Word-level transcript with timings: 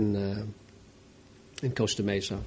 in, 0.00 0.14
uh, 0.14 0.36
in 1.62 1.74
Costa 1.74 2.02
Mesa. 2.02 2.38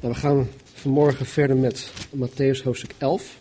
Nou, 0.00 0.12
we 0.12 0.18
gaan 0.20 0.48
vanmorgen 0.74 1.26
verder 1.26 1.56
met 1.56 1.92
Matthäus 2.16 2.62
hoofdstuk 2.64 2.94
11. 2.98 3.38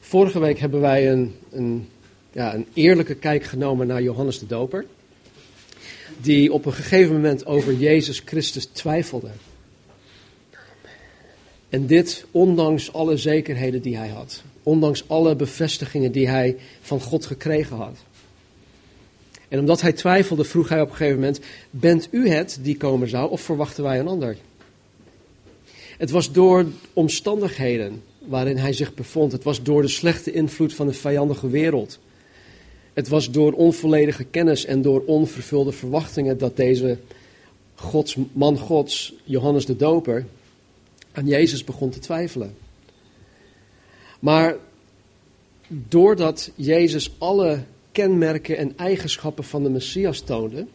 Vorige 0.00 0.38
week 0.38 0.58
hebben 0.58 0.80
wij 0.80 1.12
een, 1.12 1.34
een, 1.50 1.88
ja, 2.32 2.54
een 2.54 2.66
eerlijke 2.72 3.14
kijk 3.14 3.44
genomen 3.44 3.86
naar 3.86 4.02
Johannes 4.02 4.38
de 4.38 4.46
Doper. 4.46 4.86
Die 6.20 6.52
op 6.52 6.66
een 6.66 6.72
gegeven 6.72 7.14
moment 7.14 7.46
over 7.46 7.74
Jezus 7.74 8.22
Christus 8.24 8.64
twijfelde. 8.64 9.30
En 11.68 11.86
dit 11.86 12.24
ondanks 12.30 12.92
alle 12.92 13.16
zekerheden 13.16 13.82
die 13.82 13.96
hij 13.96 14.08
had. 14.08 14.42
Ondanks 14.62 15.04
alle 15.08 15.36
bevestigingen 15.36 16.12
die 16.12 16.28
hij 16.28 16.56
van 16.80 17.00
God 17.00 17.26
gekregen 17.26 17.76
had. 17.76 17.96
En 19.48 19.58
omdat 19.58 19.80
hij 19.80 19.92
twijfelde, 19.92 20.44
vroeg 20.44 20.68
hij 20.68 20.80
op 20.80 20.90
een 20.90 20.96
gegeven 20.96 21.20
moment: 21.20 21.40
Bent 21.70 22.08
u 22.10 22.28
het 22.28 22.58
die 22.62 22.76
komen 22.76 23.08
zou, 23.08 23.30
of 23.30 23.40
verwachten 23.40 23.84
wij 23.84 23.98
een 23.98 24.08
ander? 24.08 24.36
Het 25.98 26.10
was 26.10 26.32
door 26.32 26.66
omstandigheden 26.92 28.02
waarin 28.18 28.56
hij 28.56 28.72
zich 28.72 28.94
bevond. 28.94 29.32
Het 29.32 29.44
was 29.44 29.62
door 29.62 29.82
de 29.82 29.88
slechte 29.88 30.32
invloed 30.32 30.74
van 30.74 30.86
de 30.86 30.92
vijandige 30.92 31.48
wereld. 31.48 31.98
Het 32.92 33.08
was 33.08 33.30
door 33.30 33.52
onvolledige 33.52 34.24
kennis 34.24 34.64
en 34.64 34.82
door 34.82 35.02
onvervulde 35.06 35.72
verwachtingen 35.72 36.38
dat 36.38 36.56
deze 36.56 36.98
Gods, 37.74 38.16
man 38.32 38.58
Gods, 38.58 39.14
Johannes 39.24 39.66
de 39.66 39.76
Doper, 39.76 40.26
aan 41.12 41.26
Jezus 41.26 41.64
begon 41.64 41.90
te 41.90 41.98
twijfelen. 41.98 42.54
Maar 44.18 44.56
doordat 45.68 46.50
Jezus 46.54 47.10
alle 47.18 47.62
kenmerken 47.92 48.56
en 48.56 48.76
eigenschappen 48.76 49.44
van 49.44 49.62
de 49.62 49.70
Messias 49.70 50.20
toonde, 50.20 50.66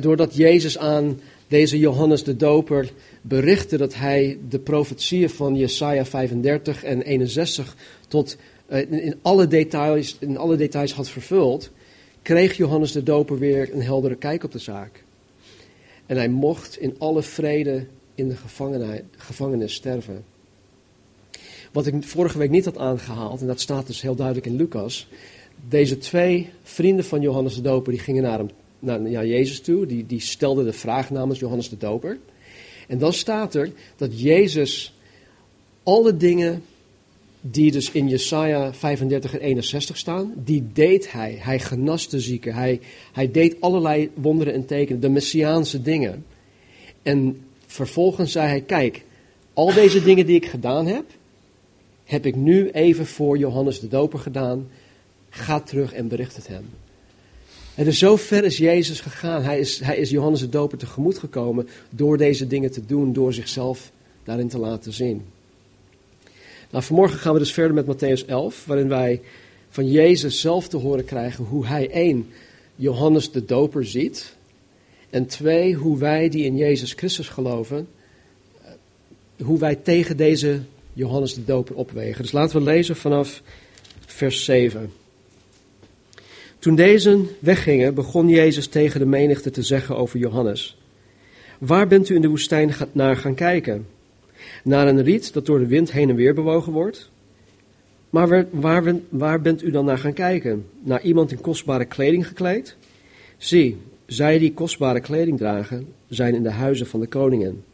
doordat 0.00 0.34
Jezus 0.34 0.78
aan 0.78 1.20
deze 1.48 1.78
Johannes 1.78 2.24
de 2.24 2.36
Doper 2.36 2.90
berichtte 3.22 3.76
dat 3.76 3.94
hij 3.94 4.38
de 4.48 4.58
profetieën 4.58 5.30
van 5.30 5.56
Jesaja 5.56 6.04
35 6.04 6.84
en 6.84 7.02
61 7.02 7.76
tot 8.08 8.36
in, 8.68 9.00
in, 9.00 9.18
alle 9.22 9.46
details, 9.46 10.16
in 10.20 10.36
alle 10.36 10.56
details 10.56 10.92
had 10.92 11.08
vervuld, 11.08 11.70
kreeg 12.22 12.56
Johannes 12.56 12.92
de 12.92 13.02
Doper 13.02 13.38
weer 13.38 13.74
een 13.74 13.82
heldere 13.82 14.16
kijk 14.16 14.44
op 14.44 14.52
de 14.52 14.58
zaak. 14.58 15.04
En 16.06 16.16
hij 16.16 16.28
mocht 16.28 16.78
in 16.78 16.94
alle 16.98 17.22
vrede 17.22 17.86
in 18.14 18.28
de 18.28 18.36
gevangenis 19.16 19.74
sterven. 19.74 20.24
Wat 21.72 21.86
ik 21.86 22.04
vorige 22.04 22.38
week 22.38 22.50
niet 22.50 22.64
had 22.64 22.78
aangehaald, 22.78 23.40
en 23.40 23.46
dat 23.46 23.60
staat 23.60 23.86
dus 23.86 24.02
heel 24.02 24.14
duidelijk 24.14 24.46
in 24.46 24.56
Lucas. 24.56 25.08
Deze 25.68 25.98
twee 25.98 26.48
vrienden 26.62 27.04
van 27.04 27.20
Johannes 27.20 27.54
de 27.54 27.60
Doper, 27.60 27.92
die 27.92 28.00
gingen 28.00 28.22
naar, 28.22 28.38
hem, 28.38 28.48
naar 28.78 29.26
Jezus 29.26 29.60
toe. 29.60 29.86
Die, 29.86 30.06
die 30.06 30.20
stelden 30.20 30.64
de 30.64 30.72
vraag 30.72 31.10
namens 31.10 31.38
Johannes 31.38 31.68
de 31.68 31.76
Doper. 31.76 32.18
En 32.88 32.98
dan 32.98 33.12
staat 33.12 33.54
er 33.54 33.72
dat 33.96 34.20
Jezus 34.20 34.94
alle 35.82 36.16
dingen 36.16 36.62
die 37.40 37.72
dus 37.72 37.90
in 37.90 38.08
Jesaja 38.08 38.74
35 38.74 39.32
en 39.32 39.40
61 39.40 39.96
staan, 39.96 40.32
die 40.36 40.66
deed 40.72 41.12
hij. 41.12 41.36
Hij 41.40 41.58
genas 41.58 42.08
de 42.08 42.20
zieken, 42.20 42.54
hij, 42.54 42.80
hij 43.12 43.30
deed 43.30 43.60
allerlei 43.60 44.10
wonderen 44.14 44.54
en 44.54 44.66
tekenen, 44.66 45.00
de 45.00 45.08
messiaanse 45.08 45.82
dingen. 45.82 46.24
En 47.02 47.44
vervolgens 47.72 48.32
zei 48.32 48.48
hij, 48.48 48.60
kijk, 48.60 49.04
al 49.52 49.74
deze 49.74 50.02
dingen 50.02 50.26
die 50.26 50.36
ik 50.36 50.46
gedaan 50.46 50.86
heb, 50.86 51.04
heb 52.04 52.26
ik 52.26 52.36
nu 52.36 52.70
even 52.70 53.06
voor 53.06 53.38
Johannes 53.38 53.80
de 53.80 53.88
Doper 53.88 54.18
gedaan. 54.18 54.68
Ga 55.30 55.60
terug 55.60 55.92
en 55.92 56.08
bericht 56.08 56.36
het 56.36 56.46
hem. 56.46 56.64
En 57.74 57.84
dus 57.84 57.98
zo 57.98 58.16
ver 58.16 58.44
is 58.44 58.56
Jezus 58.56 59.00
gegaan. 59.00 59.42
Hij 59.42 59.58
is, 59.58 59.80
hij 59.80 59.96
is 59.96 60.10
Johannes 60.10 60.40
de 60.40 60.48
Doper 60.48 60.78
tegemoet 60.78 61.18
gekomen 61.18 61.68
door 61.90 62.16
deze 62.16 62.46
dingen 62.46 62.70
te 62.70 62.86
doen, 62.86 63.12
door 63.12 63.32
zichzelf 63.32 63.92
daarin 64.24 64.48
te 64.48 64.58
laten 64.58 64.92
zien. 64.92 65.22
Nou, 66.70 66.84
vanmorgen 66.84 67.18
gaan 67.18 67.32
we 67.32 67.38
dus 67.38 67.52
verder 67.52 67.84
met 67.84 67.86
Matthäus 67.86 68.26
11, 68.26 68.64
waarin 68.66 68.88
wij 68.88 69.20
van 69.68 69.90
Jezus 69.90 70.40
zelf 70.40 70.68
te 70.68 70.76
horen 70.76 71.04
krijgen 71.04 71.44
hoe 71.44 71.66
hij 71.66 71.90
één, 71.90 72.28
Johannes 72.76 73.30
de 73.30 73.44
Doper 73.44 73.86
ziet. 73.86 74.34
En 75.12 75.26
twee, 75.26 75.74
hoe 75.74 75.98
wij 75.98 76.28
die 76.28 76.44
in 76.44 76.56
Jezus 76.56 76.92
Christus 76.92 77.28
geloven, 77.28 77.88
hoe 79.42 79.58
wij 79.58 79.74
tegen 79.74 80.16
deze 80.16 80.60
Johannes 80.92 81.34
de 81.34 81.44
Doper 81.44 81.74
opwegen. 81.74 82.22
Dus 82.22 82.32
laten 82.32 82.58
we 82.58 82.64
lezen 82.64 82.96
vanaf 82.96 83.42
vers 84.06 84.44
7. 84.44 84.92
Toen 86.58 86.74
deze 86.74 87.24
weggingen, 87.38 87.94
begon 87.94 88.28
Jezus 88.28 88.66
tegen 88.66 89.00
de 89.00 89.06
menigte 89.06 89.50
te 89.50 89.62
zeggen 89.62 89.96
over 89.96 90.18
Johannes. 90.18 90.78
Waar 91.58 91.86
bent 91.86 92.08
u 92.08 92.14
in 92.14 92.22
de 92.22 92.28
woestijn 92.28 92.74
naar 92.92 93.16
gaan 93.16 93.34
kijken? 93.34 93.86
Naar 94.64 94.88
een 94.88 95.02
riet 95.02 95.32
dat 95.32 95.46
door 95.46 95.58
de 95.58 95.66
wind 95.66 95.92
heen 95.92 96.08
en 96.08 96.16
weer 96.16 96.34
bewogen 96.34 96.72
wordt? 96.72 97.10
Maar 98.10 98.28
waar, 98.28 98.46
waar, 98.50 98.94
waar 99.08 99.40
bent 99.40 99.62
u 99.62 99.70
dan 99.70 99.84
naar 99.84 99.98
gaan 99.98 100.12
kijken? 100.12 100.66
Naar 100.80 101.02
iemand 101.02 101.32
in 101.32 101.40
kostbare 101.40 101.84
kleding 101.84 102.26
gekleed? 102.26 102.76
Zie, 103.36 103.78
zij 104.12 104.38
die 104.38 104.54
kostbare 104.54 105.00
kleding 105.00 105.38
dragen, 105.38 105.86
zijn 106.08 106.34
in 106.34 106.42
de 106.42 106.50
huizen 106.50 106.86
van 106.86 107.00
de 107.00 107.06
koningen. 107.06 107.64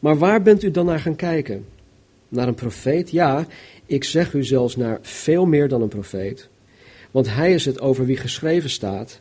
Maar 0.00 0.18
waar 0.18 0.42
bent 0.42 0.62
u 0.62 0.70
dan 0.70 0.86
naar 0.86 1.00
gaan 1.00 1.16
kijken? 1.16 1.64
Naar 2.28 2.48
een 2.48 2.54
profeet? 2.54 3.10
Ja, 3.10 3.46
ik 3.86 4.04
zeg 4.04 4.32
u 4.32 4.44
zelfs 4.44 4.76
naar 4.76 4.98
veel 5.02 5.46
meer 5.46 5.68
dan 5.68 5.82
een 5.82 5.88
profeet. 5.88 6.48
Want 7.10 7.34
hij 7.34 7.52
is 7.54 7.64
het 7.64 7.80
over 7.80 8.06
wie 8.06 8.16
geschreven 8.16 8.70
staat. 8.70 9.20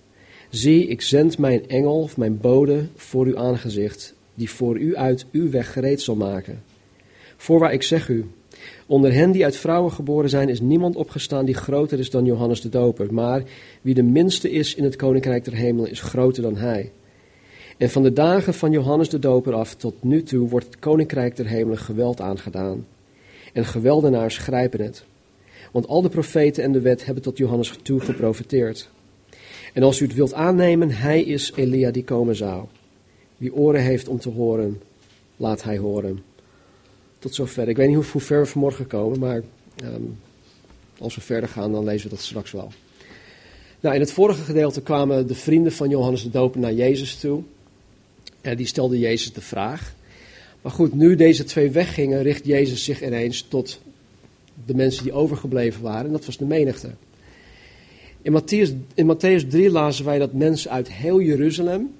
Zie, 0.49 0.87
ik 0.87 1.01
zend 1.01 1.37
mijn 1.37 1.67
engel 1.67 2.01
of 2.01 2.17
mijn 2.17 2.39
bode 2.39 2.87
voor 2.95 3.25
uw 3.25 3.37
aangezicht, 3.37 4.13
die 4.33 4.49
voor 4.49 4.77
u 4.77 4.95
uit 4.95 5.25
uw 5.31 5.49
weg 5.49 5.73
gereed 5.73 6.01
zal 6.01 6.15
maken. 6.15 6.63
Voorwaar 7.37 7.73
ik 7.73 7.83
zeg 7.83 8.09
u, 8.09 8.25
onder 8.85 9.13
hen 9.13 9.31
die 9.31 9.43
uit 9.43 9.55
vrouwen 9.55 9.91
geboren 9.91 10.29
zijn, 10.29 10.49
is 10.49 10.61
niemand 10.61 10.95
opgestaan 10.95 11.45
die 11.45 11.55
groter 11.55 11.99
is 11.99 12.09
dan 12.09 12.25
Johannes 12.25 12.61
de 12.61 12.69
Doper. 12.69 13.13
Maar 13.13 13.43
wie 13.81 13.93
de 13.93 14.03
minste 14.03 14.51
is 14.51 14.75
in 14.75 14.83
het 14.83 14.95
koninkrijk 14.95 15.43
der 15.43 15.53
hemelen, 15.53 15.91
is 15.91 16.01
groter 16.01 16.43
dan 16.43 16.57
hij. 16.57 16.91
En 17.77 17.89
van 17.89 18.03
de 18.03 18.13
dagen 18.13 18.53
van 18.53 18.71
Johannes 18.71 19.09
de 19.09 19.19
Doper 19.19 19.53
af 19.53 19.75
tot 19.75 20.03
nu 20.03 20.23
toe 20.23 20.49
wordt 20.49 20.65
het 20.65 20.79
koninkrijk 20.79 21.35
der 21.35 21.47
hemelen 21.47 21.77
geweld 21.77 22.21
aangedaan. 22.21 22.85
En 23.53 23.65
geweldenaars 23.65 24.37
grijpen 24.37 24.81
het. 24.81 25.03
Want 25.71 25.87
al 25.87 26.01
de 26.01 26.09
profeten 26.09 26.63
en 26.63 26.71
de 26.71 26.81
wet 26.81 27.05
hebben 27.05 27.23
tot 27.23 27.37
Johannes 27.37 27.79
toe 27.81 27.99
geprofeteerd. 27.99 28.89
En 29.73 29.83
als 29.83 29.99
u 29.99 30.05
het 30.05 30.15
wilt 30.15 30.33
aannemen, 30.33 30.91
hij 30.91 31.21
is 31.21 31.51
Elia 31.55 31.91
die 31.91 32.03
komen 32.03 32.35
zou. 32.35 32.65
Wie 33.37 33.53
oren 33.53 33.81
heeft 33.81 34.07
om 34.07 34.19
te 34.19 34.29
horen, 34.29 34.81
laat 35.37 35.63
hij 35.63 35.77
horen. 35.77 36.23
Tot. 37.31 37.67
Ik 37.67 37.77
weet 37.77 37.87
niet 37.87 38.05
hoe 38.05 38.21
ver 38.21 38.39
we 38.39 38.45
vanmorgen 38.45 38.87
komen, 38.87 39.19
maar 39.19 39.41
um, 39.83 40.17
als 40.97 41.15
we 41.15 41.21
verder 41.21 41.49
gaan, 41.49 41.71
dan 41.71 41.83
lezen 41.83 42.09
we 42.09 42.15
dat 42.15 42.23
straks 42.23 42.51
wel. 42.51 42.71
Nou, 43.79 43.95
in 43.95 44.01
het 44.01 44.11
vorige 44.11 44.41
gedeelte 44.41 44.81
kwamen 44.81 45.27
de 45.27 45.35
vrienden 45.35 45.71
van 45.71 45.89
Johannes 45.89 46.23
de 46.23 46.29
Doper 46.29 46.59
naar 46.59 46.73
Jezus 46.73 47.15
toe. 47.15 47.41
En 48.41 48.57
die 48.57 48.65
stelden 48.65 48.99
Jezus 48.99 49.33
de 49.33 49.41
vraag. 49.41 49.95
Maar 50.61 50.71
goed, 50.71 50.93
nu 50.93 51.15
deze 51.15 51.43
twee 51.43 51.69
weggingen, 51.69 52.21
richt 52.21 52.45
Jezus 52.45 52.83
zich 52.83 53.03
ineens 53.03 53.41
tot 53.41 53.79
de 54.65 54.75
mensen 54.75 55.03
die 55.03 55.13
overgebleven 55.13 55.81
waren. 55.81 56.05
En 56.05 56.11
dat 56.11 56.25
was 56.25 56.37
de 56.37 56.45
menigte. 56.45 56.91
In 58.21 58.41
Matthäus, 58.41 58.69
in 58.93 59.15
Matthäus 59.15 59.47
3 59.47 59.71
lazen 59.71 60.05
wij 60.05 60.19
dat 60.19 60.33
mensen 60.33 60.71
uit 60.71 60.91
heel 60.91 61.21
Jeruzalem, 61.21 61.95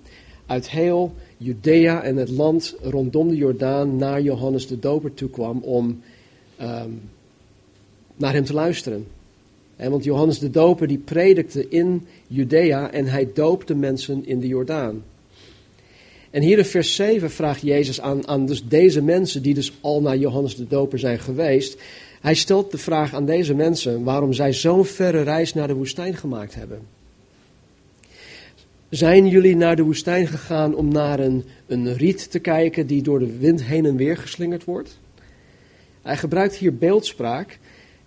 uit 0.45 0.69
heel 0.69 1.13
Judea 1.37 2.03
en 2.03 2.15
het 2.15 2.29
land 2.29 2.75
rondom 2.81 3.27
de 3.27 3.35
Jordaan 3.35 3.97
naar 3.97 4.21
Johannes 4.21 4.67
de 4.67 4.79
Doper 4.79 5.13
toe 5.13 5.29
kwam 5.29 5.59
om 5.63 6.01
um, 6.61 7.01
naar 8.15 8.33
hem 8.33 8.43
te 8.43 8.53
luisteren. 8.53 9.07
En 9.75 9.91
want 9.91 10.03
Johannes 10.03 10.39
de 10.39 10.49
Doper 10.49 10.87
die 10.87 10.97
predikte 10.97 11.69
in 11.69 12.07
Judea 12.27 12.91
en 12.91 13.05
hij 13.05 13.29
doopte 13.33 13.75
mensen 13.75 14.25
in 14.25 14.39
de 14.39 14.47
Jordaan. 14.47 15.03
En 16.29 16.41
hier 16.41 16.57
in 16.57 16.65
vers 16.65 16.95
7 16.95 17.31
vraagt 17.31 17.61
Jezus 17.61 18.01
aan, 18.01 18.27
aan 18.27 18.45
dus 18.45 18.67
deze 18.67 19.01
mensen 19.01 19.41
die 19.41 19.53
dus 19.53 19.73
al 19.81 20.01
naar 20.01 20.17
Johannes 20.17 20.55
de 20.55 20.67
Doper 20.67 20.99
zijn 20.99 21.19
geweest. 21.19 21.81
Hij 22.21 22.33
stelt 22.33 22.71
de 22.71 22.77
vraag 22.77 23.13
aan 23.13 23.25
deze 23.25 23.53
mensen 23.53 24.03
waarom 24.03 24.33
zij 24.33 24.53
zo'n 24.53 24.85
verre 24.85 25.21
reis 25.21 25.53
naar 25.53 25.67
de 25.67 25.73
woestijn 25.73 26.15
gemaakt 26.15 26.55
hebben. 26.55 26.94
Zijn 28.95 29.27
jullie 29.27 29.55
naar 29.55 29.75
de 29.75 29.83
woestijn 29.83 30.27
gegaan 30.27 30.75
om 30.75 30.87
naar 30.87 31.19
een, 31.19 31.43
een 31.67 31.93
riet 31.97 32.31
te 32.31 32.39
kijken 32.39 32.87
die 32.87 33.01
door 33.01 33.19
de 33.19 33.37
wind 33.37 33.63
heen 33.63 33.85
en 33.85 33.95
weer 33.95 34.17
geslingerd 34.17 34.63
wordt? 34.63 34.99
Hij 36.01 36.17
gebruikt 36.17 36.55
hier 36.55 36.75
beeldspraak. 36.75 37.59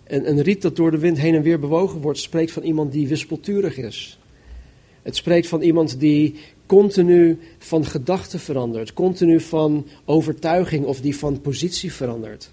En 0.03 0.29
een 0.29 0.41
riet 0.41 0.61
dat 0.61 0.75
door 0.75 0.91
de 0.91 0.97
wind 0.97 1.17
heen 1.17 1.35
en 1.35 1.41
weer 1.41 1.59
bewogen 1.59 2.01
wordt, 2.01 2.19
spreekt 2.19 2.51
van 2.51 2.63
iemand 2.63 2.91
die 2.91 3.07
wispelturig 3.07 3.77
is. 3.77 4.19
Het 5.01 5.15
spreekt 5.15 5.47
van 5.47 5.61
iemand 5.61 5.99
die 5.99 6.35
continu 6.65 7.39
van 7.57 7.85
gedachten 7.85 8.39
verandert, 8.39 8.93
continu 8.93 9.39
van 9.39 9.87
overtuiging 10.05 10.85
of 10.85 11.01
die 11.01 11.15
van 11.15 11.41
positie 11.41 11.93
verandert. 11.93 12.51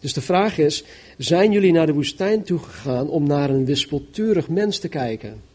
Dus 0.00 0.12
de 0.12 0.20
vraag 0.20 0.58
is: 0.58 0.84
zijn 1.18 1.52
jullie 1.52 1.72
naar 1.72 1.86
de 1.86 1.94
woestijn 1.94 2.42
toegegaan 2.42 3.08
om 3.08 3.26
naar 3.26 3.50
een 3.50 3.64
wispelturig 3.64 4.48
mens 4.48 4.78
te 4.78 4.88
kijken? 4.88 5.49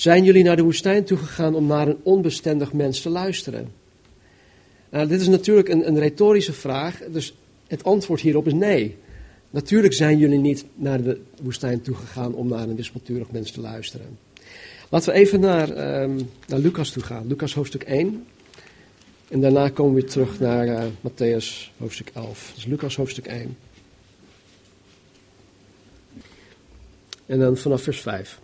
Zijn 0.00 0.24
jullie 0.24 0.44
naar 0.44 0.56
de 0.56 0.62
woestijn 0.62 1.04
toegegaan 1.04 1.54
om 1.54 1.66
naar 1.66 1.88
een 1.88 1.98
onbestendig 2.02 2.72
mens 2.72 3.00
te 3.00 3.08
luisteren? 3.08 3.72
Nou, 4.90 5.08
dit 5.08 5.20
is 5.20 5.28
natuurlijk 5.28 5.68
een, 5.68 5.86
een 5.86 5.98
retorische 5.98 6.52
vraag, 6.52 7.00
dus 7.10 7.34
het 7.66 7.84
antwoord 7.84 8.20
hierop 8.20 8.46
is 8.46 8.52
nee. 8.52 8.96
Natuurlijk 9.50 9.94
zijn 9.94 10.18
jullie 10.18 10.38
niet 10.38 10.64
naar 10.74 11.02
de 11.02 11.20
woestijn 11.42 11.80
toegegaan 11.82 12.34
om 12.34 12.48
naar 12.48 12.68
een 12.68 12.76
wispelturig 12.76 13.30
mens 13.30 13.50
te 13.50 13.60
luisteren. 13.60 14.18
Laten 14.88 15.12
we 15.12 15.18
even 15.18 15.40
naar, 15.40 16.00
um, 16.02 16.30
naar 16.46 16.58
Lucas 16.58 16.90
toe 16.90 17.02
gaan. 17.02 17.26
Lucas 17.26 17.54
hoofdstuk 17.54 17.82
1. 17.82 18.26
En 19.28 19.40
daarna 19.40 19.68
komen 19.68 19.94
we 19.94 20.04
terug 20.04 20.40
naar 20.40 20.66
uh, 20.66 20.84
Matthäus 20.84 21.70
hoofdstuk 21.78 22.10
11. 22.14 22.52
Dus 22.54 22.64
Lucas 22.64 22.96
hoofdstuk 22.96 23.26
1. 23.26 23.56
En 27.26 27.38
dan 27.38 27.56
vanaf 27.56 27.82
vers 27.82 28.00
5. 28.00 28.40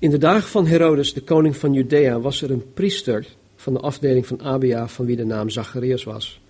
In 0.00 0.10
de 0.10 0.18
dagen 0.18 0.48
van 0.48 0.66
Herodes, 0.66 1.12
de 1.12 1.20
koning 1.20 1.56
van 1.56 1.72
Judea, 1.72 2.20
was 2.20 2.42
er 2.42 2.50
een 2.50 2.72
priester 2.72 3.26
van 3.56 3.72
de 3.72 3.80
afdeling 3.80 4.26
van 4.26 4.42
Abia, 4.42 4.88
van 4.88 5.06
wie 5.06 5.16
de 5.16 5.24
naam 5.24 5.50
Zacharias 5.50 6.04
was. 6.04 6.40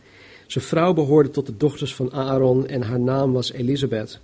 Zijn 0.46 0.64
vrouw 0.64 0.92
behoorde 0.92 1.30
tot 1.30 1.46
de 1.46 1.56
dochters 1.56 1.94
van 1.94 2.12
Aaron 2.12 2.66
en 2.66 2.82
haar 2.82 3.00
naam 3.00 3.32
was 3.32 3.52
Elisabeth. 3.52 4.20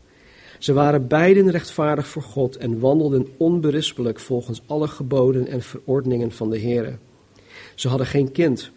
Ze 0.58 0.72
waren 0.72 1.08
beiden 1.08 1.50
rechtvaardig 1.50 2.06
voor 2.06 2.22
God 2.22 2.56
en 2.56 2.78
wandelden 2.78 3.26
onberispelijk 3.36 4.20
volgens 4.20 4.62
alle 4.66 4.88
geboden 4.88 5.46
en 5.46 5.62
verordeningen 5.62 6.32
van 6.32 6.50
de 6.50 6.60
Heere. 6.60 6.98
Ze 7.74 7.88
hadden 7.88 8.06
geen 8.06 8.32
kind, 8.32 8.70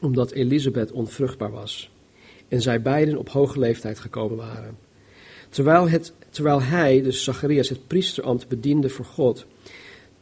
omdat 0.00 0.30
Elisabeth 0.30 0.92
onvruchtbaar 0.92 1.52
was. 1.52 1.90
En 2.48 2.62
zij 2.62 2.82
beiden 2.82 3.16
op 3.16 3.28
hoge 3.28 3.58
leeftijd 3.58 3.98
gekomen 3.98 4.36
waren. 4.36 4.76
Terwijl, 5.48 5.88
het, 5.88 6.12
terwijl 6.30 6.62
hij, 6.62 7.02
dus 7.02 7.24
Zacharias, 7.24 7.68
het 7.68 7.86
priesterambt 7.86 8.48
bediende 8.48 8.88
voor 8.88 9.04
God, 9.04 9.46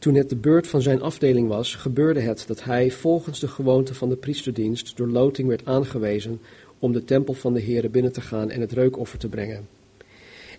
toen 0.05 0.15
het 0.15 0.29
de 0.29 0.35
beurt 0.35 0.67
van 0.67 0.81
zijn 0.81 1.01
afdeling 1.01 1.47
was, 1.47 1.75
gebeurde 1.75 2.19
het 2.19 2.43
dat 2.47 2.63
hij 2.63 2.91
volgens 2.91 3.39
de 3.39 3.47
gewoonte 3.47 3.93
van 3.93 4.09
de 4.09 4.15
priesterdienst 4.15 4.97
door 4.97 5.07
loting 5.07 5.47
werd 5.47 5.65
aangewezen 5.65 6.41
om 6.79 6.91
de 6.91 7.03
tempel 7.03 7.33
van 7.33 7.53
de 7.53 7.61
Heere 7.61 7.89
binnen 7.89 8.11
te 8.11 8.21
gaan 8.21 8.49
en 8.49 8.61
het 8.61 8.71
reukoffer 8.71 9.19
te 9.19 9.27
brengen. 9.27 9.67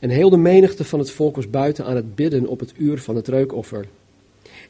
En 0.00 0.10
heel 0.10 0.30
de 0.30 0.36
menigte 0.36 0.84
van 0.84 0.98
het 0.98 1.10
volk 1.10 1.36
was 1.36 1.50
buiten 1.50 1.84
aan 1.84 1.96
het 1.96 2.14
bidden 2.14 2.46
op 2.46 2.60
het 2.60 2.72
uur 2.76 2.98
van 2.98 3.16
het 3.16 3.28
reukoffer. 3.28 3.86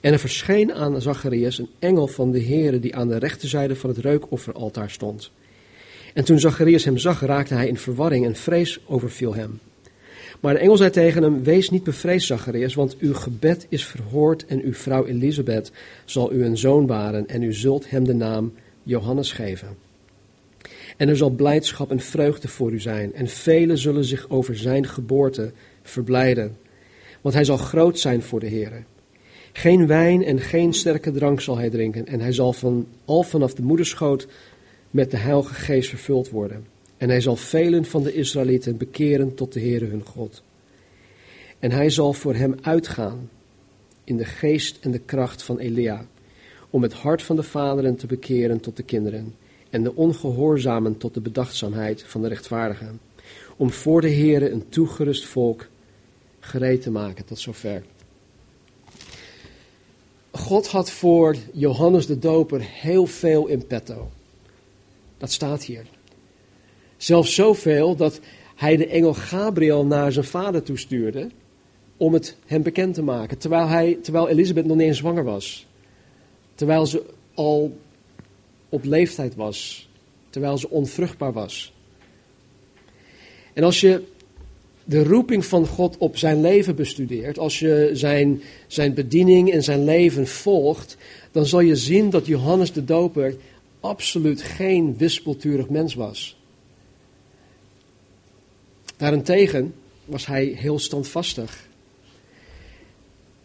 En 0.00 0.12
er 0.12 0.18
verscheen 0.18 0.72
aan 0.72 1.02
Zacharias 1.02 1.58
een 1.58 1.70
engel 1.78 2.06
van 2.06 2.30
de 2.30 2.42
Heere 2.42 2.80
die 2.80 2.96
aan 2.96 3.08
de 3.08 3.18
rechterzijde 3.18 3.76
van 3.76 3.90
het 3.90 3.98
reukofferaltaar 3.98 4.90
stond. 4.90 5.30
En 6.14 6.24
toen 6.24 6.38
Zacharias 6.38 6.84
hem 6.84 6.98
zag, 6.98 7.20
raakte 7.20 7.54
hij 7.54 7.68
in 7.68 7.78
verwarring 7.78 8.24
en 8.24 8.36
vrees 8.36 8.80
overviel 8.86 9.34
hem. 9.34 9.60
Maar 10.40 10.54
de 10.54 10.60
engel 10.60 10.76
zei 10.76 10.90
tegen 10.90 11.22
hem, 11.22 11.42
wees 11.42 11.70
niet 11.70 11.84
bevreesd 11.84 12.26
Zacharias, 12.26 12.74
want 12.74 12.96
uw 12.98 13.14
gebed 13.14 13.66
is 13.68 13.84
verhoord 13.84 14.46
en 14.46 14.62
uw 14.62 14.74
vrouw 14.74 15.06
Elisabeth 15.06 15.72
zal 16.04 16.32
u 16.32 16.44
een 16.44 16.58
zoon 16.58 16.86
baren 16.86 17.28
en 17.28 17.42
u 17.42 17.52
zult 17.52 17.90
hem 17.90 18.04
de 18.04 18.14
naam 18.14 18.52
Johannes 18.82 19.32
geven. 19.32 19.68
En 20.96 21.08
er 21.08 21.16
zal 21.16 21.30
blijdschap 21.30 21.90
en 21.90 22.00
vreugde 22.00 22.48
voor 22.48 22.72
u 22.72 22.80
zijn 22.80 23.14
en 23.14 23.28
velen 23.28 23.78
zullen 23.78 24.04
zich 24.04 24.30
over 24.30 24.56
zijn 24.56 24.86
geboorte 24.86 25.52
verblijden, 25.82 26.56
want 27.20 27.34
hij 27.34 27.44
zal 27.44 27.56
groot 27.56 27.98
zijn 27.98 28.22
voor 28.22 28.40
de 28.40 28.46
Heer. 28.46 28.84
Geen 29.52 29.86
wijn 29.86 30.24
en 30.24 30.40
geen 30.40 30.72
sterke 30.72 31.10
drank 31.10 31.40
zal 31.40 31.58
hij 31.58 31.70
drinken 31.70 32.06
en 32.06 32.20
hij 32.20 32.32
zal 32.32 32.52
van, 32.52 32.86
al 33.04 33.22
vanaf 33.22 33.54
de 33.54 33.62
moederschoot 33.62 34.26
met 34.90 35.10
de 35.10 35.16
Heilige 35.16 35.54
Geest 35.54 35.88
vervuld 35.88 36.30
worden. 36.30 36.75
En 36.96 37.08
hij 37.08 37.20
zal 37.20 37.36
velen 37.36 37.84
van 37.84 38.02
de 38.02 38.14
Israëlieten 38.14 38.76
bekeren 38.76 39.34
tot 39.34 39.52
de 39.52 39.60
Heere 39.60 39.84
hun 39.84 40.04
God. 40.04 40.42
En 41.58 41.70
hij 41.70 41.90
zal 41.90 42.12
voor 42.12 42.34
hem 42.34 42.54
uitgaan 42.62 43.30
in 44.04 44.16
de 44.16 44.24
geest 44.24 44.78
en 44.80 44.90
de 44.90 44.98
kracht 44.98 45.42
van 45.42 45.58
Elia, 45.58 46.06
om 46.70 46.82
het 46.82 46.92
hart 46.92 47.22
van 47.22 47.36
de 47.36 47.42
vaderen 47.42 47.96
te 47.96 48.06
bekeren 48.06 48.60
tot 48.60 48.76
de 48.76 48.82
kinderen, 48.82 49.34
en 49.70 49.82
de 49.82 49.94
ongehoorzamen 49.94 50.96
tot 50.96 51.14
de 51.14 51.20
bedachtzaamheid 51.20 52.02
van 52.02 52.22
de 52.22 52.28
rechtvaardigen, 52.28 53.00
om 53.56 53.70
voor 53.70 54.00
de 54.00 54.10
Heere 54.10 54.50
een 54.50 54.68
toegerust 54.68 55.24
volk 55.24 55.66
gereed 56.40 56.82
te 56.82 56.90
maken. 56.90 57.24
Tot 57.24 57.38
zover. 57.38 57.82
God 60.30 60.66
had 60.66 60.90
voor 60.90 61.36
Johannes 61.52 62.06
de 62.06 62.18
Doper 62.18 62.60
heel 62.62 63.06
veel 63.06 63.46
in 63.46 63.66
petto. 63.66 64.10
Dat 65.18 65.32
staat 65.32 65.64
hier. 65.64 65.86
Zelfs 66.96 67.34
zoveel 67.34 67.96
dat 67.96 68.20
hij 68.54 68.76
de 68.76 68.86
engel 68.86 69.14
Gabriel 69.14 69.86
naar 69.86 70.12
zijn 70.12 70.24
vader 70.24 70.62
toestuurde 70.62 71.28
om 71.96 72.12
het 72.12 72.36
hem 72.46 72.62
bekend 72.62 72.94
te 72.94 73.02
maken. 73.02 73.38
Terwijl, 73.38 73.66
hij, 73.66 73.98
terwijl 74.02 74.28
Elisabeth 74.28 74.66
nog 74.66 74.76
niet 74.76 74.86
eens 74.86 74.98
zwanger 74.98 75.24
was. 75.24 75.66
Terwijl 76.54 76.86
ze 76.86 77.02
al 77.34 77.78
op 78.68 78.84
leeftijd 78.84 79.34
was. 79.34 79.88
Terwijl 80.30 80.58
ze 80.58 80.70
onvruchtbaar 80.70 81.32
was. 81.32 81.72
En 83.52 83.64
als 83.64 83.80
je 83.80 84.02
de 84.84 85.04
roeping 85.04 85.44
van 85.44 85.66
God 85.66 85.98
op 85.98 86.16
zijn 86.16 86.40
leven 86.40 86.76
bestudeert, 86.76 87.38
als 87.38 87.58
je 87.58 87.90
zijn, 87.92 88.42
zijn 88.66 88.94
bediening 88.94 89.52
en 89.52 89.62
zijn 89.62 89.84
leven 89.84 90.26
volgt, 90.26 90.96
dan 91.30 91.46
zal 91.46 91.60
je 91.60 91.76
zien 91.76 92.10
dat 92.10 92.26
Johannes 92.26 92.72
de 92.72 92.84
Doper 92.84 93.36
absoluut 93.80 94.42
geen 94.42 94.96
wispelturig 94.96 95.68
mens 95.68 95.94
was. 95.94 96.35
Daarentegen 98.96 99.74
was 100.04 100.26
hij 100.26 100.44
heel 100.44 100.78
standvastig. 100.78 101.68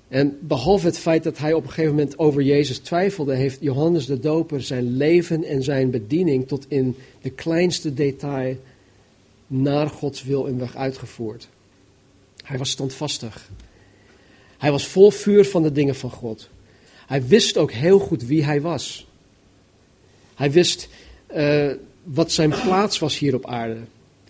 En 0.07 0.37
behalve 0.41 0.85
het 0.85 0.97
feit 0.97 1.23
dat 1.23 1.37
hij 1.37 1.53
op 1.53 1.63
een 1.63 1.69
gegeven 1.69 1.95
moment 1.95 2.19
over 2.19 2.41
Jezus 2.41 2.77
twijfelde, 2.77 3.35
heeft 3.35 3.57
Johannes 3.61 4.05
de 4.05 4.19
Doper 4.19 4.61
zijn 4.61 4.97
leven 4.97 5.43
en 5.43 5.63
zijn 5.63 5.89
bediening 5.89 6.47
tot 6.47 6.65
in 6.67 6.95
de 7.21 7.29
kleinste 7.29 7.93
detail 7.93 8.57
naar 9.47 9.89
Gods 9.89 10.23
wil 10.23 10.47
en 10.47 10.59
weg 10.59 10.75
uitgevoerd. 10.75 11.47
Hij 12.43 12.57
was 12.57 12.69
standvastig. 12.69 13.49
Hij 14.57 14.71
was 14.71 14.87
vol 14.87 15.11
vuur 15.11 15.45
van 15.45 15.63
de 15.63 15.71
dingen 15.71 15.95
van 15.95 16.11
God. 16.11 16.49
Hij 17.07 17.27
wist 17.27 17.57
ook 17.57 17.71
heel 17.71 17.99
goed 17.99 18.23
wie 18.23 18.43
hij 18.43 18.61
was. 18.61 19.07
Hij 20.35 20.51
wist 20.51 20.89
uh, 21.35 21.71
wat 22.03 22.31
zijn 22.31 22.49
plaats 22.49 22.99
was 22.99 23.17
hier 23.17 23.35
op 23.35 23.45
aarde. 23.45 23.77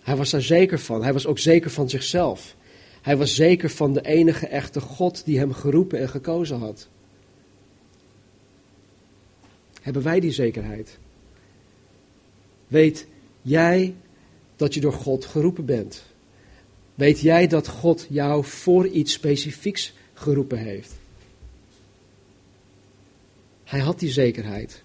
Hij 0.02 0.16
was 0.16 0.30
daar 0.30 0.42
zeker 0.42 0.78
van. 0.78 1.02
Hij 1.02 1.12
was 1.12 1.26
ook 1.26 1.38
zeker 1.38 1.70
van 1.70 1.90
zichzelf. 1.90 2.56
Hij 3.02 3.16
was 3.16 3.34
zeker 3.34 3.70
van 3.70 3.92
de 3.92 4.02
enige 4.02 4.46
echte 4.46 4.80
God 4.80 5.24
die 5.24 5.38
hem 5.38 5.52
geroepen 5.52 5.98
en 5.98 6.08
gekozen 6.08 6.58
had. 6.58 6.88
Hebben 9.82 10.02
wij 10.02 10.20
die 10.20 10.32
zekerheid? 10.32 10.98
Weet 12.66 13.06
jij 13.42 13.94
dat 14.56 14.74
je 14.74 14.80
door 14.80 14.92
God 14.92 15.24
geroepen 15.24 15.64
bent? 15.64 16.02
Weet 16.94 17.20
jij 17.20 17.46
dat 17.46 17.68
God 17.68 18.06
jou 18.08 18.44
voor 18.44 18.86
iets 18.86 19.12
specifieks 19.12 19.94
geroepen 20.14 20.58
heeft? 20.58 20.92
Hij 23.64 23.80
had 23.80 23.98
die 23.98 24.10
zekerheid. 24.10 24.82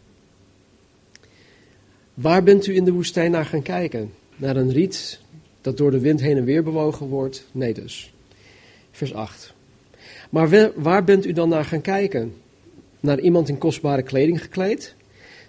Waar 2.14 2.44
bent 2.44 2.68
u 2.68 2.76
in 2.76 2.86
de 2.86 2.92
woestijn 2.92 3.32
naar 3.32 3.46
gaan 3.46 3.62
kijken? 3.62 4.14
Naar 4.38 4.56
een 4.56 4.72
riet 4.72 5.20
dat 5.62 5.78
door 5.78 5.92
de 5.92 6.00
wind 6.00 6.22
heen 6.22 6.38
en 6.38 6.44
weer 6.44 6.64
bewogen 6.64 7.08
wordt? 7.08 7.46
Nee 7.52 7.74
dus. 7.74 8.14
Vers 8.92 9.14
8. 9.14 9.54
Maar 10.30 10.72
waar 10.76 11.04
bent 11.04 11.26
u 11.26 11.34
dan 11.34 11.50
naar 11.50 11.66
gaan 11.66 11.82
kijken? 11.82 12.34
Naar 13.00 13.20
iemand 13.20 13.50
in 13.50 13.58
kostbare 13.58 14.02
kleding 14.02 14.42
gekleed? 14.42 14.96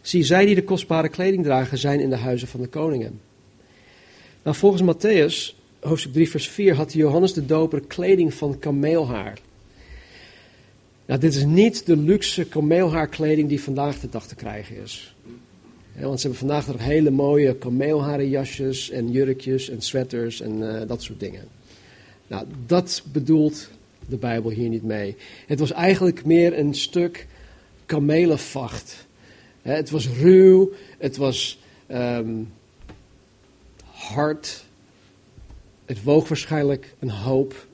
Zie, 0.00 0.23
zij 0.25 0.47
die 0.47 0.54
de 0.54 0.64
kostbare 0.64 1.09
kleding 1.09 1.45
dragen 1.45 1.78
zijn 1.78 2.00
in 2.00 2.11
de 2.11 2.16
huizen 2.16 2.49
van 2.49 2.61
de 2.61 2.66
koningen. 2.66 3.21
Nou, 4.42 4.57
volgens 4.57 4.83
Matthäus, 4.83 5.57
hoofdstuk 5.80 6.12
3, 6.12 6.30
vers 6.30 6.49
4, 6.49 6.75
had 6.75 6.92
Johannes 6.92 7.33
de 7.33 7.47
Doper 7.47 7.80
kleding 7.80 8.35
van 8.35 8.59
kameelhaar. 8.59 9.38
Nou, 11.07 11.21
dit 11.21 11.35
is 11.35 11.45
niet 11.45 11.87
de 11.87 11.97
luxe 11.97 12.45
kameelhaarkleding 12.45 13.49
die 13.49 13.62
vandaag 13.62 14.00
de 14.00 14.09
dag 14.09 14.26
te 14.26 14.35
krijgen 14.35 14.83
is 14.83 15.14
want 16.07 16.21
ze 16.21 16.26
hebben 16.28 16.49
vandaag 16.49 16.67
nog 16.67 16.78
hele 16.78 17.11
mooie 17.11 17.57
kameelharenjasjes 17.57 18.90
en 18.90 19.11
jurkjes 19.11 19.69
en 19.69 19.81
sweaters 19.81 20.40
en 20.40 20.81
eh, 20.81 20.88
dat 20.88 21.02
soort 21.02 21.21
dingen. 21.21 21.49
Nou, 22.26 22.47
dat 22.67 23.02
bedoelt 23.12 23.71
de 24.09 24.17
Bijbel 24.17 24.50
hier 24.50 24.69
niet 24.69 24.83
mee. 24.83 25.17
Het 25.47 25.59
was 25.59 25.73
eigenlijk 25.73 26.25
meer 26.25 26.59
een 26.59 26.75
stuk 26.75 27.26
kamelenvacht. 27.87 29.07
het 29.62 29.90
was 29.90 30.09
ruw, 30.09 30.73
het 30.99 31.17
was 31.17 31.59
um, 31.90 32.52
hard, 33.85 34.64
het 35.85 36.02
woog 36.02 36.28
waarschijnlijk 36.28 36.95
een 36.99 37.11
hoop, 37.11 37.67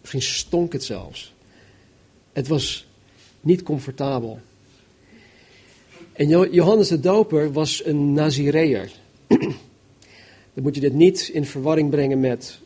misschien 0.00 0.22
stonk 0.22 0.72
het 0.72 0.84
zelfs. 0.84 1.34
Het 2.32 2.48
was 2.48 2.86
niet 3.40 3.62
comfortabel. 3.62 4.40
En 6.20 6.28
Johannes 6.50 6.88
de 6.88 7.00
Doper 7.00 7.52
was 7.52 7.84
een 7.84 8.12
Nazireër. 8.12 8.90
Dan 10.54 10.62
moet 10.62 10.74
je 10.74 10.80
dit 10.80 10.92
niet 10.92 11.30
in 11.32 11.44
verwarring 11.44 11.90
brengen 11.90 12.20
met 12.20 12.58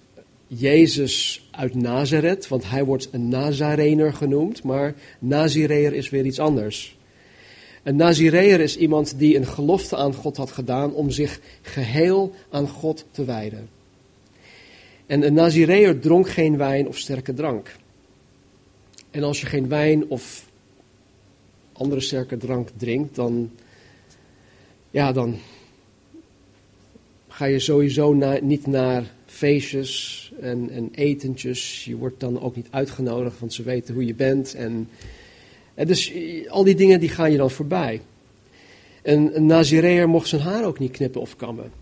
Jezus 0.46 1.46
uit 1.50 1.74
Nazareth, 1.74 2.48
want 2.48 2.70
hij 2.70 2.84
wordt 2.84 3.08
een 3.10 3.28
Nazarener 3.28 4.12
genoemd, 4.12 4.62
maar 4.62 4.94
Nazireër 5.18 5.92
is 5.92 6.10
weer 6.10 6.24
iets 6.24 6.38
anders. 6.38 6.96
Een 7.82 7.96
Nazireër 7.96 8.60
is 8.60 8.76
iemand 8.76 9.18
die 9.18 9.36
een 9.36 9.46
gelofte 9.46 9.96
aan 9.96 10.14
God 10.14 10.36
had 10.36 10.50
gedaan 10.50 10.94
om 10.94 11.10
zich 11.10 11.40
geheel 11.62 12.32
aan 12.50 12.68
God 12.68 13.04
te 13.10 13.24
wijden. 13.24 13.68
En 15.06 15.26
een 15.26 15.34
Nazireër 15.34 15.98
dronk 15.98 16.28
geen 16.28 16.56
wijn 16.56 16.88
of 16.88 16.98
sterke 16.98 17.34
drank. 17.34 17.76
En 19.10 19.22
als 19.22 19.40
je 19.40 19.46
geen 19.46 19.68
wijn 19.68 20.08
of 20.08 20.46
andere 21.76 22.00
sterke 22.00 22.36
drank 22.36 22.68
drinkt, 22.76 23.14
dan, 23.14 23.50
ja, 24.90 25.12
dan 25.12 25.36
ga 27.28 27.44
je 27.44 27.58
sowieso 27.58 28.12
niet 28.42 28.66
naar 28.66 29.04
feestjes 29.26 30.32
en, 30.40 30.70
en, 30.70 30.88
etentjes. 30.94 31.84
Je 31.84 31.96
wordt 31.96 32.20
dan 32.20 32.40
ook 32.40 32.56
niet 32.56 32.66
uitgenodigd, 32.70 33.40
want 33.40 33.52
ze 33.52 33.62
weten 33.62 33.94
hoe 33.94 34.06
je 34.06 34.14
bent. 34.14 34.54
En, 34.54 34.88
dus 35.74 36.12
al 36.48 36.64
die 36.64 36.74
dingen 36.74 37.00
die 37.00 37.08
gaan 37.08 37.30
je 37.30 37.36
dan 37.36 37.50
voorbij. 37.50 38.00
En 39.02 39.36
een 39.36 39.46
Nazireër 39.46 40.08
mocht 40.08 40.28
zijn 40.28 40.42
haar 40.42 40.64
ook 40.66 40.78
niet 40.78 40.90
knippen 40.90 41.20
of 41.20 41.36
kammen. 41.36 41.72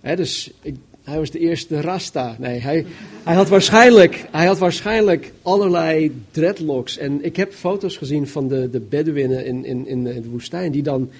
dus 0.00 0.52
ik, 0.62 0.76
hij 1.04 1.18
was 1.18 1.30
de 1.30 1.38
eerste 1.38 1.80
Rasta. 1.80 2.36
Nee, 2.38 2.60
hij, 2.60 2.86
hij, 3.22 3.34
had 3.34 3.48
waarschijnlijk, 3.48 4.26
hij 4.30 4.46
had 4.46 4.58
waarschijnlijk 4.58 5.32
allerlei 5.42 6.22
dreadlocks. 6.30 6.98
En 6.98 7.24
ik 7.24 7.36
heb 7.36 7.52
foto's 7.52 7.96
gezien 7.96 8.28
van 8.28 8.48
de, 8.48 8.70
de 8.70 8.80
Bedouinen 8.80 9.46
in, 9.46 9.64
in, 9.64 9.86
in 9.86 10.04
de 10.04 10.30
woestijn, 10.30 10.72
die 10.72 10.82
dan 10.82 11.10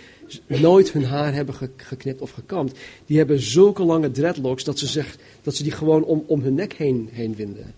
nooit 0.46 0.92
hun 0.92 1.04
haar 1.04 1.34
hebben 1.34 1.54
geknipt 1.76 2.20
of 2.20 2.30
gekamd. 2.30 2.72
Die 3.06 3.18
hebben 3.18 3.40
zulke 3.40 3.82
lange 3.82 4.10
dreadlocks 4.10 4.64
dat 4.64 4.78
ze, 4.78 4.86
zeg, 4.86 5.16
dat 5.42 5.54
ze 5.54 5.62
die 5.62 5.72
gewoon 5.72 6.04
om, 6.04 6.24
om 6.26 6.40
hun 6.40 6.54
nek 6.54 6.72
heen, 6.72 7.08
heen 7.12 7.34
winden. 7.34 7.74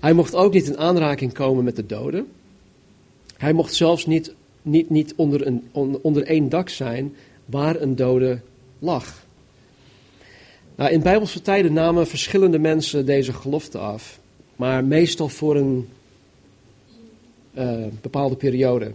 Hij 0.00 0.12
mocht 0.12 0.34
ook 0.34 0.52
niet 0.52 0.66
in 0.66 0.78
aanraking 0.78 1.32
komen 1.32 1.64
met 1.64 1.76
de 1.76 1.86
doden. 1.86 2.26
Hij 3.36 3.52
mocht 3.52 3.74
zelfs 3.74 4.06
niet, 4.06 4.34
niet, 4.62 4.90
niet 4.90 5.14
onder, 5.16 5.46
een, 5.46 5.62
onder 6.02 6.22
één 6.22 6.48
dak 6.48 6.68
zijn 6.68 7.14
waar 7.52 7.80
een 7.80 7.96
dode 7.96 8.40
lag. 8.78 9.26
Nou, 10.74 10.90
in 10.90 11.02
Bijbelse 11.02 11.42
tijden 11.42 11.72
namen 11.72 12.06
verschillende 12.06 12.58
mensen 12.58 13.06
deze 13.06 13.32
gelofte 13.32 13.78
af, 13.78 14.20
maar 14.56 14.84
meestal 14.84 15.28
voor 15.28 15.56
een 15.56 15.88
uh, 17.54 17.86
bepaalde 18.00 18.36
periode. 18.36 18.92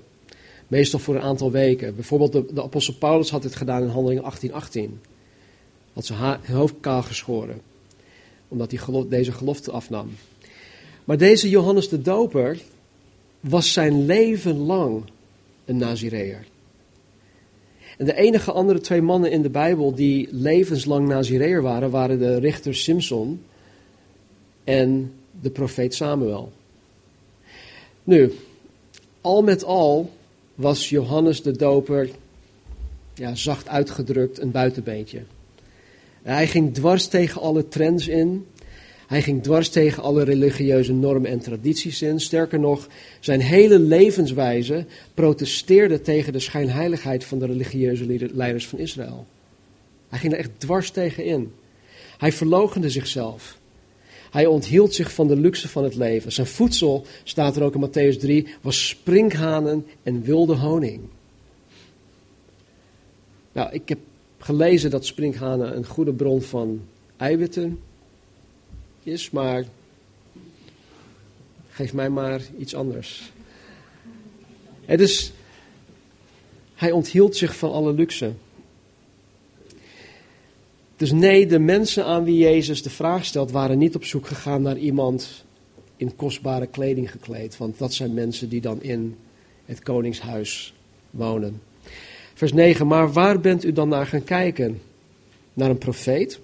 Meestal 0.67 0.99
voor 0.99 1.15
een 1.15 1.21
aantal 1.21 1.51
weken. 1.51 1.95
Bijvoorbeeld 1.95 2.31
de, 2.31 2.45
de 2.53 2.63
apostel 2.63 2.93
Paulus 2.93 3.29
had 3.29 3.41
dit 3.41 3.55
gedaan 3.55 3.81
in 3.81 3.89
handelingen 3.89 4.23
1818. 4.23 4.99
Had 5.93 6.05
zijn 6.05 6.39
hoofd 6.51 6.75
kaal 6.79 7.03
geschoren. 7.03 7.61
Omdat 8.47 8.71
hij 8.71 9.05
deze 9.09 9.31
gelofte 9.31 9.71
afnam. 9.71 10.09
Maar 11.03 11.17
deze 11.17 11.49
Johannes 11.49 11.89
de 11.89 12.01
Doper 12.01 12.59
was 13.39 13.73
zijn 13.73 14.05
leven 14.05 14.57
lang 14.57 15.03
een 15.65 15.77
Nazireër. 15.77 16.45
En 17.97 18.05
de 18.05 18.15
enige 18.15 18.51
andere 18.51 18.79
twee 18.79 19.01
mannen 19.01 19.31
in 19.31 19.41
de 19.41 19.49
Bijbel 19.49 19.95
die 19.95 20.27
levenslang 20.31 21.07
Nazireër 21.07 21.61
waren, 21.61 21.89
waren 21.89 22.19
de 22.19 22.39
richter 22.39 22.75
Simson 22.75 23.41
en 24.63 25.13
de 25.41 25.49
profeet 25.49 25.93
Samuel. 25.93 26.51
Nu, 28.03 28.33
al 29.21 29.41
met 29.41 29.63
al 29.63 30.11
was 30.55 30.89
Johannes 30.89 31.41
de 31.41 31.51
Doper, 31.51 32.09
ja, 33.13 33.35
zacht 33.35 33.67
uitgedrukt, 33.67 34.39
een 34.39 34.51
buitenbeentje. 34.51 35.21
Hij 36.21 36.47
ging 36.47 36.73
dwars 36.73 37.07
tegen 37.07 37.41
alle 37.41 37.67
trends 37.67 38.07
in. 38.07 38.45
Hij 39.07 39.21
ging 39.21 39.43
dwars 39.43 39.69
tegen 39.69 40.03
alle 40.03 40.23
religieuze 40.23 40.93
normen 40.93 41.29
en 41.29 41.39
tradities 41.39 42.01
in. 42.01 42.19
Sterker 42.19 42.59
nog, 42.59 42.87
zijn 43.19 43.39
hele 43.39 43.79
levenswijze 43.79 44.85
protesteerde 45.13 46.01
tegen 46.01 46.33
de 46.33 46.39
schijnheiligheid 46.39 47.23
van 47.23 47.39
de 47.39 47.45
religieuze 47.45 48.29
leiders 48.33 48.67
van 48.67 48.79
Israël. 48.79 49.25
Hij 50.09 50.19
ging 50.19 50.33
er 50.33 50.39
echt 50.39 50.59
dwars 50.59 50.89
tegen 50.91 51.25
in. 51.25 51.51
Hij 52.17 52.31
verloochende 52.31 52.89
zichzelf. 52.89 53.59
Hij 54.31 54.45
onthield 54.45 54.93
zich 54.93 55.13
van 55.13 55.27
de 55.27 55.35
luxe 55.35 55.67
van 55.67 55.83
het 55.83 55.95
leven. 55.95 56.31
Zijn 56.31 56.47
voedsel, 56.47 57.05
staat 57.23 57.55
er 57.55 57.63
ook 57.63 57.75
in 57.75 57.89
Matthäus 57.89 58.19
3, 58.19 58.47
was 58.61 58.87
sprinkhanen 58.87 59.85
en 60.03 60.23
wilde 60.23 60.55
honing. 60.55 61.01
Nou, 63.51 63.71
ik 63.71 63.89
heb 63.89 63.99
gelezen 64.37 64.89
dat 64.89 65.05
sprinkhanen 65.05 65.75
een 65.75 65.85
goede 65.85 66.13
bron 66.13 66.41
van 66.41 66.81
eiwitten 67.17 67.79
is, 69.07 69.29
maar 69.29 69.63
geef 71.69 71.93
mij 71.93 72.09
maar 72.09 72.41
iets 72.57 72.75
anders. 72.75 73.31
Het 74.85 74.99
is, 74.99 75.31
hij 76.75 76.91
onthield 76.91 77.35
zich 77.35 77.57
van 77.57 77.71
alle 77.71 77.93
luxe. 77.93 78.31
Dus 80.95 81.11
nee, 81.11 81.45
de 81.45 81.59
mensen 81.59 82.05
aan 82.05 82.23
wie 82.23 82.37
Jezus 82.37 82.83
de 82.83 82.89
vraag 82.89 83.25
stelt, 83.25 83.51
waren 83.51 83.77
niet 83.77 83.95
op 83.95 84.03
zoek 84.03 84.27
gegaan 84.27 84.61
naar 84.61 84.77
iemand 84.77 85.45
in 85.97 86.15
kostbare 86.15 86.67
kleding 86.67 87.11
gekleed. 87.11 87.57
Want 87.57 87.77
dat 87.77 87.93
zijn 87.93 88.13
mensen 88.13 88.49
die 88.49 88.61
dan 88.61 88.81
in 88.81 89.15
het 89.65 89.83
koningshuis 89.83 90.73
wonen. 91.11 91.61
Vers 92.33 92.53
9, 92.53 92.87
maar 92.87 93.11
waar 93.11 93.39
bent 93.39 93.63
u 93.63 93.71
dan 93.71 93.89
naar 93.89 94.07
gaan 94.07 94.23
kijken? 94.23 94.81
Naar 95.53 95.69
een 95.69 95.77
profeet? 95.77 96.39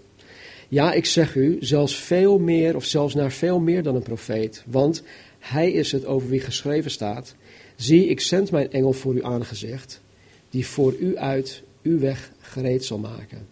Ja, 0.73 0.93
ik 0.93 1.05
zeg 1.05 1.35
u, 1.35 1.57
zelfs 1.59 1.95
veel 1.95 2.39
meer, 2.39 2.75
of 2.75 2.85
zelfs 2.85 3.13
naar 3.13 3.31
veel 3.31 3.59
meer 3.59 3.83
dan 3.83 3.95
een 3.95 4.03
profeet. 4.03 4.63
Want 4.65 5.03
hij 5.39 5.71
is 5.71 5.91
het 5.91 6.05
over 6.05 6.29
wie 6.29 6.39
geschreven 6.39 6.91
staat. 6.91 7.35
Zie, 7.75 8.07
ik 8.07 8.19
zend 8.19 8.51
mijn 8.51 8.71
engel 8.71 8.93
voor 8.93 9.13
u 9.13 9.23
aangezegd, 9.23 10.01
die 10.49 10.67
voor 10.67 10.95
u 10.99 11.17
uit 11.17 11.61
uw 11.83 11.99
weg 11.99 12.31
gereed 12.39 12.85
zal 12.85 12.97
maken. 12.97 13.47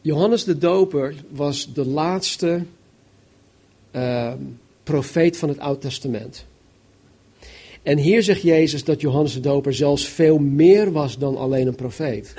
Johannes 0.00 0.44
de 0.44 0.58
Doper 0.58 1.14
was 1.28 1.72
de 1.72 1.86
laatste 1.86 2.62
uh, 3.92 4.32
profeet 4.82 5.36
van 5.36 5.48
het 5.48 5.58
Oud 5.58 5.80
Testament. 5.80 6.44
En 7.82 7.98
hier 7.98 8.22
zegt 8.22 8.42
Jezus 8.42 8.84
dat 8.84 9.00
Johannes 9.00 9.34
de 9.34 9.40
Doper 9.40 9.74
zelfs 9.74 10.08
veel 10.08 10.38
meer 10.38 10.92
was 10.92 11.18
dan 11.18 11.36
alleen 11.36 11.66
een 11.66 11.74
profeet. 11.74 12.34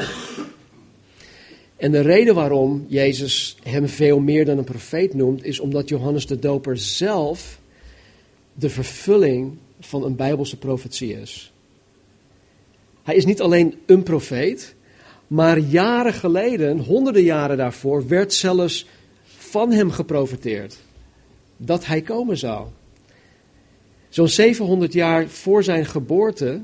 En 1.84 1.92
de 1.92 2.02
reden 2.02 2.36
waarom 2.36 2.86
Jezus 2.88 3.58
hem 3.64 3.88
veel 3.88 4.20
meer 4.20 4.46
dan 4.46 4.58
een 4.58 4.64
profeet 4.64 5.14
noemt, 5.14 5.44
is 5.44 5.60
omdat 5.60 5.90
Johannes 5.90 6.28
de 6.28 6.40
Doper 6.40 6.78
zelf 6.78 7.60
de 8.54 8.70
vervulling 8.70 9.58
van 9.80 10.04
een 10.04 10.16
bijbelse 10.16 10.58
profetie 10.58 11.22
is. 11.22 11.54
Hij 13.04 13.16
is 13.16 13.26
niet 13.26 13.42
alleen 13.42 13.76
een 13.86 14.04
profeet, 14.04 14.76
maar 15.28 15.60
jaren 15.60 16.14
geleden, 16.14 16.80
honderden 16.80 17.24
jaren 17.24 17.58
daarvoor, 17.58 18.08
werd 18.08 18.34
zelfs 18.34 18.86
van 19.26 19.72
hem 19.72 19.92
geprofeteerd 19.92 20.78
dat 21.58 21.86
hij 21.86 22.02
komen 22.02 22.38
zou. 22.38 22.68
Zo'n 24.10 24.28
700 24.28 24.94
jaar 24.94 25.28
voor 25.28 25.64
zijn 25.64 25.86
geboorte 25.86 26.62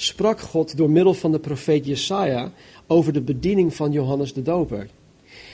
sprak 0.00 0.40
God 0.40 0.76
door 0.76 0.90
middel 0.90 1.14
van 1.14 1.32
de 1.32 1.38
profeet 1.38 1.86
Jesaja 1.86 2.52
over 2.86 3.12
de 3.12 3.20
bediening 3.20 3.74
van 3.74 3.92
Johannes 3.92 4.32
de 4.32 4.42
Doper. 4.42 4.88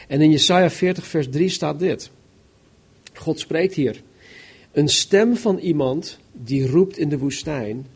En 0.09 0.21
in 0.21 0.31
Jesaja 0.31 0.71
40 0.71 1.07
vers 1.07 1.29
3 1.31 1.49
staat 1.49 1.79
dit. 1.79 2.11
God 3.15 3.41
spreekt 3.41 3.75
hier. 3.75 4.03
Een 4.73 4.89
stem 4.89 5.37
van 5.37 5.59
iemand 5.59 6.19
die 6.33 6.67
roept 6.67 6.99
in 6.99 7.09
de 7.09 7.19
woestijn, 7.19 7.87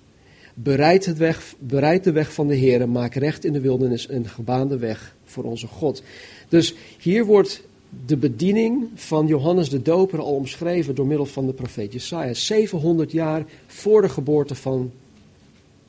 Bereid, 0.55 1.07
het 1.07 1.19
weg, 1.19 1.55
bereid 1.59 2.05
de 2.05 2.13
weg 2.13 2.33
van 2.33 2.47
de 2.47 2.55
Heer, 2.55 2.89
maak 2.89 3.15
recht 3.15 3.45
in 3.45 3.53
de 3.53 3.61
wildernis 3.61 4.09
een 4.09 4.29
gebaande 4.29 4.79
weg 4.79 5.17
voor 5.25 5.45
onze 5.45 5.67
God. 5.67 6.03
Dus 6.49 6.75
hier 6.99 7.25
wordt 7.25 7.63
de 8.07 8.17
bediening 8.17 8.89
van 8.95 9.27
Johannes 9.27 9.71
de 9.71 9.83
Doper 9.83 10.21
al 10.21 10.35
omschreven 10.35 10.95
door 10.95 11.07
middel 11.07 11.27
van 11.27 11.47
de 11.47 11.53
profeet 11.53 11.93
Jesaja. 11.93 12.35
700 12.35 13.13
jaar 13.13 13.45
voor 13.67 14.03
de 14.03 14.09
geboorte 14.09 14.55
van 14.55 14.93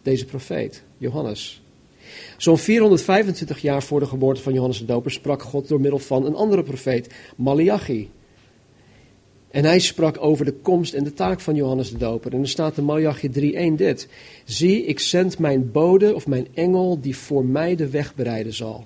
deze 0.01 0.25
profeet, 0.25 0.83
Johannes. 0.97 1.61
Zo'n 2.37 2.57
425 2.57 3.61
jaar 3.61 3.83
voor 3.83 3.99
de 3.99 4.05
geboorte 4.05 4.41
van 4.41 4.53
Johannes 4.53 4.79
de 4.79 4.85
Doper 4.85 5.11
sprak 5.11 5.43
God 5.43 5.67
door 5.67 5.81
middel 5.81 5.99
van 5.99 6.25
een 6.25 6.35
andere 6.35 6.63
profeet, 6.63 7.13
Malachi. 7.35 8.09
En 9.51 9.65
hij 9.65 9.79
sprak 9.79 10.21
over 10.21 10.45
de 10.45 10.53
komst 10.53 10.93
en 10.93 11.03
de 11.03 11.13
taak 11.13 11.39
van 11.39 11.55
Johannes 11.55 11.91
de 11.91 11.97
Doper. 11.97 12.33
En 12.33 12.41
er 12.41 12.49
staat 12.49 12.77
in 12.77 12.83
Malachi 12.83 13.29
3.1 13.71 13.75
dit. 13.75 14.07
Zie, 14.43 14.85
ik 14.85 14.99
zend 14.99 15.39
mijn 15.39 15.71
bode 15.71 16.15
of 16.15 16.27
mijn 16.27 16.47
engel 16.53 16.99
die 17.01 17.17
voor 17.17 17.45
mij 17.45 17.75
de 17.75 17.89
weg 17.89 18.15
bereiden 18.15 18.53
zal. 18.53 18.85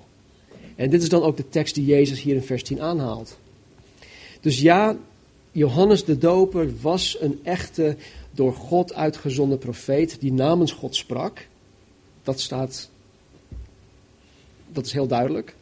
En 0.76 0.90
dit 0.90 1.02
is 1.02 1.08
dan 1.08 1.22
ook 1.22 1.36
de 1.36 1.48
tekst 1.48 1.74
die 1.74 1.84
Jezus 1.84 2.22
hier 2.22 2.34
in 2.34 2.42
vers 2.42 2.62
10 2.62 2.80
aanhaalt. 2.80 3.38
Dus 4.40 4.60
ja, 4.60 4.96
Johannes 5.54 6.04
de 6.04 6.18
Doper 6.18 6.80
was 6.80 7.16
een 7.20 7.40
echte 7.42 7.96
door 8.30 8.52
God 8.52 8.94
uitgezonden 8.94 9.58
profeet 9.58 10.20
die 10.20 10.32
namens 10.32 10.72
God 10.72 10.96
sprak. 10.96 11.46
Dat 12.22 12.40
staat, 12.40 12.90
dat 14.68 14.86
is 14.86 14.92
heel 14.92 15.06
duidelijk. 15.06 15.54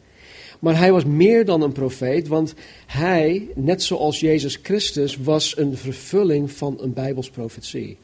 Maar 0.59 0.77
hij 0.77 0.91
was 0.91 1.05
meer 1.05 1.45
dan 1.45 1.61
een 1.61 1.71
profeet, 1.71 2.27
want 2.27 2.53
hij, 2.85 3.47
net 3.55 3.83
zoals 3.83 4.19
Jezus 4.19 4.59
Christus, 4.61 5.17
was 5.17 5.57
een 5.57 5.77
vervulling 5.77 6.51
van 6.51 6.77
een 6.79 6.93
Bijbels 6.93 7.29
profetie. 7.29 7.97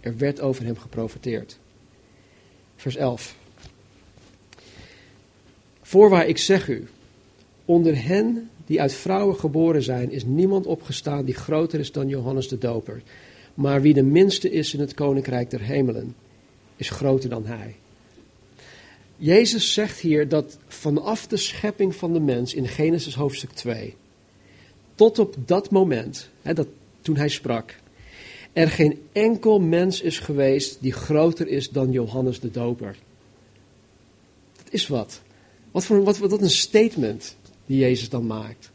Er 0.00 0.16
werd 0.16 0.40
over 0.40 0.64
hem 0.64 0.76
geprofeteerd. 0.76 1.58
Vers 2.76 2.96
11. 2.96 3.36
Voorwaar 5.82 6.26
ik 6.26 6.38
zeg 6.38 6.68
u, 6.68 6.88
onder 7.64 8.04
hen 8.04 8.50
die 8.70 8.80
uit 8.80 8.94
vrouwen 8.94 9.36
geboren 9.36 9.82
zijn, 9.82 10.10
is 10.10 10.24
niemand 10.24 10.66
opgestaan 10.66 11.24
die 11.24 11.34
groter 11.34 11.80
is 11.80 11.92
dan 11.92 12.08
Johannes 12.08 12.48
de 12.48 12.58
Doper. 12.58 13.02
Maar 13.54 13.82
wie 13.82 13.94
de 13.94 14.02
minste 14.02 14.50
is 14.50 14.74
in 14.74 14.80
het 14.80 14.94
koninkrijk 14.94 15.50
der 15.50 15.60
hemelen, 15.60 16.14
is 16.76 16.90
groter 16.90 17.28
dan 17.28 17.46
hij. 17.46 17.76
Jezus 19.16 19.72
zegt 19.72 19.98
hier 19.98 20.28
dat 20.28 20.58
vanaf 20.66 21.26
de 21.26 21.36
schepping 21.36 21.94
van 21.94 22.12
de 22.12 22.20
mens 22.20 22.54
in 22.54 22.68
Genesis 22.68 23.14
hoofdstuk 23.14 23.50
2, 23.50 23.94
tot 24.94 25.18
op 25.18 25.34
dat 25.46 25.70
moment, 25.70 26.28
hè, 26.42 26.54
dat, 26.54 26.68
toen 27.00 27.16
hij 27.16 27.28
sprak, 27.28 27.76
er 28.52 28.68
geen 28.68 29.02
enkel 29.12 29.60
mens 29.60 30.00
is 30.00 30.18
geweest 30.18 30.78
die 30.80 30.92
groter 30.92 31.48
is 31.48 31.70
dan 31.70 31.92
Johannes 31.92 32.40
de 32.40 32.50
Doper. 32.50 32.96
Dat 34.56 34.72
is 34.72 34.86
wat. 34.86 35.20
Wat, 35.70 35.84
voor, 35.84 36.04
wat, 36.04 36.18
wat 36.18 36.42
een 36.42 36.50
statement 36.50 37.36
die 37.70 37.78
Jezus 37.78 38.08
dan 38.08 38.26
maakt. 38.26 38.70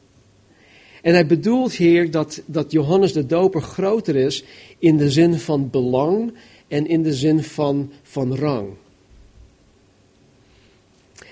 En 1.01 1.13
hij 1.13 1.25
bedoelt 1.25 1.73
hier 1.73 2.11
dat, 2.11 2.41
dat 2.45 2.71
Johannes 2.71 3.13
de 3.13 3.25
Doper 3.25 3.61
groter 3.61 4.15
is 4.15 4.43
in 4.79 4.97
de 4.97 5.11
zin 5.11 5.39
van 5.39 5.69
belang 5.69 6.33
en 6.67 6.87
in 6.87 7.03
de 7.03 7.13
zin 7.13 7.43
van, 7.43 7.91
van 8.03 8.35
rang. 8.35 8.69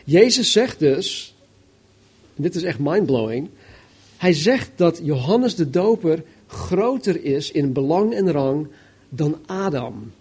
Jezus 0.05 0.51
zegt 0.51 0.79
dus, 0.79 1.35
dit 2.35 2.55
is 2.55 2.63
echt 2.63 2.79
mindblowing, 2.79 3.49
hij 4.17 4.33
zegt 4.33 4.71
dat 4.75 4.99
Johannes 5.03 5.55
de 5.55 5.69
Doper 5.69 6.23
groter 6.47 7.23
is 7.23 7.51
in 7.51 7.73
belang 7.73 8.13
en 8.13 8.31
rang 8.31 8.67
dan 9.09 9.39
Adam. 9.45 10.11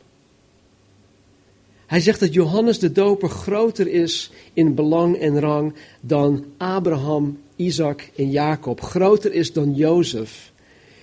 Hij 1.92 2.00
zegt 2.00 2.20
dat 2.20 2.32
Johannes 2.32 2.78
de 2.78 2.92
Doper 2.92 3.28
groter 3.28 3.88
is 3.88 4.30
in 4.52 4.74
belang 4.74 5.18
en 5.18 5.40
rang 5.40 5.74
dan 6.00 6.44
Abraham, 6.56 7.38
Isaac 7.56 8.10
en 8.16 8.30
Jacob. 8.30 8.80
Groter 8.80 9.32
is 9.32 9.52
dan 9.52 9.74
Jozef. 9.74 10.52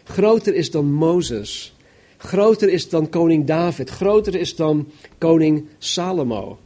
Groter 0.04 0.56
is 0.56 0.72
dan 0.72 0.92
Mozes. 0.92 1.76
Groter 2.18 2.70
is 2.70 2.90
dan 2.90 3.10
koning 3.10 3.46
David. 3.46 3.90
Groter 3.90 4.36
is 4.36 4.56
dan 4.56 4.92
koning 5.18 5.68
Salomo. 5.78 6.60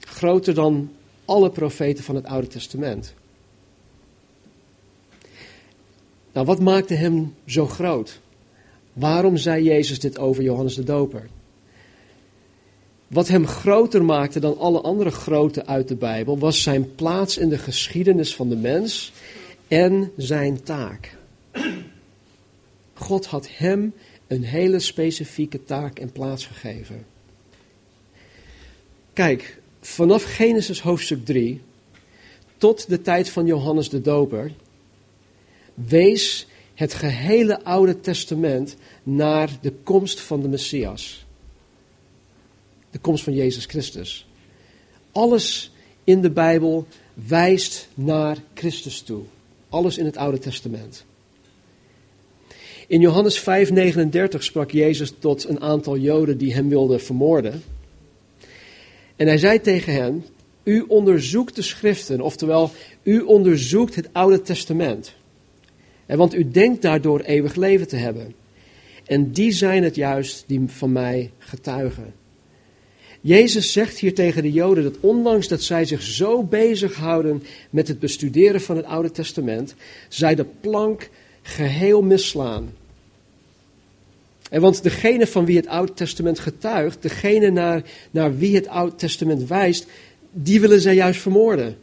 Groter 0.00 0.54
dan 0.54 0.90
alle 1.24 1.50
profeten 1.50 2.04
van 2.04 2.14
het 2.14 2.24
Oude 2.24 2.46
Testament. 2.46 3.14
Nou, 6.32 6.46
wat 6.46 6.60
maakte 6.60 6.94
hem 6.94 7.34
zo 7.46 7.66
groot? 7.66 8.20
Waarom 9.00 9.36
zei 9.36 9.64
Jezus 9.64 10.00
dit 10.00 10.18
over 10.18 10.42
Johannes 10.42 10.74
de 10.74 10.84
Doper? 10.84 11.28
Wat 13.06 13.28
hem 13.28 13.46
groter 13.46 14.04
maakte 14.04 14.40
dan 14.40 14.58
alle 14.58 14.80
andere 14.80 15.10
grote 15.10 15.66
uit 15.66 15.88
de 15.88 15.94
Bijbel 15.96 16.38
was 16.38 16.62
zijn 16.62 16.94
plaats 16.94 17.38
in 17.38 17.48
de 17.48 17.58
geschiedenis 17.58 18.34
van 18.34 18.48
de 18.48 18.56
mens 18.56 19.12
en 19.68 20.12
zijn 20.16 20.62
taak. 20.62 21.16
God 22.94 23.26
had 23.26 23.48
hem 23.52 23.94
een 24.26 24.44
hele 24.44 24.78
specifieke 24.78 25.64
taak 25.64 25.98
en 25.98 26.12
plaats 26.12 26.46
gegeven. 26.46 27.06
Kijk, 29.12 29.60
vanaf 29.80 30.22
Genesis 30.22 30.80
hoofdstuk 30.80 31.24
3 31.24 31.60
tot 32.56 32.88
de 32.88 33.02
tijd 33.02 33.30
van 33.30 33.46
Johannes 33.46 33.88
de 33.88 34.00
Doper 34.00 34.52
wees 35.74 36.46
het 36.80 36.94
gehele 36.94 37.64
Oude 37.64 38.00
Testament 38.00 38.76
naar 39.02 39.50
de 39.60 39.72
komst 39.82 40.20
van 40.20 40.40
de 40.40 40.48
Messias. 40.48 41.24
De 42.90 42.98
komst 42.98 43.24
van 43.24 43.34
Jezus 43.34 43.64
Christus. 43.64 44.26
Alles 45.12 45.72
in 46.04 46.20
de 46.20 46.30
Bijbel 46.30 46.86
wijst 47.14 47.88
naar 47.94 48.36
Christus 48.54 49.00
toe. 49.00 49.22
Alles 49.68 49.98
in 49.98 50.04
het 50.04 50.16
Oude 50.16 50.38
Testament. 50.38 51.04
In 52.86 53.00
Johannes 53.00 53.40
5:39 53.40 54.42
sprak 54.42 54.70
Jezus 54.70 55.12
tot 55.18 55.48
een 55.48 55.60
aantal 55.60 55.96
Joden 55.96 56.38
die 56.38 56.54
hem 56.54 56.68
wilden 56.68 57.00
vermoorden. 57.00 57.62
En 59.16 59.26
hij 59.26 59.38
zei 59.38 59.60
tegen 59.60 59.92
hen: 59.92 60.24
U 60.62 60.84
onderzoekt 60.88 61.56
de 61.56 61.62
schriften, 61.62 62.20
oftewel, 62.20 62.70
u 63.02 63.20
onderzoekt 63.20 63.94
het 63.94 64.08
Oude 64.12 64.42
Testament. 64.42 65.18
Want 66.16 66.34
u 66.34 66.50
denkt 66.50 66.82
daardoor 66.82 67.20
eeuwig 67.20 67.54
leven 67.54 67.88
te 67.88 67.96
hebben. 67.96 68.34
En 69.06 69.32
die 69.32 69.52
zijn 69.52 69.82
het 69.82 69.94
juist 69.94 70.44
die 70.46 70.62
van 70.66 70.92
mij 70.92 71.30
getuigen. 71.38 72.14
Jezus 73.20 73.72
zegt 73.72 73.98
hier 73.98 74.14
tegen 74.14 74.42
de 74.42 74.52
Joden 74.52 74.84
dat 74.84 75.00
ondanks 75.00 75.48
dat 75.48 75.62
zij 75.62 75.84
zich 75.84 76.02
zo 76.02 76.42
bezighouden 76.42 77.42
met 77.70 77.88
het 77.88 77.98
bestuderen 77.98 78.60
van 78.60 78.76
het 78.76 78.86
Oude 78.86 79.10
Testament, 79.10 79.74
zij 80.08 80.34
de 80.34 80.46
plank 80.60 81.10
geheel 81.42 82.02
misslaan. 82.02 82.72
En 84.50 84.60
want 84.60 84.82
degene 84.82 85.26
van 85.26 85.44
wie 85.44 85.56
het 85.56 85.66
Oude 85.66 85.92
Testament 85.92 86.38
getuigt, 86.38 87.02
degene 87.02 87.50
naar, 87.50 87.82
naar 88.10 88.36
wie 88.36 88.54
het 88.54 88.68
Oude 88.68 88.96
Testament 88.96 89.46
wijst, 89.46 89.86
die 90.32 90.60
willen 90.60 90.80
zij 90.80 90.94
juist 90.94 91.20
vermoorden. 91.20 91.76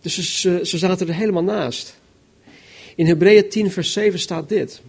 Dus 0.00 0.40
ze, 0.40 0.60
ze 0.62 0.78
zaten 0.78 1.08
er 1.08 1.14
helemaal 1.14 1.42
naast. 1.42 1.98
In 2.96 3.06
Hebreeën 3.06 3.48
10, 3.48 3.70
vers 3.70 3.92
7 3.92 4.18
staat 4.18 4.48
dit. 4.48 4.80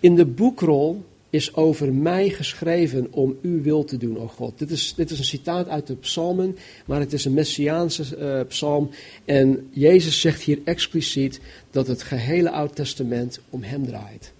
In 0.00 0.14
de 0.14 0.24
boekrol 0.24 1.04
is 1.30 1.54
over 1.54 1.92
mij 1.92 2.28
geschreven 2.28 3.06
om 3.10 3.36
uw 3.42 3.62
wil 3.62 3.84
te 3.84 3.96
doen, 3.96 4.18
o 4.18 4.28
God. 4.28 4.58
Dit 4.58 4.70
is, 4.70 4.94
dit 4.94 5.10
is 5.10 5.18
een 5.18 5.24
citaat 5.24 5.68
uit 5.68 5.86
de 5.86 5.94
psalmen, 5.94 6.56
maar 6.86 7.00
het 7.00 7.12
is 7.12 7.24
een 7.24 7.34
messiaanse 7.34 8.16
uh, 8.18 8.40
psalm. 8.48 8.90
En 9.24 9.68
Jezus 9.70 10.20
zegt 10.20 10.42
hier 10.42 10.58
expliciet 10.64 11.40
dat 11.70 11.86
het 11.86 12.02
gehele 12.02 12.50
Oud 12.50 12.74
Testament 12.74 13.40
om 13.50 13.62
hem 13.62 13.86
draait. 13.86 14.32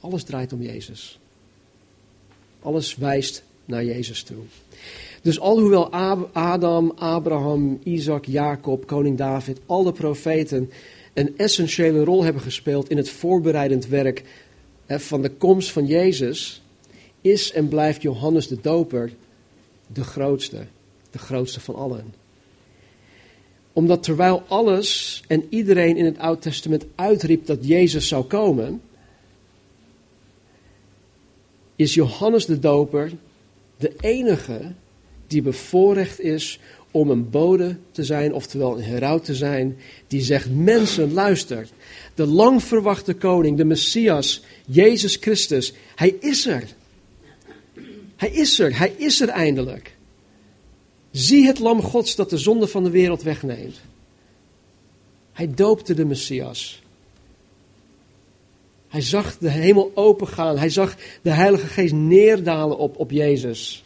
Alles 0.00 0.24
draait 0.24 0.52
om 0.52 0.62
Jezus. 0.62 1.18
Alles 2.60 2.96
wijst 2.96 3.42
naar 3.64 3.84
Jezus 3.84 4.22
toe. 4.22 4.42
Dus 5.22 5.40
alhoewel 5.40 5.92
Adam, 6.32 6.92
Abraham, 6.94 7.80
Isaac, 7.82 8.24
Jacob, 8.24 8.86
koning 8.86 9.16
David, 9.16 9.60
alle 9.66 9.92
profeten 9.92 10.70
een 11.12 11.38
essentiële 11.38 12.04
rol 12.04 12.24
hebben 12.24 12.42
gespeeld 12.42 12.90
in 12.90 12.96
het 12.96 13.10
voorbereidend 13.10 13.86
werk 13.86 14.24
van 14.86 15.22
de 15.22 15.30
komst 15.30 15.70
van 15.70 15.86
Jezus, 15.86 16.62
is 17.20 17.52
en 17.52 17.68
blijft 17.68 18.02
Johannes 18.02 18.48
de 18.48 18.60
Doper 18.60 19.12
de 19.86 20.04
grootste, 20.04 20.66
de 21.10 21.18
grootste 21.18 21.60
van 21.60 21.74
allen. 21.74 22.14
Omdat 23.72 24.02
terwijl 24.02 24.42
alles 24.48 25.22
en 25.26 25.46
iedereen 25.48 25.96
in 25.96 26.04
het 26.04 26.18
Oude 26.18 26.40
Testament 26.40 26.86
uitriep 26.94 27.46
dat 27.46 27.66
Jezus 27.66 28.08
zou 28.08 28.24
komen, 28.24 28.82
is 31.76 31.94
Johannes 31.94 32.46
de 32.46 32.58
Doper 32.58 33.12
de 33.76 33.94
enige 34.00 34.72
die 35.26 35.42
bevoorrecht 35.42 36.20
is 36.20 36.60
om 36.90 37.10
een 37.10 37.30
bode 37.30 37.76
te 37.92 38.04
zijn, 38.04 38.34
oftewel 38.34 38.76
een 38.76 38.84
heraut 38.84 39.24
te 39.24 39.34
zijn, 39.34 39.78
die 40.06 40.22
zegt, 40.22 40.48
mensen, 40.54 41.12
luister, 41.12 41.68
de 42.14 42.26
lang 42.26 42.62
verwachte 42.62 43.14
koning, 43.14 43.56
de 43.56 43.64
Messias, 43.64 44.42
Jezus 44.66 45.16
Christus, 45.16 45.72
hij 45.94 46.14
is 46.20 46.46
er. 46.46 46.64
Hij 48.16 48.30
is 48.30 48.58
er, 48.58 48.78
hij 48.78 48.94
is 48.96 49.20
er 49.20 49.28
eindelijk. 49.28 49.96
Zie 51.10 51.46
het 51.46 51.58
lam 51.58 51.82
Gods 51.82 52.14
dat 52.14 52.30
de 52.30 52.38
zonde 52.38 52.66
van 52.66 52.84
de 52.84 52.90
wereld 52.90 53.22
wegneemt. 53.22 53.80
Hij 55.32 55.54
doopte 55.54 55.94
de 55.94 56.04
Messias. 56.04 56.82
Hij 58.88 59.00
zag 59.00 59.38
de 59.38 59.50
hemel 59.50 59.92
opengaan. 59.94 60.58
Hij 60.58 60.70
zag 60.70 60.96
de 61.22 61.30
Heilige 61.30 61.66
Geest 61.66 61.92
neerdalen 61.92 62.78
op, 62.78 62.98
op 62.98 63.10
Jezus. 63.10 63.84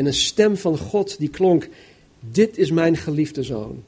En 0.00 0.06
een 0.06 0.14
stem 0.14 0.56
van 0.56 0.78
God 0.78 1.18
die 1.18 1.28
klonk: 1.28 1.68
Dit 2.20 2.58
is 2.58 2.70
mijn 2.70 2.96
geliefde 2.96 3.42
zoon. 3.42 3.82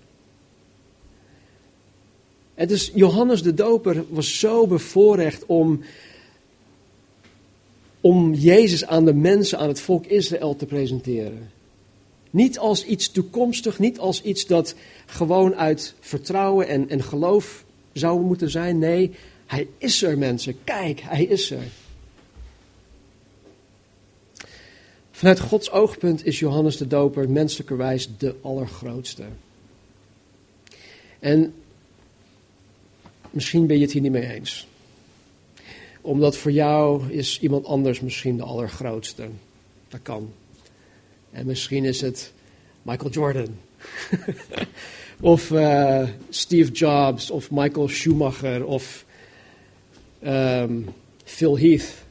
En 2.54 2.68
dus 2.68 2.90
Johannes 2.94 3.42
de 3.42 3.54
Doper 3.54 4.04
was 4.08 4.38
zo 4.38 4.66
bevoorrecht 4.66 5.46
om, 5.46 5.80
om 8.00 8.34
Jezus 8.34 8.86
aan 8.86 9.04
de 9.04 9.14
mensen, 9.14 9.58
aan 9.58 9.68
het 9.68 9.80
volk 9.80 10.06
Israël 10.06 10.56
te 10.56 10.66
presenteren. 10.66 11.50
Niet 12.30 12.58
als 12.58 12.84
iets 12.84 13.10
toekomstig, 13.10 13.78
niet 13.78 13.98
als 13.98 14.22
iets 14.22 14.46
dat 14.46 14.74
gewoon 15.06 15.54
uit 15.54 15.94
vertrouwen 16.00 16.68
en, 16.68 16.88
en 16.88 17.02
geloof 17.02 17.64
zou 17.92 18.20
moeten 18.20 18.50
zijn. 18.50 18.78
Nee, 18.78 19.10
hij 19.46 19.68
is 19.78 20.02
er 20.02 20.18
mensen. 20.18 20.56
Kijk, 20.64 21.00
hij 21.00 21.24
is 21.24 21.50
er. 21.50 21.81
Vanuit 25.22 25.40
Gods 25.40 25.70
oogpunt 25.70 26.26
is 26.26 26.38
Johannes 26.38 26.76
de 26.76 26.86
Doper 26.86 27.30
menselijkerwijs 27.30 28.08
de 28.18 28.34
allergrootste. 28.40 29.24
En 31.18 31.54
misschien 33.30 33.66
ben 33.66 33.76
je 33.76 33.82
het 33.82 33.92
hier 33.92 34.02
niet 34.02 34.12
mee 34.12 34.30
eens. 34.30 34.66
Omdat 36.00 36.36
voor 36.36 36.50
jou 36.52 37.12
is 37.12 37.40
iemand 37.40 37.66
anders 37.66 38.00
misschien 38.00 38.36
de 38.36 38.42
allergrootste. 38.42 39.28
Dat 39.88 40.00
kan. 40.02 40.32
En 41.30 41.46
misschien 41.46 41.84
is 41.84 42.00
het 42.00 42.32
Michael 42.82 43.10
Jordan. 43.10 43.58
of 45.20 45.50
uh, 45.50 46.08
Steve 46.28 46.72
Jobs, 46.72 47.30
of 47.30 47.50
Michael 47.50 47.88
Schumacher, 47.88 48.66
of 48.66 49.04
um, 50.24 50.88
Phil 51.24 51.58
Heath. 51.58 52.01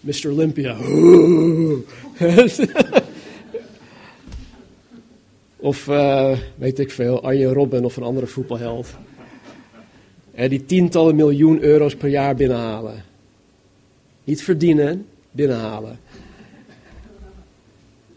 Mr. 0.00 0.30
Olympia. 0.30 0.76
of 5.56 5.86
uh, 5.86 6.38
weet 6.56 6.78
ik 6.78 6.90
veel, 6.90 7.22
Arjen 7.22 7.52
Robben 7.52 7.84
of 7.84 7.96
een 7.96 8.02
andere 8.02 8.26
voetbalheld. 8.26 8.88
En 10.34 10.48
die 10.48 10.64
tientallen 10.64 11.16
miljoen 11.16 11.62
euro's 11.62 11.94
per 11.94 12.08
jaar 12.08 12.34
binnenhalen. 12.34 13.04
Niet 14.24 14.42
verdienen, 14.42 15.06
binnenhalen. 15.30 16.00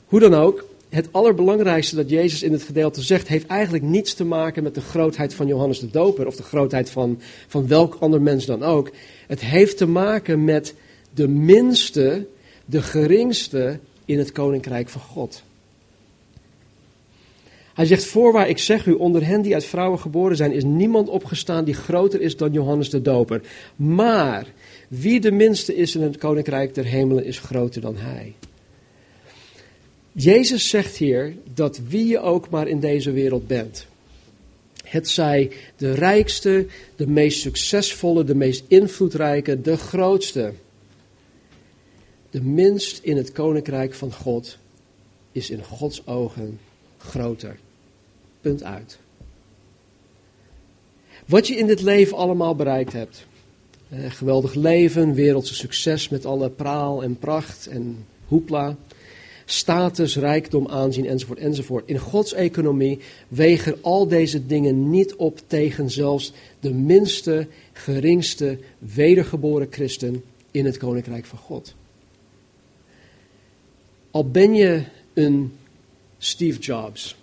Hoe 0.05 0.19
dan 0.19 0.33
ook, 0.33 0.65
het 0.89 1.07
allerbelangrijkste 1.11 1.95
dat 1.95 2.09
Jezus 2.09 2.43
in 2.43 2.51
het 2.51 2.63
gedeelte 2.63 3.01
zegt, 3.01 3.27
heeft 3.27 3.47
eigenlijk 3.47 3.83
niets 3.83 4.13
te 4.13 4.25
maken 4.25 4.63
met 4.63 4.75
de 4.75 4.81
grootheid 4.81 5.33
van 5.33 5.47
Johannes 5.47 5.79
de 5.79 5.89
Doper 5.89 6.27
of 6.27 6.35
de 6.35 6.43
grootheid 6.43 6.89
van, 6.89 7.19
van 7.47 7.67
welk 7.67 7.97
ander 7.99 8.21
mens 8.21 8.45
dan 8.45 8.63
ook. 8.63 8.91
Het 9.27 9.41
heeft 9.41 9.77
te 9.77 9.87
maken 9.87 10.43
met 10.43 10.73
de 11.13 11.27
minste, 11.27 12.27
de 12.65 12.81
geringste 12.81 13.79
in 14.05 14.17
het 14.17 14.31
koninkrijk 14.31 14.89
van 14.89 15.01
God. 15.01 15.43
Hij 17.73 17.85
zegt, 17.85 18.05
voorwaar 18.05 18.49
ik 18.49 18.57
zeg 18.57 18.85
u, 18.85 18.91
onder 18.91 19.25
hen 19.25 19.41
die 19.41 19.53
uit 19.53 19.65
vrouwen 19.65 19.99
geboren 19.99 20.37
zijn, 20.37 20.51
is 20.51 20.63
niemand 20.63 21.09
opgestaan 21.09 21.65
die 21.65 21.73
groter 21.73 22.21
is 22.21 22.37
dan 22.37 22.51
Johannes 22.51 22.89
de 22.89 23.01
Doper. 23.01 23.41
Maar 23.75 24.47
wie 24.87 25.19
de 25.19 25.31
minste 25.31 25.75
is 25.75 25.95
in 25.95 26.01
het 26.01 26.17
koninkrijk 26.17 26.75
der 26.75 26.85
hemelen, 26.85 27.25
is 27.25 27.39
groter 27.39 27.81
dan 27.81 27.97
hij. 27.97 28.33
Jezus 30.11 30.69
zegt 30.69 30.95
hier 30.95 31.35
dat 31.53 31.79
wie 31.87 32.07
je 32.07 32.19
ook 32.19 32.49
maar 32.49 32.67
in 32.67 32.79
deze 32.79 33.11
wereld 33.11 33.47
bent, 33.47 33.87
het 34.83 35.09
zij 35.09 35.51
de 35.77 35.93
rijkste, 35.93 36.65
de 36.95 37.07
meest 37.07 37.39
succesvolle, 37.39 38.23
de 38.23 38.35
meest 38.35 38.63
invloedrijke, 38.67 39.61
de 39.61 39.77
grootste, 39.77 40.53
de 42.33 42.41
minst 42.41 42.99
in 43.03 43.17
het 43.17 43.31
koninkrijk 43.31 43.93
van 43.93 44.13
God 44.13 44.57
is 45.31 45.49
in 45.49 45.63
Gods 45.63 46.07
ogen 46.07 46.59
groter. 46.97 47.57
Punt 48.41 48.63
uit. 48.63 48.97
Wat 51.25 51.47
je 51.47 51.55
in 51.55 51.67
dit 51.67 51.81
leven 51.81 52.17
allemaal 52.17 52.55
bereikt 52.55 52.93
hebt. 52.93 53.25
Eh, 53.89 54.11
geweldig 54.11 54.53
leven, 54.53 55.13
wereldse 55.13 55.53
succes 55.53 56.09
met 56.09 56.25
alle 56.25 56.49
praal 56.49 57.03
en 57.03 57.17
pracht 57.17 57.67
en 57.67 58.05
hoepla 58.25 58.77
status, 59.45 60.15
rijkdom, 60.15 60.67
aanzien 60.67 61.07
enzovoort 61.07 61.39
enzovoort. 61.39 61.87
In 61.87 61.97
Gods 61.97 62.33
economie 62.33 62.99
wegen 63.27 63.77
al 63.81 64.07
deze 64.07 64.45
dingen 64.45 64.89
niet 64.89 65.15
op 65.15 65.39
tegen 65.47 65.89
zelfs 65.89 66.33
de 66.59 66.73
minste, 66.73 67.47
geringste, 67.73 68.57
wedergeboren 68.79 69.67
christen 69.69 70.23
in 70.51 70.65
het 70.65 70.77
koninkrijk 70.77 71.25
van 71.25 71.39
God. 71.39 71.75
Al 74.13 74.29
ben 74.29 74.53
je 74.53 74.83
een 75.13 75.57
Steve 76.17 76.59
Jobs. 76.59 77.15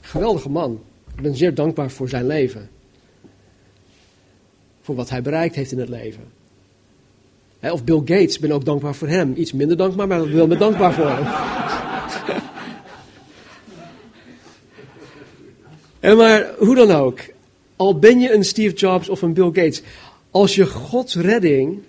Geweldige 0.00 0.48
man. 0.48 0.80
Ik 1.16 1.22
ben 1.22 1.36
zeer 1.36 1.54
dankbaar 1.54 1.90
voor 1.90 2.08
zijn 2.08 2.26
leven. 2.26 2.70
Voor 4.80 4.94
wat 4.94 5.10
hij 5.10 5.22
bereikt 5.22 5.54
heeft 5.54 5.72
in 5.72 5.78
het 5.78 5.88
leven. 5.88 6.24
Of 7.60 7.84
Bill 7.84 7.98
Gates, 7.98 8.38
ben 8.38 8.52
ook 8.52 8.64
dankbaar 8.64 8.94
voor 8.94 9.08
hem. 9.08 9.34
Iets 9.36 9.52
minder 9.52 9.76
dankbaar, 9.76 10.06
maar 10.06 10.24
ik 10.24 10.32
wil 10.32 10.46
me 10.46 10.56
dankbaar 10.56 10.94
voor 10.94 11.08
hem. 11.08 11.26
en 16.10 16.16
maar 16.16 16.54
hoe 16.58 16.74
dan 16.74 16.90
ook, 16.90 17.20
al 17.76 17.98
ben 17.98 18.20
je 18.20 18.32
een 18.32 18.44
Steve 18.44 18.74
Jobs 18.74 19.08
of 19.08 19.22
een 19.22 19.32
Bill 19.32 19.50
Gates, 19.52 19.82
als 20.30 20.54
je 20.54 20.66
Gods 20.66 21.14
redding 21.14 21.82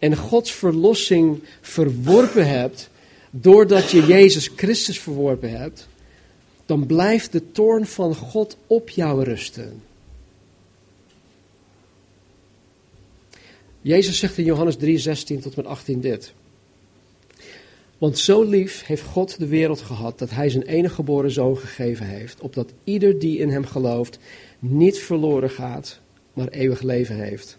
en 0.00 0.16
Gods 0.16 0.52
verlossing 0.52 1.42
verworpen 1.60 2.48
hebt, 2.48 2.90
doordat 3.30 3.90
je 3.90 4.06
Jezus 4.06 4.50
Christus 4.56 5.00
verworpen 5.00 5.58
hebt, 5.58 5.88
dan 6.66 6.86
blijft 6.86 7.32
de 7.32 7.52
toorn 7.52 7.86
van 7.86 8.14
God 8.14 8.56
op 8.66 8.88
jou 8.88 9.24
rusten. 9.24 9.82
Jezus 13.82 14.18
zegt 14.18 14.38
in 14.38 14.44
Johannes 14.44 14.76
3, 14.76 14.98
16 14.98 15.40
tot 15.40 15.56
met 15.56 15.66
18 15.66 16.00
dit. 16.00 16.32
Want 17.98 18.18
zo 18.18 18.42
lief 18.42 18.86
heeft 18.86 19.02
God 19.02 19.38
de 19.38 19.46
wereld 19.46 19.80
gehad 19.80 20.18
dat 20.18 20.30
hij 20.30 20.48
zijn 20.48 20.62
enige 20.62 20.94
geboren 20.94 21.30
zoon 21.30 21.56
gegeven 21.56 22.06
heeft, 22.06 22.40
opdat 22.40 22.72
ieder 22.84 23.18
die 23.18 23.38
in 23.38 23.48
hem 23.48 23.64
gelooft 23.64 24.18
niet 24.58 24.98
verloren 24.98 25.50
gaat, 25.50 26.00
maar 26.32 26.48
eeuwig 26.48 26.82
leven 26.82 27.16
heeft. 27.16 27.58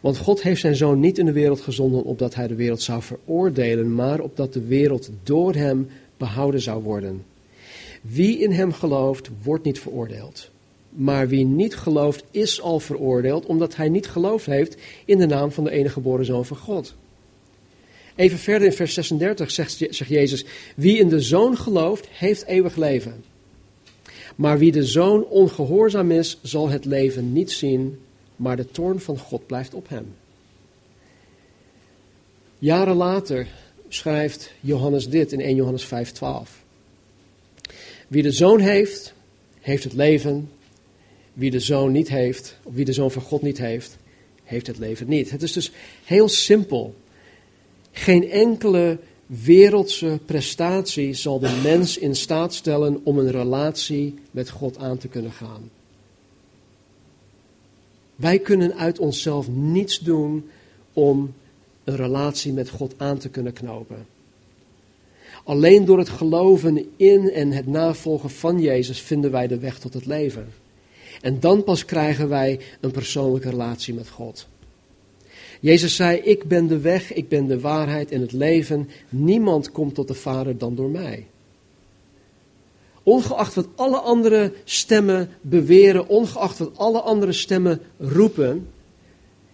Want 0.00 0.18
God 0.18 0.42
heeft 0.42 0.60
zijn 0.60 0.76
zoon 0.76 1.00
niet 1.00 1.18
in 1.18 1.26
de 1.26 1.32
wereld 1.32 1.60
gezonden 1.60 2.04
opdat 2.04 2.34
hij 2.34 2.46
de 2.46 2.54
wereld 2.54 2.82
zou 2.82 3.02
veroordelen, 3.02 3.94
maar 3.94 4.20
opdat 4.20 4.52
de 4.52 4.64
wereld 4.66 5.10
door 5.22 5.54
hem 5.54 5.88
behouden 6.16 6.60
zou 6.60 6.82
worden. 6.82 7.24
Wie 8.02 8.38
in 8.38 8.52
hem 8.52 8.72
gelooft, 8.72 9.30
wordt 9.42 9.64
niet 9.64 9.78
veroordeeld. 9.78 10.50
Maar 10.90 11.28
wie 11.28 11.44
niet 11.44 11.76
gelooft, 11.76 12.24
is 12.30 12.60
al 12.60 12.80
veroordeeld, 12.80 13.46
omdat 13.46 13.76
hij 13.76 13.88
niet 13.88 14.08
geloofd 14.08 14.46
heeft 14.46 14.76
in 15.04 15.18
de 15.18 15.26
naam 15.26 15.52
van 15.52 15.64
de 15.64 15.70
enige 15.70 15.92
geboren 15.92 16.24
zoon 16.24 16.46
van 16.46 16.56
God. 16.56 16.94
Even 18.16 18.38
verder 18.38 18.68
in 18.68 18.74
vers 18.74 18.94
36 18.94 19.50
zegt, 19.50 19.72
zegt 19.90 20.10
Jezus: 20.10 20.44
Wie 20.76 20.98
in 20.98 21.08
de 21.08 21.20
zoon 21.20 21.56
gelooft, 21.56 22.08
heeft 22.10 22.44
eeuwig 22.44 22.76
leven. 22.76 23.24
Maar 24.36 24.58
wie 24.58 24.72
de 24.72 24.84
zoon 24.84 25.24
ongehoorzaam 25.24 26.10
is, 26.10 26.38
zal 26.42 26.68
het 26.68 26.84
leven 26.84 27.32
niet 27.32 27.50
zien, 27.50 27.98
maar 28.40 28.56
de 28.56 28.70
toorn 28.70 29.00
van 29.00 29.18
God 29.18 29.46
blijft 29.46 29.74
op 29.74 29.88
hem. 29.88 30.14
Jaren 32.58 32.96
later 32.96 33.46
schrijft 33.88 34.52
Johannes 34.60 35.08
dit 35.08 35.32
in 35.32 35.40
1 35.40 35.54
Johannes 35.54 35.84
5:12. 35.84 36.64
Wie 38.08 38.22
de 38.22 38.32
zoon 38.32 38.60
heeft, 38.60 39.14
heeft 39.60 39.84
het 39.84 39.92
leven. 39.92 40.50
Wie 41.32 41.50
de 41.50 41.60
zoon 41.60 41.92
niet 41.92 42.08
heeft, 42.08 42.58
of 42.62 42.74
wie 42.74 42.84
de 42.84 42.92
zoon 42.92 43.10
van 43.10 43.22
God 43.22 43.42
niet 43.42 43.58
heeft, 43.58 43.96
heeft 44.44 44.66
het 44.66 44.78
leven 44.78 45.08
niet. 45.08 45.30
Het 45.30 45.42
is 45.42 45.52
dus 45.52 45.72
heel 46.04 46.28
simpel. 46.28 46.94
Geen 47.92 48.30
enkele 48.30 48.98
wereldse 49.26 50.18
prestatie 50.26 51.14
zal 51.14 51.38
de 51.38 51.60
mens 51.62 51.98
in 51.98 52.16
staat 52.16 52.54
stellen 52.54 53.00
om 53.02 53.18
een 53.18 53.30
relatie 53.30 54.14
met 54.30 54.50
God 54.50 54.78
aan 54.78 54.98
te 54.98 55.08
kunnen 55.08 55.32
gaan. 55.32 55.70
Wij 58.20 58.38
kunnen 58.38 58.74
uit 58.74 58.98
onszelf 58.98 59.48
niets 59.48 59.98
doen 59.98 60.48
om 60.92 61.34
een 61.84 61.96
relatie 61.96 62.52
met 62.52 62.68
God 62.68 62.94
aan 62.96 63.18
te 63.18 63.28
kunnen 63.28 63.52
knopen. 63.52 64.06
Alleen 65.44 65.84
door 65.84 65.98
het 65.98 66.08
geloven 66.08 66.86
in 66.96 67.30
en 67.30 67.52
het 67.52 67.66
navolgen 67.66 68.30
van 68.30 68.60
Jezus 68.60 69.00
vinden 69.00 69.30
wij 69.30 69.46
de 69.46 69.58
weg 69.58 69.78
tot 69.78 69.94
het 69.94 70.06
leven. 70.06 70.48
En 71.20 71.40
dan 71.40 71.64
pas 71.64 71.84
krijgen 71.84 72.28
wij 72.28 72.60
een 72.80 72.90
persoonlijke 72.90 73.50
relatie 73.50 73.94
met 73.94 74.08
God. 74.08 74.48
Jezus 75.60 75.96
zei: 75.96 76.18
Ik 76.18 76.44
ben 76.44 76.66
de 76.66 76.78
weg, 76.78 77.12
ik 77.12 77.28
ben 77.28 77.46
de 77.46 77.60
waarheid 77.60 78.10
en 78.10 78.20
het 78.20 78.32
leven. 78.32 78.88
Niemand 79.08 79.72
komt 79.72 79.94
tot 79.94 80.08
de 80.08 80.14
Vader 80.14 80.58
dan 80.58 80.74
door 80.74 80.90
mij. 80.90 81.26
Ongeacht 83.10 83.54
wat 83.54 83.68
alle 83.74 83.98
andere 83.98 84.52
stemmen 84.64 85.28
beweren, 85.40 86.08
ongeacht 86.08 86.58
wat 86.58 86.70
alle 86.76 87.00
andere 87.00 87.32
stemmen 87.32 87.80
roepen, 87.98 88.68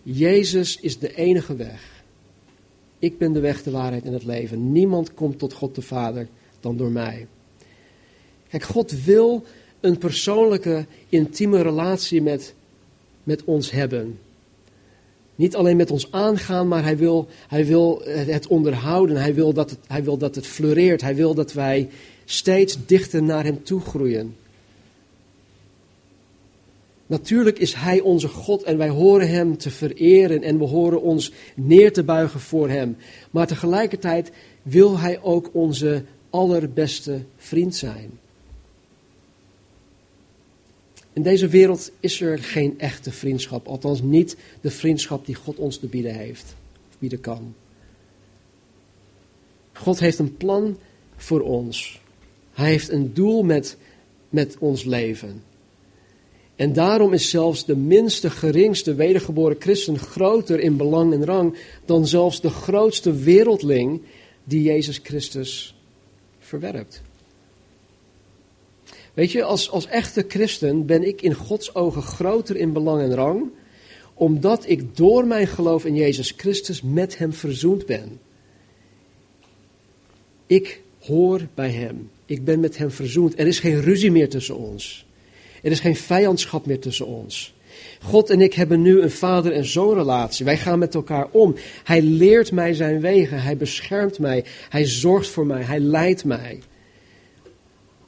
Jezus 0.02 0.80
is 0.80 0.98
de 0.98 1.14
enige 1.14 1.56
weg. 1.56 2.04
Ik 2.98 3.18
ben 3.18 3.32
de 3.32 3.40
weg, 3.40 3.62
de 3.62 3.70
waarheid 3.70 4.04
en 4.04 4.12
het 4.12 4.24
leven. 4.24 4.72
Niemand 4.72 5.14
komt 5.14 5.38
tot 5.38 5.52
God 5.52 5.74
de 5.74 5.82
Vader 5.82 6.28
dan 6.60 6.76
door 6.76 6.90
mij. 6.90 7.26
Kijk, 8.48 8.62
God 8.62 9.04
wil 9.04 9.44
een 9.80 9.98
persoonlijke, 9.98 10.86
intieme 11.08 11.62
relatie 11.62 12.22
met, 12.22 12.54
met 13.22 13.44
ons 13.44 13.70
hebben. 13.70 14.18
Niet 15.34 15.56
alleen 15.56 15.76
met 15.76 15.90
ons 15.90 16.12
aangaan, 16.12 16.68
maar 16.68 16.82
hij 16.82 16.96
wil, 16.96 17.28
hij 17.48 17.66
wil 17.66 18.02
het 18.04 18.46
onderhouden. 18.46 19.16
Hij 19.16 19.34
wil, 19.34 19.52
dat 19.52 19.70
het, 19.70 19.78
hij 19.86 20.04
wil 20.04 20.16
dat 20.16 20.34
het 20.34 20.46
floreert. 20.46 21.00
Hij 21.00 21.14
wil 21.14 21.34
dat 21.34 21.52
wij 21.52 21.88
steeds 22.26 22.86
dichter 22.86 23.22
naar 23.22 23.44
hem 23.44 23.62
toe 23.62 23.80
groeien. 23.80 24.36
Natuurlijk 27.06 27.58
is 27.58 27.74
Hij 27.74 28.00
onze 28.00 28.28
God 28.28 28.62
en 28.62 28.78
wij 28.78 28.88
horen 28.88 29.28
Hem 29.28 29.58
te 29.58 29.70
vereren 29.70 30.42
en 30.42 30.58
we 30.58 30.64
horen 30.64 31.02
ons 31.02 31.32
neer 31.54 31.92
te 31.92 32.04
buigen 32.04 32.40
voor 32.40 32.68
Hem. 32.68 32.96
Maar 33.30 33.46
tegelijkertijd 33.46 34.32
wil 34.62 34.98
Hij 34.98 35.22
ook 35.22 35.50
onze 35.52 36.04
allerbeste 36.30 37.24
vriend 37.36 37.74
zijn. 37.76 38.18
In 41.12 41.22
deze 41.22 41.48
wereld 41.48 41.90
is 42.00 42.20
er 42.20 42.38
geen 42.38 42.78
echte 42.78 43.12
vriendschap, 43.12 43.66
althans 43.66 44.02
niet 44.02 44.36
de 44.60 44.70
vriendschap 44.70 45.26
die 45.26 45.34
God 45.34 45.56
ons 45.56 45.78
te 45.78 45.86
bieden 45.86 46.14
heeft, 46.14 46.54
of 46.90 46.98
bieden 46.98 47.20
kan. 47.20 47.54
God 49.72 49.98
heeft 49.98 50.18
een 50.18 50.36
plan 50.36 50.78
voor 51.16 51.40
ons. 51.40 52.00
Hij 52.56 52.68
heeft 52.68 52.90
een 52.90 53.14
doel 53.14 53.42
met, 53.42 53.76
met 54.28 54.56
ons 54.58 54.84
leven. 54.84 55.42
En 56.54 56.72
daarom 56.72 57.12
is 57.12 57.30
zelfs 57.30 57.64
de 57.64 57.76
minste, 57.76 58.30
geringste 58.30 58.94
wedergeboren 58.94 59.56
christen 59.58 59.98
groter 59.98 60.60
in 60.60 60.76
belang 60.76 61.12
en 61.12 61.24
rang 61.24 61.56
dan 61.84 62.06
zelfs 62.06 62.40
de 62.40 62.50
grootste 62.50 63.12
wereldling 63.12 64.02
die 64.44 64.62
Jezus 64.62 65.00
Christus 65.02 65.74
verwerpt. 66.38 67.02
Weet 69.14 69.32
je, 69.32 69.42
als, 69.42 69.70
als 69.70 69.86
echte 69.86 70.24
christen 70.28 70.86
ben 70.86 71.06
ik 71.06 71.22
in 71.22 71.34
Gods 71.34 71.74
ogen 71.74 72.02
groter 72.02 72.56
in 72.56 72.72
belang 72.72 73.02
en 73.02 73.14
rang, 73.14 73.50
omdat 74.14 74.68
ik 74.68 74.96
door 74.96 75.26
mijn 75.26 75.46
geloof 75.46 75.84
in 75.84 75.94
Jezus 75.94 76.34
Christus 76.36 76.82
met 76.82 77.18
Hem 77.18 77.32
verzoend 77.32 77.86
ben. 77.86 78.20
Ik 80.46 80.80
hoor 81.00 81.46
bij 81.54 81.70
Hem. 81.70 82.10
Ik 82.26 82.44
ben 82.44 82.60
met 82.60 82.78
Hem 82.78 82.90
verzoend. 82.90 83.38
Er 83.38 83.46
is 83.46 83.58
geen 83.58 83.80
ruzie 83.80 84.10
meer 84.10 84.28
tussen 84.28 84.56
ons. 84.56 85.06
Er 85.62 85.70
is 85.70 85.80
geen 85.80 85.96
vijandschap 85.96 86.66
meer 86.66 86.78
tussen 86.78 87.06
ons. 87.06 87.54
God 88.02 88.30
en 88.30 88.40
ik 88.40 88.54
hebben 88.54 88.82
nu 88.82 89.00
een 89.00 89.10
vader- 89.10 89.52
en 89.52 89.64
zoonrelatie. 89.64 90.44
Wij 90.44 90.56
gaan 90.56 90.78
met 90.78 90.94
elkaar 90.94 91.28
om. 91.30 91.54
Hij 91.84 92.02
leert 92.02 92.52
mij 92.52 92.74
zijn 92.74 93.00
wegen. 93.00 93.42
Hij 93.42 93.56
beschermt 93.56 94.18
mij. 94.18 94.44
Hij 94.68 94.84
zorgt 94.84 95.28
voor 95.28 95.46
mij. 95.46 95.62
Hij 95.62 95.78
leidt 95.78 96.24
mij. 96.24 96.58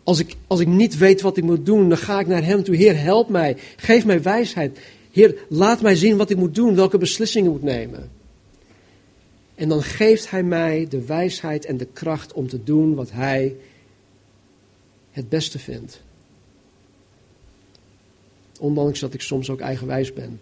Als 0.03 0.19
ik, 0.19 0.35
als 0.47 0.61
ik 0.61 0.67
niet 0.67 0.99
weet 0.99 1.21
wat 1.21 1.37
ik 1.37 1.45
moet 1.45 1.67
doen, 1.67 1.89
dan 1.89 1.99
ga 1.99 2.21
ik 2.21 2.27
naar 2.27 2.45
Hem 2.45 2.63
toe. 2.63 2.77
Heer, 2.77 3.01
help 3.01 3.29
mij. 3.29 3.57
Geef 3.77 4.05
mij 4.05 4.23
wijsheid. 4.23 4.79
Heer, 5.11 5.35
laat 5.49 5.81
mij 5.81 5.95
zien 5.95 6.17
wat 6.17 6.31
ik 6.31 6.37
moet 6.37 6.55
doen, 6.55 6.75
welke 6.75 6.99
beslissingen 6.99 7.47
ik 7.47 7.61
moet 7.61 7.71
nemen. 7.71 8.11
En 9.55 9.69
dan 9.69 9.83
geeft 9.83 10.31
Hij 10.31 10.43
mij 10.43 10.87
de 10.89 11.05
wijsheid 11.05 11.65
en 11.65 11.77
de 11.77 11.89
kracht 11.93 12.33
om 12.33 12.49
te 12.49 12.65
doen 12.65 12.95
wat 12.95 13.11
Hij 13.11 13.55
het 15.19 15.29
beste 15.29 15.59
vindt. 15.59 16.01
Ondanks 18.61 19.01
dat 19.01 19.15
ik 19.15 19.21
soms 19.21 19.51
ook 19.51 19.61
eigenwijs 19.61 20.13
ben. 20.13 20.41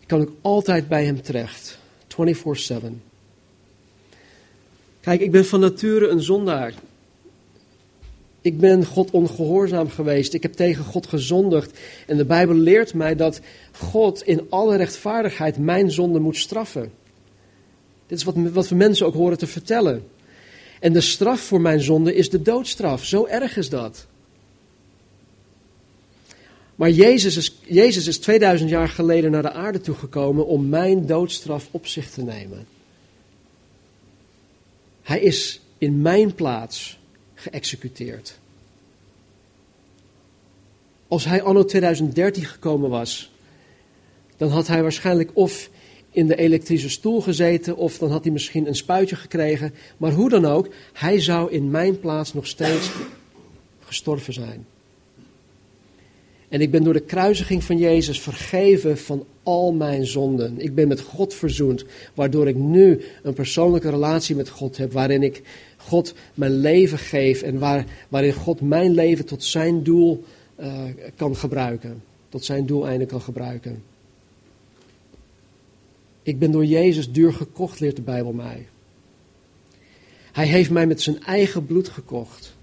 Ik 0.00 0.06
kan 0.06 0.20
ook 0.20 0.32
altijd 0.40 0.88
bij 0.88 1.04
hem 1.04 1.22
terecht. 1.22 1.78
24-7. 2.08 3.00
Kijk, 5.00 5.20
ik 5.20 5.30
ben 5.30 5.46
van 5.46 5.60
nature 5.60 6.08
een 6.08 6.22
zondaar. 6.22 6.74
Ik 8.40 8.58
ben 8.58 8.84
God 8.84 9.10
ongehoorzaam 9.10 9.88
geweest. 9.88 10.34
Ik 10.34 10.42
heb 10.42 10.52
tegen 10.52 10.84
God 10.84 11.06
gezondigd. 11.06 11.78
En 12.06 12.16
de 12.16 12.24
Bijbel 12.24 12.54
leert 12.54 12.94
mij 12.94 13.16
dat 13.16 13.40
God 13.72 14.22
in 14.22 14.46
alle 14.48 14.76
rechtvaardigheid 14.76 15.58
mijn 15.58 15.90
zonde 15.90 16.18
moet 16.18 16.36
straffen. 16.36 16.92
Dit 18.06 18.18
is 18.18 18.24
wat, 18.24 18.34
wat 18.52 18.68
we 18.68 18.74
mensen 18.74 19.06
ook 19.06 19.14
horen 19.14 19.38
te 19.38 19.46
vertellen. 19.46 20.06
En 20.80 20.92
de 20.92 21.00
straf 21.00 21.40
voor 21.40 21.60
mijn 21.60 21.80
zonde 21.80 22.14
is 22.14 22.30
de 22.30 22.42
doodstraf. 22.42 23.04
Zo 23.04 23.26
erg 23.26 23.56
is 23.56 23.68
dat. 23.68 24.06
Maar 26.74 26.90
Jezus 26.90 27.36
is, 27.36 27.58
Jezus 27.66 28.06
is 28.06 28.18
2000 28.18 28.70
jaar 28.70 28.88
geleden 28.88 29.30
naar 29.30 29.42
de 29.42 29.52
aarde 29.52 29.80
toegekomen 29.80 30.46
om 30.46 30.68
mijn 30.68 31.06
doodstraf 31.06 31.68
op 31.70 31.86
zich 31.86 32.10
te 32.10 32.22
nemen. 32.22 32.66
Hij 35.02 35.20
is 35.20 35.60
in 35.78 36.02
mijn 36.02 36.34
plaats 36.34 36.98
geëxecuteerd. 37.34 38.38
Als 41.08 41.24
hij 41.24 41.42
anno 41.42 41.64
2013 41.64 42.44
gekomen 42.44 42.90
was, 42.90 43.30
dan 44.36 44.50
had 44.50 44.66
hij 44.66 44.82
waarschijnlijk 44.82 45.30
of 45.34 45.70
in 46.18 46.26
de 46.26 46.36
elektrische 46.36 46.90
stoel 46.90 47.20
gezeten 47.20 47.76
of 47.76 47.98
dan 47.98 48.10
had 48.10 48.24
hij 48.24 48.32
misschien 48.32 48.66
een 48.66 48.74
spuitje 48.74 49.16
gekregen. 49.16 49.74
Maar 49.96 50.12
hoe 50.12 50.28
dan 50.28 50.44
ook, 50.44 50.68
hij 50.92 51.20
zou 51.20 51.50
in 51.52 51.70
mijn 51.70 52.00
plaats 52.00 52.34
nog 52.34 52.46
steeds 52.46 52.90
gestorven 53.80 54.32
zijn. 54.32 54.66
En 56.48 56.60
ik 56.60 56.70
ben 56.70 56.84
door 56.84 56.92
de 56.92 57.00
kruisiging 57.00 57.64
van 57.64 57.78
Jezus 57.78 58.20
vergeven 58.20 58.98
van 58.98 59.24
al 59.42 59.72
mijn 59.72 60.06
zonden. 60.06 60.60
Ik 60.60 60.74
ben 60.74 60.88
met 60.88 61.00
God 61.00 61.34
verzoend, 61.34 61.84
waardoor 62.14 62.48
ik 62.48 62.56
nu 62.56 63.00
een 63.22 63.34
persoonlijke 63.34 63.90
relatie 63.90 64.36
met 64.36 64.48
God 64.48 64.76
heb, 64.76 64.92
waarin 64.92 65.22
ik 65.22 65.42
God 65.76 66.14
mijn 66.34 66.56
leven 66.56 66.98
geef 66.98 67.42
en 67.42 67.58
waar, 67.58 67.84
waarin 68.08 68.32
God 68.32 68.60
mijn 68.60 68.94
leven 68.94 69.24
tot 69.24 69.44
zijn 69.44 69.82
doel 69.82 70.24
uh, 70.60 70.82
kan 71.16 71.36
gebruiken, 71.36 72.02
tot 72.28 72.44
zijn 72.44 72.66
doeleinde 72.66 73.06
kan 73.06 73.20
gebruiken. 73.20 73.82
Ik 76.28 76.38
ben 76.38 76.50
door 76.50 76.64
Jezus 76.64 77.12
duur 77.12 77.32
gekocht, 77.32 77.80
leert 77.80 77.96
de 77.96 78.02
Bijbel 78.02 78.32
mij. 78.32 78.66
Hij 80.32 80.46
heeft 80.46 80.70
mij 80.70 80.86
met 80.86 81.00
zijn 81.00 81.22
eigen 81.22 81.66
bloed 81.66 81.88
gekocht. 81.88 82.56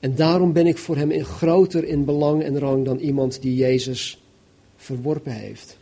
En 0.00 0.14
daarom 0.14 0.52
ben 0.52 0.66
ik 0.66 0.78
voor 0.78 0.96
hem 0.96 1.10
in 1.10 1.24
groter 1.24 1.84
in 1.84 2.04
belang 2.04 2.42
en 2.42 2.58
rang 2.58 2.84
dan 2.84 2.98
iemand 2.98 3.42
die 3.42 3.54
Jezus 3.54 4.22
verworpen 4.76 5.32
heeft. 5.32 5.76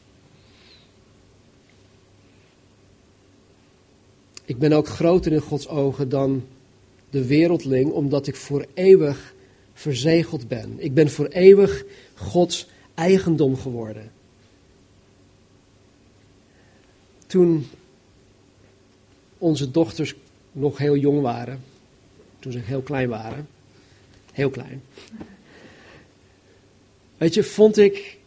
Ik 4.44 4.58
ben 4.58 4.72
ook 4.72 4.88
groter 4.88 5.32
in 5.32 5.40
Gods 5.40 5.68
ogen 5.68 6.08
dan 6.08 6.44
de 7.10 7.26
wereldling, 7.26 7.90
omdat 7.90 8.26
ik 8.26 8.36
voor 8.36 8.66
eeuwig 8.74 9.34
verzegeld 9.72 10.48
ben. 10.48 10.74
Ik 10.78 10.94
ben 10.94 11.10
voor 11.10 11.26
eeuwig 11.26 11.84
Gods 12.14 12.68
eigendom 12.94 13.56
geworden. 13.56 14.15
Toen 17.26 17.66
onze 19.38 19.70
dochters 19.70 20.14
nog 20.52 20.78
heel 20.78 20.96
jong 20.96 21.20
waren, 21.20 21.62
toen 22.38 22.52
ze 22.52 22.58
heel 22.58 22.82
klein 22.82 23.08
waren, 23.08 23.46
Heel 24.36 24.50
klein. 24.50 24.82
Weet 27.16 27.34
je, 27.34 27.42
vond 27.42 27.76
ik 27.76 28.18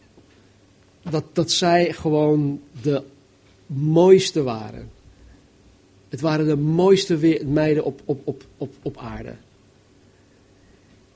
dat, 1.10 1.24
dat 1.32 1.50
zij 1.50 1.92
gewoon 1.92 2.60
de 2.82 3.02
mooiste 3.66 4.42
waren. 4.42 4.90
Het 6.08 6.20
waren 6.20 6.46
de 6.46 6.56
mooiste 6.56 7.40
meiden 7.46 7.84
op, 7.84 8.00
op, 8.04 8.20
op, 8.24 8.44
op, 8.56 8.74
op 8.82 8.96
aarde. 8.96 9.34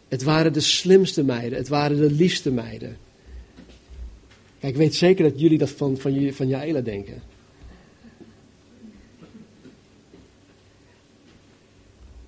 Het 0.08 0.22
waren 0.22 0.52
de 0.52 0.60
slimste 0.60 1.24
meiden. 1.24 1.58
Het 1.58 1.68
waren 1.68 1.96
de 1.96 2.10
liefste 2.10 2.50
meiden. 2.50 2.96
Kijk, 4.60 4.72
ik 4.72 4.78
weet 4.78 4.94
zeker 4.94 5.30
dat 5.30 5.40
jullie 5.40 5.58
dat 5.58 5.70
van, 5.70 5.98
van, 5.98 6.32
van 6.32 6.48
Jaela 6.48 6.80
denken. 6.80 7.22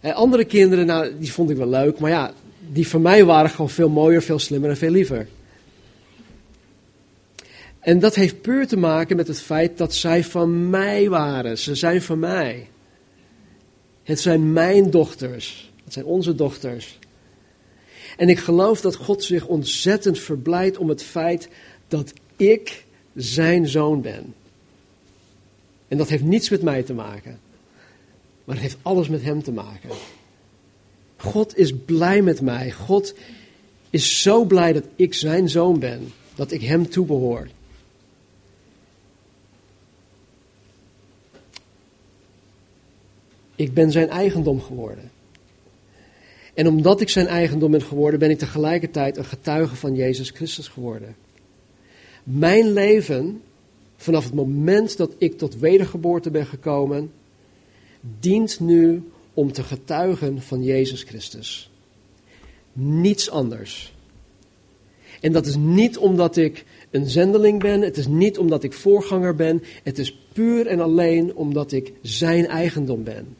En 0.07 0.15
andere 0.15 0.45
kinderen, 0.45 0.87
nou, 0.87 1.13
die 1.19 1.33
vond 1.33 1.51
ik 1.51 1.57
wel 1.57 1.69
leuk. 1.69 1.99
Maar 1.99 2.11
ja, 2.11 2.33
die 2.73 2.89
van 2.89 3.03
mij 3.03 3.25
waren 3.25 3.51
gewoon 3.51 3.71
veel 3.71 3.89
mooier, 3.89 4.23
veel 4.23 4.39
slimmer 4.39 4.71
en 4.71 4.77
veel 4.77 4.91
liever. 4.91 5.29
En 7.81 7.99
dat 7.99 8.15
heeft 8.15 8.41
puur 8.41 8.67
te 8.67 8.77
maken 8.77 9.17
met 9.17 9.29
het 9.29 9.41
feit 9.41 9.79
dat 9.79 9.95
zij 9.95 10.25
van 10.25 10.71
mij 10.71 11.09
waren. 11.09 11.59
Ze 11.59 11.75
zijn 11.75 12.03
van 12.03 12.19
mij. 12.19 12.69
Het 14.03 14.21
zijn 14.21 14.53
mijn 14.53 14.91
dochters. 14.91 15.73
Het 15.85 15.93
zijn 15.93 16.05
onze 16.05 16.35
dochters. 16.35 16.99
En 18.17 18.29
ik 18.29 18.39
geloof 18.39 18.81
dat 18.81 18.97
God 18.97 19.25
zich 19.25 19.47
ontzettend 19.47 20.19
verblijdt 20.19 20.79
om 20.79 20.89
het 20.89 21.03
feit 21.03 21.49
dat 21.89 22.13
ik 22.37 22.85
zijn 23.15 23.69
zoon 23.69 24.01
ben. 24.03 24.35
En 25.89 25.99
dat 25.99 26.09
heeft 26.09 26.25
niets 26.25 26.49
met 26.49 26.63
mij 26.63 26.83
te 26.83 26.95
maken. 26.95 27.46
Maar 28.47 28.55
het 28.55 28.65
heeft 28.65 28.79
alles 28.83 29.09
met 29.09 29.23
hem 29.23 29.43
te 29.43 29.53
maken. 29.53 29.91
God 31.17 31.57
is 31.57 31.75
blij 31.85 32.23
met 32.23 32.41
mij. 32.41 32.73
God 32.73 33.15
is 33.91 34.23
zo 34.23 34.45
blij 34.45 34.73
dat 34.73 34.85
ik 34.97 35.15
zijn 35.15 35.49
zoon 35.49 35.79
ben, 35.79 36.13
dat 36.35 36.51
ik 36.53 36.63
hem 36.63 36.89
toebehoor. 36.89 37.49
Ik 43.55 43.75
ben 43.75 43.91
zijn 43.91 44.09
eigendom 44.09 44.61
geworden. 44.61 45.11
En 46.55 46.69
omdat 46.69 47.01
ik 47.01 47.09
zijn 47.09 47.27
eigendom 47.27 47.71
ben 47.71 47.83
geworden, 47.83 48.19
ben 48.19 48.31
ik 48.31 48.39
tegelijkertijd 48.39 49.17
een 49.17 49.25
getuige 49.25 49.77
van 49.77 49.95
Jezus 49.95 50.31
Christus 50.31 50.69
geworden. 50.69 51.17
Mijn 52.23 52.73
leven, 52.73 53.43
vanaf 53.97 54.25
het 54.25 54.35
moment 54.35 54.97
dat 54.97 55.15
ik 55.19 55.39
tot 55.39 55.59
wedergeboorte 55.59 56.31
ben 56.31 56.47
gekomen, 56.47 57.13
dient 58.21 58.61
nu 58.61 59.11
om 59.35 59.53
te 59.53 59.63
getuigen 59.63 60.43
van 60.43 60.63
Jezus 60.63 61.03
Christus. 61.03 61.71
Niets 62.73 63.31
anders. 63.31 63.95
En 65.21 65.33
dat 65.33 65.47
is 65.47 65.57
niet 65.57 65.99
omdat 65.99 66.37
ik 66.37 66.65
een 66.91 67.07
zendeling 67.07 67.61
ben, 67.61 67.81
het 67.81 67.97
is 67.97 68.07
niet 68.07 68.39
omdat 68.39 68.63
ik 68.63 68.73
voorganger 68.73 69.35
ben, 69.35 69.63
het 69.83 69.99
is 69.99 70.19
puur 70.33 70.67
en 70.67 70.81
alleen 70.81 71.35
omdat 71.35 71.73
ik 71.73 71.93
zijn 72.03 72.47
eigendom 72.47 73.05
ben. 73.05 73.37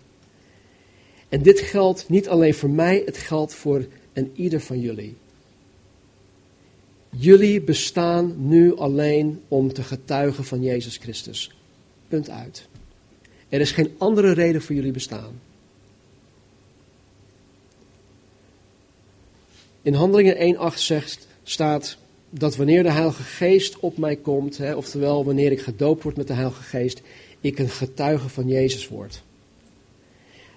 En 1.29 1.43
dit 1.43 1.61
geldt 1.61 2.09
niet 2.09 2.29
alleen 2.29 2.55
voor 2.55 2.71
mij, 2.71 3.03
het 3.05 3.17
geldt 3.17 3.55
voor 3.55 3.87
en 4.13 4.31
ieder 4.35 4.61
van 4.61 4.81
jullie. 4.81 5.17
Jullie 7.11 7.61
bestaan 7.61 8.35
nu 8.49 8.77
alleen 8.77 9.41
om 9.49 9.73
te 9.73 9.83
getuigen 9.83 10.45
van 10.45 10.63
Jezus 10.63 10.97
Christus. 10.97 11.57
Punt 12.09 12.31
uit. 12.31 12.69
Er 13.49 13.61
is 13.61 13.71
geen 13.71 13.95
andere 13.99 14.33
reden 14.33 14.63
voor 14.63 14.75
jullie 14.75 14.93
bestaan. 14.93 15.41
In 19.83 19.95
Handelingen 19.95 20.57
1.8 20.73 20.79
zegt, 20.79 21.27
staat 21.43 21.99
dat 22.31 22.57
wanneer 22.57 22.83
de 22.83 22.91
Heilige 22.91 23.23
Geest 23.23 23.81
op 23.81 23.99
mij 23.99 24.17
komt, 24.17 24.57
hè, 24.59 24.75
oftewel 24.75 25.25
wanneer 25.25 25.53
ik 25.53 25.61
gedoopt 25.61 26.03
word 26.03 26.17
met 26.17 26.27
de 26.27 26.33
Heilige 26.33 26.63
Geest, 26.63 27.03
ik 27.41 27.59
een 27.59 27.69
getuige 27.69 28.29
van 28.29 28.49
Jezus 28.49 28.89
word. 28.89 29.23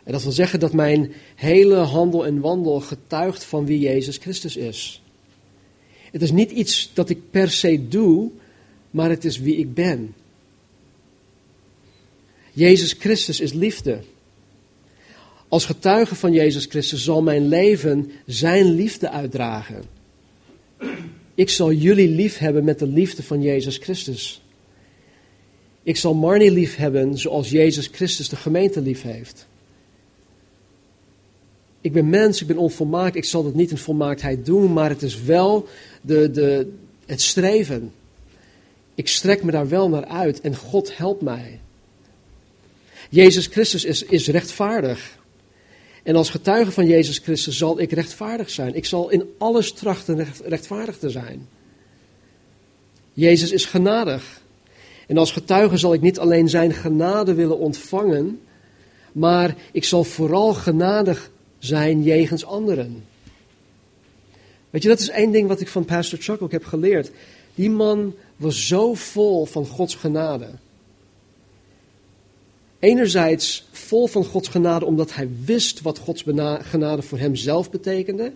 En 0.04 0.12
dat 0.12 0.23
wil 0.23 0.32
zeggen 0.32 0.60
dat 0.60 0.73
mijn 0.73 1.13
hele 1.36 1.75
handel 1.75 2.25
en 2.25 2.39
wandel 2.39 2.80
getuigt 2.80 3.43
van 3.43 3.65
wie 3.65 3.80
Jezus 3.80 4.17
Christus 4.17 4.56
is. 4.56 5.02
Het 6.12 6.21
is 6.21 6.32
niet 6.32 6.52
iets 6.52 6.91
dat 6.93 7.10
ik 7.10 7.19
per 7.30 7.52
se 7.52 7.88
doe, 7.88 8.30
maar 8.91 9.10
het 9.10 9.25
is 9.25 9.39
wie 9.39 9.56
ik 9.56 9.73
ben. 9.73 10.13
Jezus 12.60 12.95
Christus 13.00 13.39
is 13.39 13.54
liefde. 13.54 14.00
Als 15.48 15.65
getuige 15.65 16.15
van 16.15 16.34
Jezus 16.34 16.65
Christus 16.65 17.04
zal 17.04 17.22
mijn 17.22 17.48
leven 17.48 18.12
zijn 18.26 18.76
liefde 18.76 19.10
uitdragen. 19.10 19.84
Ik 21.36 21.50
zal 21.50 21.72
jullie 21.72 22.10
lief 22.10 22.38
hebben 22.38 22.63
met 22.63 22.80
de 22.80 22.88
liefde 22.88 23.24
van 23.24 23.41
Jezus 23.41 23.78
Christus. 23.78 24.41
Ik 25.84 25.98
zal 25.98 26.13
Marnie 26.13 26.52
lief 26.52 26.76
hebben 26.76 27.17
zoals 27.17 27.50
Jezus 27.50 27.88
Christus 27.91 28.30
de 28.30 28.36
gemeente 28.36 28.82
lief 28.82 29.02
heeft. 29.02 29.48
Ik 31.82 31.93
ben 31.93 32.10
mens, 32.10 32.41
ik 32.41 32.48
ben 32.48 32.58
onvolmaakt, 32.58 33.15
ik 33.15 33.26
zal 33.26 33.43
dat 33.43 33.56
niet 33.56 33.72
in 33.72 33.78
volmaaktheid 33.78 34.45
doen, 34.45 34.74
maar 34.74 34.89
het 34.89 35.02
is 35.02 35.22
wel 35.24 35.67
de, 36.02 36.32
de, 36.32 36.72
het 37.06 37.22
streven. 37.22 37.91
Ik 38.95 39.08
strek 39.08 39.43
me 39.43 39.52
daar 39.52 39.69
wel 39.69 39.89
naar 39.89 40.06
uit 40.06 40.41
en 40.41 40.56
God 40.56 40.98
helpt 40.98 41.22
mij. 41.22 41.60
Jezus 43.10 43.48
Christus 43.48 43.86
is, 43.86 44.04
is 44.04 44.28
rechtvaardig. 44.28 45.17
En 46.04 46.15
als 46.15 46.30
getuige 46.30 46.72
van 46.72 46.86
Jezus 46.86 47.17
Christus 47.17 47.58
zal 47.58 47.80
ik 47.80 47.91
rechtvaardig 47.91 48.50
zijn. 48.50 48.76
Ik 48.76 48.86
zal 48.86 49.10
in 49.10 49.24
alles 49.38 49.72
trachten 49.72 50.28
rechtvaardig 50.43 50.98
te 50.98 51.10
zijn. 51.10 51.48
Jezus 53.13 53.52
is 53.52 53.65
genadig. 53.65 54.41
En 55.08 55.17
als 55.17 55.32
getuige 55.32 55.78
zal 55.78 55.93
ik 55.93 56.02
niet 56.02 56.19
alleen 56.19 56.50
zijn 56.50 56.74
genade 56.74 57.34
willen 57.34 57.58
ontvangen, 57.58 58.41
maar 59.12 59.56
ik 59.72 59.84
zal 59.84 60.04
vooral 60.04 60.54
genadig 60.54 61.32
zijn 61.60 62.04
jegens 62.04 62.45
anderen. 62.45 63.04
Weet 64.69 64.82
je, 64.82 64.89
dat 64.89 65.00
is 65.00 65.10
één 65.10 65.32
ding 65.32 65.48
wat 65.48 65.62
ik 65.62 65.67
van 65.67 65.86
Pastor 65.86 66.19
Chuck 66.19 66.41
ook 66.41 66.52
heb 66.52 66.65
geleerd. 66.65 67.12
Die 67.56 67.69
man 67.69 68.15
was 68.36 68.67
zo 68.67 68.93
vol 68.93 69.45
van 69.45 69.65
Gods 69.65 69.95
genade. 69.95 70.48
Enerzijds 72.80 73.68
vol 73.72 74.08
van 74.08 74.26
Gods 74.26 74.48
genade 74.48 74.86
omdat 74.86 75.13
hij 75.13 75.30
wist 75.46 75.82
wat 75.82 75.98
Gods 75.98 76.24
genade 76.62 77.02
voor 77.02 77.20
hem 77.20 77.36
zelf 77.36 77.72
betekende. 77.72 78.32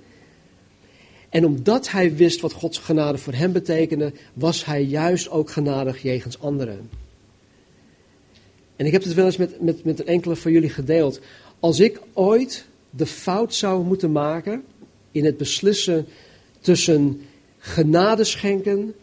En 1.30 1.46
omdat 1.46 1.90
hij 1.90 2.16
wist 2.16 2.42
wat 2.42 2.54
Gods 2.54 2.78
genade 2.78 3.18
voor 3.18 3.34
hem 3.34 3.52
betekende, 3.52 4.14
was 4.34 4.66
hij 4.66 4.84
juist 4.84 5.30
ook 5.30 5.50
genadig 5.50 6.02
jegens 6.02 6.40
anderen. 6.40 6.90
En 8.76 8.86
ik 8.86 8.92
heb 8.92 9.04
het 9.04 9.14
wel 9.14 9.26
eens 9.26 9.38
met, 9.38 9.62
met, 9.62 9.84
met 9.84 10.04
enkele 10.04 10.36
van 10.36 10.52
jullie 10.52 10.70
gedeeld. 10.70 11.20
Als 11.60 11.80
ik 11.80 12.00
ooit 12.14 12.66
de 12.90 13.06
fout 13.06 13.54
zou 13.54 13.86
moeten 13.86 14.12
maken 14.12 14.64
in 15.12 15.26
het 15.26 15.38
beslissen 15.38 16.06
tussen 16.60 17.22
genade 17.58 18.24
schenken 18.24 18.94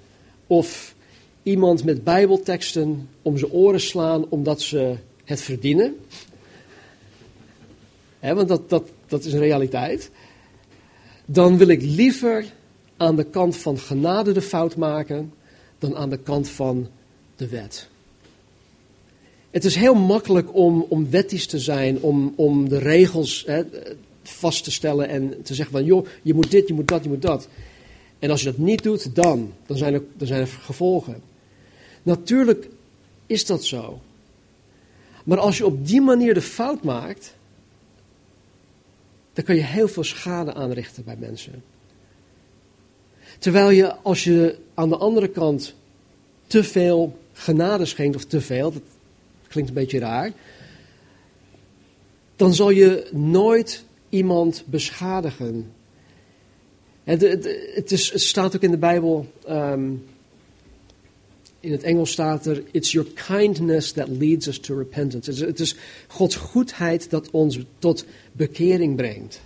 of 0.47 0.95
iemand 1.43 1.85
met 1.85 2.05
bijbelteksten 2.05 3.09
om 3.23 3.39
zijn 3.39 3.51
oren 3.51 3.81
slaan 3.81 4.27
omdat 4.29 4.61
ze 4.61 4.97
het 5.31 5.43
verdienen. 5.43 5.97
want 8.21 8.49
dat, 8.49 8.71
dat, 8.71 8.91
dat 9.07 9.25
is 9.25 9.33
een 9.33 9.39
realiteit. 9.39 10.11
Dan 11.27 11.59
wil 11.59 11.69
ik 11.69 11.83
liever 11.83 12.45
aan 12.97 13.17
de 13.17 13.25
kant 13.25 13.57
van 13.57 13.79
genade 13.79 14.33
de 14.33 14.43
fout 14.43 14.77
maken 14.77 15.33
dan 15.79 15.97
aan 15.97 16.11
de 16.11 16.19
kant 16.19 16.49
van 16.49 16.89
de 17.37 17.49
wet. 17.49 17.89
Het 19.51 19.65
is 19.65 19.75
heel 19.75 19.95
makkelijk 19.95 20.55
om, 20.55 20.87
om 20.89 21.11
wettisch 21.11 21.47
te 21.47 21.59
zijn, 21.59 22.01
om, 22.01 22.33
om 22.37 22.69
de 22.69 22.79
regels 22.79 23.47
vast 24.23 24.65
te 24.65 24.71
stellen 24.71 25.09
en 25.09 25.43
te 25.43 25.55
zeggen 25.55 25.75
van 25.75 25.85
joh, 25.85 26.07
je 26.23 26.35
moet 26.35 26.51
dit, 26.51 26.69
je 26.69 26.75
moet 26.75 26.89
dat, 26.89 27.03
je 27.03 27.09
moet 27.09 27.23
dat. 27.23 27.49
En 28.19 28.31
als 28.31 28.43
je 28.43 28.51
dat 28.51 28.59
niet 28.59 28.83
doet, 28.83 29.15
dan, 29.15 29.53
dan 29.67 29.77
zijn 29.77 29.95
er, 29.95 30.03
dan 30.17 30.27
zijn 30.27 30.41
er 30.41 30.47
gevolgen. 30.47 31.23
Natuurlijk 32.03 32.69
is 33.27 33.47
dat 33.47 33.65
zo. 33.65 34.01
Maar 35.31 35.39
als 35.39 35.59
je 35.59 35.67
op 35.67 35.87
die 35.87 36.01
manier 36.01 36.35
de 36.35 36.43
fout 36.43 36.83
maakt, 36.83 37.35
dan 39.33 39.45
kan 39.45 39.55
je 39.55 39.63
heel 39.63 39.89
veel 39.89 40.05
schade 40.05 40.55
aanrichten 40.55 41.05
bij 41.05 41.17
mensen. 41.19 41.63
Terwijl 43.39 43.71
je, 43.71 43.95
als 43.95 44.25
je 44.25 44.59
aan 44.75 44.89
de 44.89 44.97
andere 44.97 45.29
kant 45.29 45.75
te 46.47 46.65
veel 46.65 47.19
genade 47.33 47.85
schenkt, 47.85 48.17
of 48.17 48.25
te 48.25 48.41
veel, 48.41 48.73
dat 48.73 48.83
klinkt 49.49 49.71
een 49.71 49.77
beetje 49.77 49.99
raar, 49.99 50.33
dan 52.37 52.55
zal 52.55 52.71
je 52.71 53.09
nooit 53.13 53.85
iemand 54.09 54.63
beschadigen. 54.67 55.73
Het, 57.05 57.21
het, 57.75 57.93
is, 57.93 58.13
het 58.13 58.23
staat 58.23 58.57
ook 58.57 58.63
in 58.63 58.71
de 58.71 58.79
Bijbel, 58.79 59.33
ehm, 59.47 59.91
in 61.61 61.73
het 61.73 61.83
Engels 61.83 62.11
staat 62.11 62.47
er, 62.47 62.63
it's 62.71 62.93
your 62.93 63.09
kindness 63.27 63.93
that 63.93 64.09
leads 64.09 64.47
us 64.47 64.59
to 64.59 64.77
repentance. 64.77 65.45
Het 65.45 65.61
is, 65.61 65.75
Gods 66.09 66.37
goedheid 66.37 67.11
dat 67.11 67.31
ons 67.31 67.59
tot 67.79 68.05
bekering 68.33 68.97
brengt. 68.97 69.41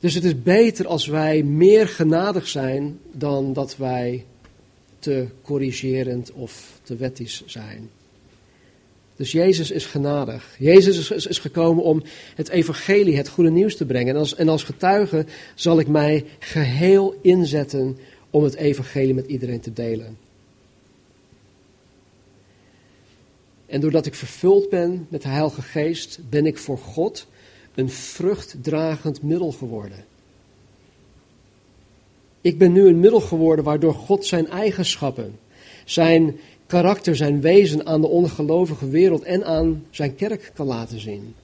Dus 0.00 0.14
het 0.14 0.24
is 0.24 0.42
beter 0.42 0.86
als 0.86 1.06
wij 1.06 1.42
meer 1.42 1.88
genadig 1.88 2.48
zijn 2.48 2.98
dan 3.12 3.52
dat 3.52 3.76
wij 3.76 4.24
te 4.98 5.26
corrigerend 5.42 6.32
of 6.32 6.80
te 6.82 6.96
wettisch 6.96 7.42
zijn. 7.46 7.90
Dus 9.16 9.32
Jezus 9.32 9.70
is 9.70 9.86
genadig. 9.86 10.56
Jezus 10.58 11.10
is, 11.10 11.26
is, 11.26 11.38
gekomen 11.38 11.84
om 11.84 12.02
het 12.34 12.48
evangelie, 12.48 13.16
het 13.16 13.28
goede 13.28 13.50
nieuws 13.50 13.76
te 13.76 13.86
brengen. 13.86 14.14
En 14.14 14.20
als, 14.20 14.34
en 14.34 14.48
als 14.48 14.62
getuige 14.62 15.24
zal 15.54 15.78
ik 15.78 15.88
mij 15.88 16.24
geheel 16.38 17.14
inzetten 17.22 17.98
om 18.30 18.44
het 18.44 18.54
evangelie 18.54 19.14
met 19.14 19.26
iedereen 19.26 19.60
te 19.60 19.72
delen. 19.72 20.27
En 23.68 23.80
doordat 23.80 24.06
ik 24.06 24.14
vervuld 24.14 24.68
ben 24.68 25.06
met 25.08 25.22
de 25.22 25.28
Heilige 25.28 25.62
Geest, 25.62 26.18
ben 26.28 26.46
ik 26.46 26.58
voor 26.58 26.78
God 26.78 27.26
een 27.74 27.90
vruchtdragend 27.90 29.22
middel 29.22 29.52
geworden. 29.52 30.04
Ik 32.40 32.58
ben 32.58 32.72
nu 32.72 32.86
een 32.86 33.00
middel 33.00 33.20
geworden 33.20 33.64
waardoor 33.64 33.94
God 33.94 34.26
zijn 34.26 34.48
eigenschappen, 34.48 35.38
zijn 35.84 36.38
karakter, 36.66 37.16
zijn 37.16 37.40
wezen 37.40 37.86
aan 37.86 38.00
de 38.00 38.06
ongelovige 38.06 38.88
wereld 38.88 39.22
en 39.22 39.44
aan 39.44 39.84
zijn 39.90 40.14
kerk 40.14 40.50
kan 40.54 40.66
laten 40.66 41.00
zien. 41.00 41.34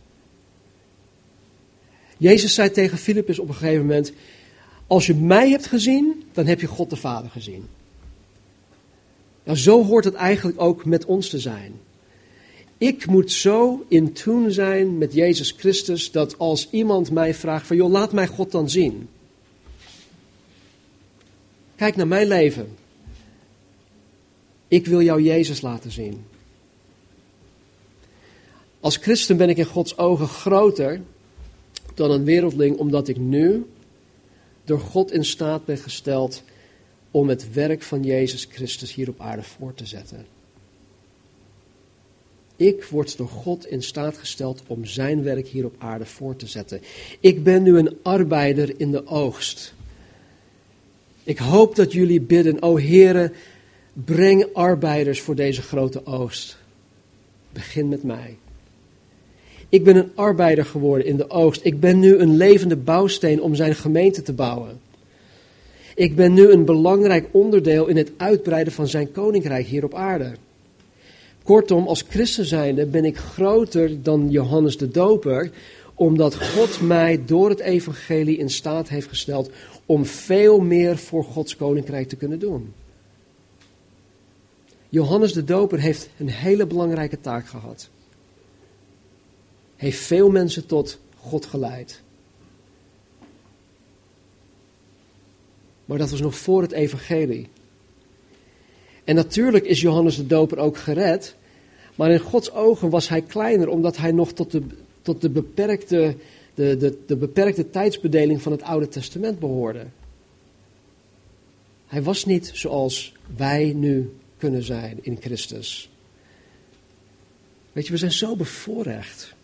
Jezus 2.16 2.54
zei 2.54 2.70
tegen 2.70 2.98
Filippus 2.98 3.38
op 3.38 3.48
een 3.48 3.54
gegeven 3.54 3.86
moment: 3.86 4.12
Als 4.86 5.06
je 5.06 5.14
mij 5.14 5.50
hebt 5.50 5.66
gezien, 5.66 6.24
dan 6.32 6.46
heb 6.46 6.60
je 6.60 6.66
God 6.66 6.90
de 6.90 6.96
Vader 6.96 7.30
gezien. 7.30 7.66
Nou, 9.44 9.58
zo 9.58 9.84
hoort 9.84 10.04
het 10.04 10.14
eigenlijk 10.14 10.60
ook 10.60 10.84
met 10.84 11.04
ons 11.04 11.28
te 11.28 11.38
zijn. 11.38 11.72
Ik 12.78 13.06
moet 13.06 13.32
zo 13.32 13.84
in 13.88 14.12
tune 14.12 14.50
zijn 14.50 14.98
met 14.98 15.12
Jezus 15.12 15.54
Christus 15.56 16.10
dat 16.10 16.38
als 16.38 16.70
iemand 16.70 17.10
mij 17.10 17.34
vraagt 17.34 17.66
van 17.66 17.76
joh, 17.76 17.90
laat 17.90 18.12
mij 18.12 18.26
God 18.26 18.50
dan 18.50 18.70
zien. 18.70 19.08
Kijk 21.76 21.96
naar 21.96 22.08
mijn 22.08 22.26
leven. 22.26 22.76
Ik 24.68 24.86
wil 24.86 25.02
jou 25.02 25.22
Jezus 25.22 25.60
laten 25.60 25.90
zien. 25.90 26.24
Als 28.80 28.96
christen 28.96 29.36
ben 29.36 29.48
ik 29.48 29.56
in 29.56 29.64
Gods 29.64 29.98
ogen 29.98 30.28
groter 30.28 31.00
dan 31.94 32.10
een 32.10 32.24
wereldling, 32.24 32.76
omdat 32.76 33.08
ik 33.08 33.16
nu 33.16 33.66
door 34.64 34.80
God 34.80 35.12
in 35.12 35.24
staat 35.24 35.64
ben 35.64 35.78
gesteld 35.78 36.42
om 37.10 37.28
het 37.28 37.52
werk 37.52 37.82
van 37.82 38.02
Jezus 38.02 38.46
Christus 38.50 38.94
hier 38.94 39.08
op 39.08 39.20
aarde 39.20 39.42
voor 39.42 39.74
te 39.74 39.86
zetten. 39.86 40.33
Ik 42.56 42.84
word 42.84 43.16
door 43.16 43.28
God 43.28 43.66
in 43.66 43.82
staat 43.82 44.18
gesteld 44.18 44.62
om 44.66 44.84
zijn 44.84 45.22
werk 45.22 45.46
hier 45.46 45.64
op 45.64 45.74
aarde 45.78 46.06
voor 46.06 46.36
te 46.36 46.46
zetten. 46.46 46.80
Ik 47.20 47.42
ben 47.42 47.62
nu 47.62 47.78
een 47.78 47.96
arbeider 48.02 48.74
in 48.76 48.90
de 48.90 49.06
oogst. 49.06 49.74
Ik 51.24 51.38
hoop 51.38 51.76
dat 51.76 51.92
jullie 51.92 52.20
bidden, 52.20 52.62
o 52.62 52.78
Heere, 52.78 53.32
breng 53.92 54.46
arbeiders 54.52 55.20
voor 55.20 55.34
deze 55.34 55.62
grote 55.62 56.06
oogst. 56.06 56.58
Begin 57.52 57.88
met 57.88 58.02
mij. 58.02 58.36
Ik 59.68 59.84
ben 59.84 59.96
een 59.96 60.10
arbeider 60.14 60.64
geworden 60.64 61.06
in 61.06 61.16
de 61.16 61.30
oogst. 61.30 61.64
Ik 61.64 61.80
ben 61.80 61.98
nu 61.98 62.16
een 62.16 62.36
levende 62.36 62.76
bouwsteen 62.76 63.42
om 63.42 63.54
zijn 63.54 63.74
gemeente 63.74 64.22
te 64.22 64.32
bouwen. 64.32 64.80
Ik 65.94 66.16
ben 66.16 66.34
nu 66.34 66.50
een 66.50 66.64
belangrijk 66.64 67.28
onderdeel 67.30 67.86
in 67.86 67.96
het 67.96 68.12
uitbreiden 68.16 68.72
van 68.72 68.86
zijn 68.86 69.12
koninkrijk 69.12 69.66
hier 69.66 69.84
op 69.84 69.94
aarde. 69.94 70.32
Kortom, 71.44 71.86
als 71.86 72.04
christen 72.08 72.44
zijnde 72.44 72.86
ben 72.86 73.04
ik 73.04 73.16
groter 73.16 74.02
dan 74.02 74.30
Johannes 74.30 74.78
de 74.78 74.88
Doper, 74.88 75.50
omdat 75.94 76.34
God 76.34 76.80
mij 76.80 77.24
door 77.24 77.48
het 77.48 77.60
evangelie 77.60 78.38
in 78.38 78.50
staat 78.50 78.88
heeft 78.88 79.08
gesteld 79.08 79.50
om 79.86 80.04
veel 80.04 80.60
meer 80.60 80.98
voor 80.98 81.24
Gods 81.24 81.56
koninkrijk 81.56 82.08
te 82.08 82.16
kunnen 82.16 82.38
doen. 82.38 82.72
Johannes 84.88 85.32
de 85.32 85.44
Doper 85.44 85.80
heeft 85.80 86.08
een 86.18 86.28
hele 86.28 86.66
belangrijke 86.66 87.20
taak 87.20 87.46
gehad. 87.46 87.88
Heeft 89.76 89.98
veel 89.98 90.30
mensen 90.30 90.66
tot 90.66 90.98
God 91.16 91.46
geleid. 91.46 92.02
Maar 95.84 95.98
dat 95.98 96.10
was 96.10 96.20
nog 96.20 96.36
voor 96.36 96.62
het 96.62 96.72
evangelie. 96.72 97.48
En 99.04 99.14
natuurlijk 99.14 99.64
is 99.64 99.80
Johannes 99.80 100.16
de 100.16 100.26
Doper 100.26 100.58
ook 100.58 100.78
gered, 100.78 101.34
maar 101.94 102.10
in 102.10 102.18
Gods 102.18 102.52
ogen 102.52 102.90
was 102.90 103.08
hij 103.08 103.22
kleiner 103.22 103.68
omdat 103.68 103.96
hij 103.96 104.12
nog 104.12 104.32
tot 104.32 104.50
de, 104.50 104.62
tot 105.02 105.20
de, 105.20 105.30
beperkte, 105.30 106.16
de, 106.54 106.76
de, 106.76 106.98
de 107.06 107.16
beperkte 107.16 107.70
tijdsbedeling 107.70 108.42
van 108.42 108.52
het 108.52 108.62
Oude 108.62 108.88
Testament 108.88 109.38
behoorde. 109.38 109.86
Hij 111.86 112.02
was 112.02 112.24
niet 112.24 112.50
zoals 112.54 113.12
wij 113.36 113.72
nu 113.76 114.12
kunnen 114.36 114.62
zijn 114.62 114.98
in 115.02 115.16
Christus. 115.20 115.90
Weet 117.72 117.86
je, 117.86 117.92
we 117.92 117.98
zijn 117.98 118.12
zo 118.12 118.36
bevoorrecht. 118.36 119.34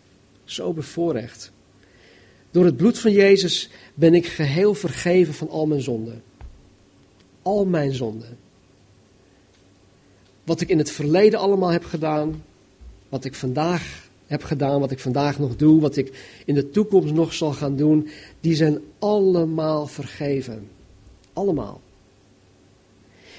Zo 0.43 0.73
bevoorrecht. 0.73 1.51
Door 2.51 2.65
het 2.65 2.77
bloed 2.77 2.99
van 2.99 3.11
Jezus 3.11 3.69
ben 3.93 4.13
ik 4.13 4.25
geheel 4.27 4.73
vergeven 4.73 5.33
van 5.33 5.49
al 5.49 5.65
mijn 5.65 5.81
zonden. 5.81 6.23
Al 7.41 7.65
mijn 7.65 7.93
zonden. 7.93 8.37
Wat 10.51 10.61
ik 10.61 10.69
in 10.69 10.77
het 10.77 10.91
verleden 10.91 11.39
allemaal 11.39 11.69
heb 11.69 11.83
gedaan, 11.83 12.43
wat 13.09 13.25
ik 13.25 13.35
vandaag 13.35 14.09
heb 14.27 14.43
gedaan, 14.43 14.79
wat 14.79 14.91
ik 14.91 14.99
vandaag 14.99 15.39
nog 15.39 15.55
doe, 15.55 15.81
wat 15.81 15.95
ik 15.95 16.41
in 16.45 16.55
de 16.55 16.69
toekomst 16.69 17.13
nog 17.13 17.33
zal 17.33 17.51
gaan 17.51 17.75
doen, 17.75 18.09
die 18.39 18.55
zijn 18.55 18.79
allemaal 18.99 19.87
vergeven. 19.87 20.69
Allemaal. 21.33 21.81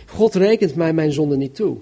God 0.06 0.34
rekent 0.34 0.74
mij 0.74 0.92
mijn 0.92 1.12
zonde 1.12 1.36
niet 1.36 1.54
toe. 1.54 1.76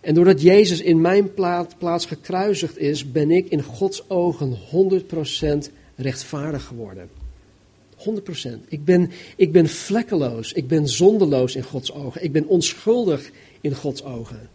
En 0.00 0.14
doordat 0.14 0.42
Jezus 0.42 0.80
in 0.80 1.00
mijn 1.00 1.34
plaats 1.78 2.06
gekruisigd 2.06 2.78
is, 2.78 3.12
ben 3.12 3.30
ik 3.30 3.48
in 3.48 3.62
Gods 3.62 4.10
ogen 4.10 4.56
100% 5.68 5.72
rechtvaardig 5.96 6.64
geworden. 6.64 7.10
100%. 8.10 8.68
Ik 8.68 8.84
ben, 8.84 9.10
ik 9.36 9.52
ben 9.52 9.68
vlekkeloos, 9.68 10.52
ik 10.52 10.68
ben 10.68 10.88
zondeloos 10.88 11.56
in 11.56 11.62
Gods 11.62 11.92
ogen, 11.92 12.24
ik 12.24 12.32
ben 12.32 12.46
onschuldig 12.46 13.30
in 13.60 13.74
Gods 13.74 14.04
ogen. 14.04 14.48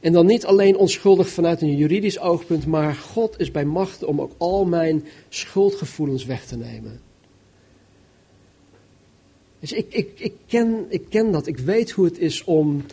En 0.00 0.12
dan 0.12 0.26
niet 0.26 0.44
alleen 0.44 0.76
onschuldig 0.76 1.28
vanuit 1.28 1.62
een 1.62 1.76
juridisch 1.76 2.18
oogpunt, 2.18 2.66
maar 2.66 2.94
God 2.94 3.40
is 3.40 3.50
bij 3.50 3.64
macht 3.64 4.04
om 4.04 4.20
ook 4.20 4.32
al 4.36 4.64
mijn 4.64 5.04
schuldgevoelens 5.28 6.24
weg 6.24 6.46
te 6.46 6.56
nemen. 6.56 7.00
Dus 9.60 9.72
ik, 9.72 9.86
ik, 9.88 10.10
ik, 10.16 10.32
ken, 10.46 10.86
ik 10.88 11.02
ken 11.08 11.32
dat. 11.32 11.46
Ik 11.46 11.58
weet 11.58 11.90
hoe 11.90 12.04
het 12.04 12.18
is 12.18 12.44
om 12.44 12.84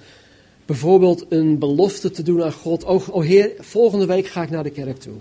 bijvoorbeeld 0.65 1.25
een 1.29 1.59
belofte 1.59 2.11
te 2.11 2.23
doen 2.23 2.43
aan 2.43 2.51
God. 2.51 2.83
Oh, 2.83 3.09
oh 3.09 3.23
Heer, 3.23 3.51
volgende 3.59 4.05
week 4.05 4.27
ga 4.27 4.43
ik 4.43 4.49
naar 4.49 4.63
de 4.63 4.69
kerk 4.69 4.97
toe. 4.97 5.15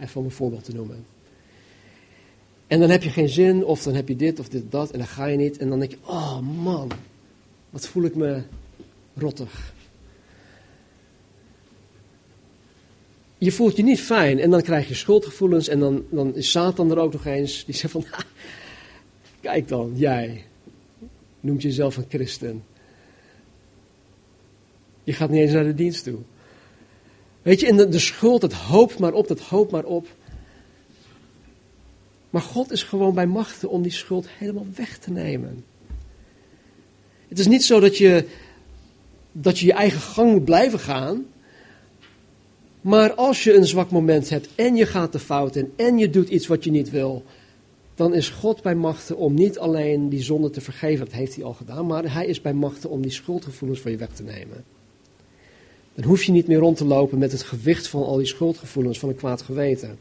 Even 0.00 0.20
om 0.20 0.26
een 0.26 0.30
voorbeeld 0.30 0.64
te 0.64 0.74
noemen. 0.74 1.04
En 2.68 2.80
dan 2.80 2.90
heb 2.90 3.02
je 3.02 3.10
geen 3.10 3.28
zin, 3.28 3.64
of 3.64 3.82
dan 3.82 3.94
heb 3.94 4.08
je 4.08 4.16
dit 4.16 4.38
of 4.38 4.48
dit 4.48 4.70
dat, 4.70 4.90
en 4.90 4.98
dan 4.98 5.08
ga 5.08 5.24
je 5.24 5.36
niet. 5.36 5.58
En 5.58 5.68
dan 5.68 5.78
denk 5.78 5.90
je, 5.90 5.98
oh 6.04 6.38
man, 6.40 6.90
wat 7.70 7.86
voel 7.86 8.04
ik 8.04 8.14
me 8.14 8.42
rottig. 9.14 9.72
Je 13.38 13.52
voelt 13.52 13.76
je 13.76 13.82
niet 13.82 14.00
fijn 14.00 14.38
en 14.38 14.50
dan 14.50 14.62
krijg 14.62 14.88
je 14.88 14.94
schuldgevoelens 14.94 15.68
en 15.68 15.78
dan, 15.78 16.04
dan 16.10 16.34
is 16.34 16.50
Satan 16.50 16.90
er 16.90 16.98
ook 16.98 17.12
nog 17.12 17.24
eens. 17.26 17.64
Die 17.64 17.74
zegt 17.74 17.92
van, 17.92 18.04
Kijk 19.40 19.68
dan, 19.68 19.92
jij 19.94 20.44
noemt 21.40 21.62
jezelf 21.62 21.96
een 21.96 22.06
christen. 22.08 22.64
Je 25.04 25.12
gaat 25.12 25.30
niet 25.30 25.40
eens 25.40 25.52
naar 25.52 25.64
de 25.64 25.74
dienst 25.74 26.04
toe. 26.04 26.18
Weet 27.42 27.60
je, 27.60 27.66
in 27.66 27.76
de, 27.76 27.88
de 27.88 27.98
schuld, 27.98 28.42
het 28.42 28.52
hoopt 28.52 28.98
maar 28.98 29.12
op, 29.12 29.28
dat 29.28 29.40
hoopt 29.40 29.70
maar 29.70 29.84
op. 29.84 30.06
Maar 32.30 32.42
God 32.42 32.72
is 32.72 32.82
gewoon 32.82 33.14
bij 33.14 33.26
machten 33.26 33.70
om 33.70 33.82
die 33.82 33.92
schuld 33.92 34.28
helemaal 34.28 34.66
weg 34.74 34.98
te 34.98 35.10
nemen. 35.10 35.64
Het 37.28 37.38
is 37.38 37.46
niet 37.46 37.64
zo 37.64 37.80
dat 37.80 37.98
je 37.98 38.24
dat 39.32 39.58
je, 39.58 39.66
je 39.66 39.72
eigen 39.72 40.00
gang 40.00 40.32
moet 40.32 40.44
blijven 40.44 40.78
gaan. 40.78 41.26
Maar 42.80 43.14
als 43.14 43.44
je 43.44 43.54
een 43.54 43.66
zwak 43.66 43.90
moment 43.90 44.28
hebt 44.28 44.48
en 44.54 44.76
je 44.76 44.86
gaat 44.86 45.12
de 45.12 45.18
fout 45.18 45.56
in 45.56 45.72
en 45.76 45.98
je 45.98 46.10
doet 46.10 46.28
iets 46.28 46.46
wat 46.46 46.64
je 46.64 46.70
niet 46.70 46.90
wil, 46.90 47.24
dan 47.94 48.14
is 48.14 48.28
God 48.28 48.62
bij 48.62 48.74
machten 48.74 49.16
om 49.16 49.34
niet 49.34 49.58
alleen 49.58 50.08
die 50.08 50.22
zonde 50.22 50.50
te 50.50 50.60
vergeven, 50.60 51.04
dat 51.04 51.14
heeft 51.14 51.34
hij 51.34 51.44
al 51.44 51.54
gedaan, 51.54 51.86
maar 51.86 52.12
hij 52.12 52.26
is 52.26 52.40
bij 52.40 52.54
machten 52.54 52.90
om 52.90 53.02
die 53.02 53.10
schuldgevoelens 53.10 53.80
van 53.80 53.90
je 53.90 53.96
weg 53.96 54.12
te 54.12 54.22
nemen. 54.22 54.64
Dan 55.94 56.04
hoef 56.04 56.22
je 56.22 56.32
niet 56.32 56.46
meer 56.46 56.58
rond 56.58 56.76
te 56.76 56.84
lopen 56.84 57.18
met 57.18 57.32
het 57.32 57.42
gewicht 57.42 57.88
van 57.88 58.02
al 58.02 58.16
die 58.16 58.26
schuldgevoelens 58.26 58.98
van 58.98 59.08
een 59.08 59.16
kwaad 59.16 59.42
geweten. 59.42 59.98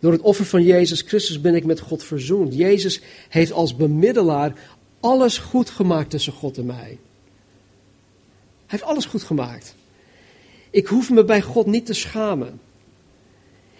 Door 0.00 0.12
het 0.12 0.20
offer 0.20 0.44
van 0.44 0.62
Jezus 0.62 1.00
Christus 1.00 1.40
ben 1.40 1.54
ik 1.54 1.64
met 1.64 1.80
God 1.80 2.04
verzoend. 2.04 2.54
Jezus 2.54 3.00
heeft 3.28 3.52
als 3.52 3.76
bemiddelaar 3.76 4.52
alles 5.00 5.38
goed 5.38 5.70
gemaakt 5.70 6.10
tussen 6.10 6.32
God 6.32 6.58
en 6.58 6.66
mij. 6.66 6.98
Hij 8.66 8.78
heeft 8.78 8.82
alles 8.82 9.04
goed 9.04 9.22
gemaakt. 9.22 9.74
Ik 10.70 10.86
hoef 10.86 11.10
me 11.10 11.24
bij 11.24 11.42
God 11.42 11.66
niet 11.66 11.86
te 11.86 11.94
schamen. 11.94 12.60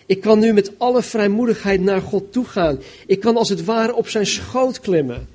Ik 0.07 0.21
kan 0.21 0.39
nu 0.39 0.53
met 0.53 0.79
alle 0.79 1.03
vrijmoedigheid 1.03 1.81
naar 1.81 2.01
God 2.01 2.33
toe 2.33 2.45
gaan. 2.45 2.79
Ik 3.07 3.21
kan 3.21 3.37
als 3.37 3.49
het 3.49 3.65
ware 3.65 3.95
op 3.95 4.09
zijn 4.09 4.27
schoot 4.27 4.81
klimmen. 4.81 5.29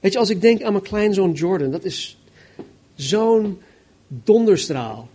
Weet 0.00 0.12
je, 0.12 0.18
als 0.18 0.30
ik 0.30 0.40
denk 0.40 0.62
aan 0.62 0.72
mijn 0.72 0.84
kleinzoon 0.84 1.32
Jordan, 1.32 1.70
dat 1.70 1.84
is 1.84 2.18
zo'n 2.94 3.60
donderstraal. 4.08 5.08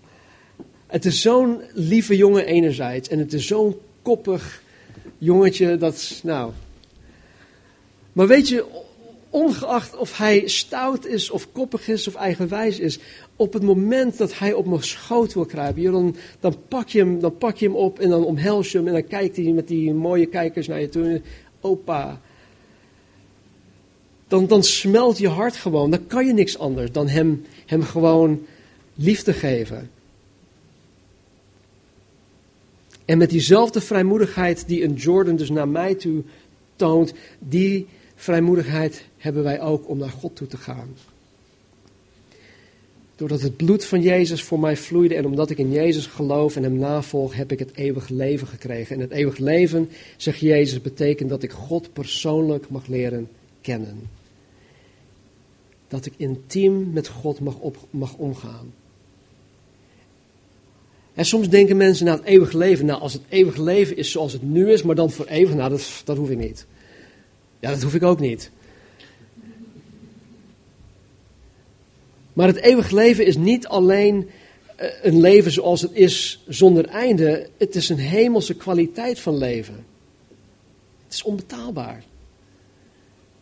Het 0.90 1.06
is 1.06 1.22
zo'n 1.22 1.62
lieve 1.74 2.18
jongen 2.18 2.46
enerzijds 2.46 3.10
en 3.10 3.20
het 3.20 3.34
is 3.34 3.48
zo'n 3.48 3.76
koppig 4.02 4.64
jongetje 5.18 5.78
dat, 5.78 6.20
nou. 6.24 6.52
Maar 8.14 8.28
weet 8.28 8.48
je, 8.48 8.66
ongeacht 9.30 9.98
of 9.98 10.18
hij 10.18 10.48
stout 10.48 11.06
is 11.06 11.30
of 11.30 11.52
koppig 11.52 11.88
is 11.88 12.08
of 12.08 12.16
eigenwijs 12.16 12.80
is, 12.80 13.00
op 13.36 13.54
het 13.54 13.64
moment 13.64 14.18
dat 14.18 14.38
hij 14.38 14.54
op 14.54 14.66
mijn 14.66 14.84
schoot 14.84 15.34
wil 15.34 15.46
kruipen, 15.46 15.84
dan, 15.84 16.16
dan, 16.40 16.56
pak 16.68 16.90
je 16.90 17.00
hem, 17.00 17.20
dan 17.20 17.38
pak 17.38 17.58
je 17.58 17.66
hem 17.66 17.76
op 17.76 18.00
en 18.00 18.10
dan 18.10 18.26
omhels 18.26 18.72
je 18.72 18.78
hem 18.78 18.88
en 18.88 18.94
dan 18.94 19.08
kijkt 19.08 19.36
hij 19.36 19.52
met 19.52 19.68
die 19.68 19.94
mooie 19.94 20.26
kijkers 20.26 20.68
naar 20.68 20.80
je 20.80 20.90
toe. 20.90 21.22
Opa. 21.62 22.22
Dan, 24.28 24.48
dan 24.48 24.64
smelt 24.64 25.18
je 25.18 25.28
hart 25.28 25.56
gewoon. 25.56 25.92
Dan 25.92 26.08
kan 26.08 26.26
je 26.26 26.34
niks 26.34 26.58
anders 26.58 26.92
dan 26.92 27.08
hem, 27.08 27.46
hem 27.66 27.84
gewoon 27.84 28.46
liefde 28.96 29.34
geven. 29.34 29.90
En 33.10 33.18
met 33.18 33.30
diezelfde 33.30 33.82
vrijmoedigheid 33.82 34.68
die 34.68 34.84
een 34.84 34.94
Jordan 34.94 35.36
dus 35.36 35.50
naar 35.50 35.68
mij 35.68 35.96
toe 35.96 36.24
toont, 36.76 37.14
die 37.40 37.88
vrijmoedigheid 38.16 39.06
hebben 39.18 39.44
wij 39.44 39.62
ook 39.62 39.90
om 39.90 39.98
naar 39.98 40.10
God 40.10 40.36
toe 40.36 40.48
te 40.48 40.58
gaan. 40.58 40.96
Doordat 43.16 43.42
het 43.42 43.58
bloed 43.58 43.86
van 43.86 44.02
Jezus 44.02 44.44
voor 44.44 44.60
mij 44.60 44.78
vloeide 44.78 45.16
en 45.16 45.26
omdat 45.26 45.50
ik 45.50 45.58
in 45.58 45.72
Jezus 45.72 46.06
geloof 46.06 46.56
en 46.56 46.64
hem 46.64 46.78
navolg, 46.78 47.36
heb 47.36 47.52
ik 47.52 47.60
het 47.60 47.76
eeuwig 47.76 48.10
leven 48.10 48.48
gekregen. 48.48 48.96
En 48.96 49.02
het 49.02 49.12
eeuwig 49.12 49.38
leven, 49.38 49.90
zegt 50.18 50.40
Jezus, 50.40 50.82
betekent 50.82 51.30
dat 51.30 51.44
ik 51.44 51.52
God 51.52 51.94
persoonlijk 51.94 52.70
mag 52.70 52.88
leren 52.88 53.30
kennen. 53.62 54.10
Dat 55.88 56.06
ik 56.06 56.14
intiem 56.18 56.92
met 56.94 57.08
God 57.08 57.40
mag, 57.40 57.56
mag 57.90 58.16
omgaan. 58.16 58.74
En 61.20 61.26
soms 61.26 61.50
denken 61.50 61.78
mensen, 61.78 62.06
nou 62.06 62.18
het 62.18 62.28
eeuwige 62.28 62.58
leven, 62.58 62.86
nou 62.86 63.02
als 63.02 63.14
het 63.14 63.22
eeuwige 63.30 63.64
leven 63.64 63.98
is 63.98 64.12
zoals 64.12 64.34
het 64.34 64.42
nu 64.42 64.72
is, 64.72 64.82
maar 64.82 64.96
dan 64.96 65.12
voor 65.12 65.26
eeuwig, 65.26 65.56
nou 65.56 65.70
dat, 65.70 66.02
dat 66.06 66.18
hoef 66.18 66.30
ik 66.30 66.38
niet. 66.38 66.66
Ja, 67.60 67.70
dat 67.70 67.82
hoef 67.82 67.94
ik 67.94 68.04
ook 68.04 68.20
niet. 68.20 68.52
Maar 72.34 72.48
het 72.48 72.56
eeuwige 72.56 72.96
leven 72.96 73.26
is 73.26 73.38
niet 73.38 73.68
alleen 73.68 74.30
eh, 74.76 74.90
een 75.02 75.20
leven 75.20 75.52
zoals 75.52 75.82
het 75.82 75.92
is 75.94 76.44
zonder 76.48 76.86
einde. 76.86 77.50
Het 77.58 77.76
is 77.76 77.90
een 77.90 78.00
hemelse 78.00 78.56
kwaliteit 78.56 79.20
van 79.20 79.38
leven. 79.38 79.86
Het 81.04 81.14
is 81.14 81.24
onbetaalbaar. 81.24 82.04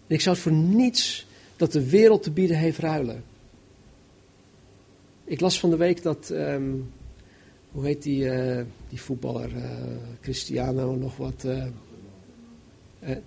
Ik 0.07 0.21
zou 0.21 0.35
het 0.35 0.43
voor 0.43 0.53
niets 0.53 1.25
dat 1.55 1.71
de 1.71 1.89
wereld 1.89 2.23
te 2.23 2.31
bieden 2.31 2.57
heeft 2.57 2.79
ruilen. 2.79 3.23
Ik 5.23 5.39
las 5.39 5.59
van 5.59 5.69
de 5.69 5.77
week 5.77 6.01
dat, 6.01 6.29
ehm, 6.29 6.71
hoe 7.77 7.85
heet 7.85 8.03
die, 8.03 8.23
uh, 8.25 8.61
die 8.89 9.01
voetballer, 9.01 9.51
uh, 9.55 9.63
Cristiano, 10.21 10.95
nog 10.95 11.17
wat, 11.17 11.43
uh, 11.45 11.65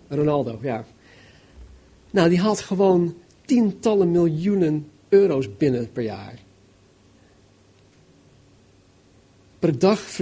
Ronaldo, 0.08 0.58
ja. 0.62 0.84
Nou, 2.10 2.28
die 2.28 2.40
haalt 2.40 2.60
gewoon 2.60 3.14
tientallen 3.44 4.10
miljoenen 4.10 4.90
euro's 5.08 5.56
binnen 5.56 5.92
per 5.92 6.02
jaar. 6.02 6.38
Per 9.58 9.78
dag 9.78 10.20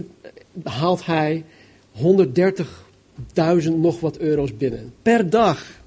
haalt 0.63 1.07
hij 1.07 1.45
130.000 1.93 3.77
nog 3.77 4.01
wat 4.01 4.19
euro's 4.19 4.57
binnen. 4.57 4.93
Per 5.03 5.31
dag. 5.31 5.81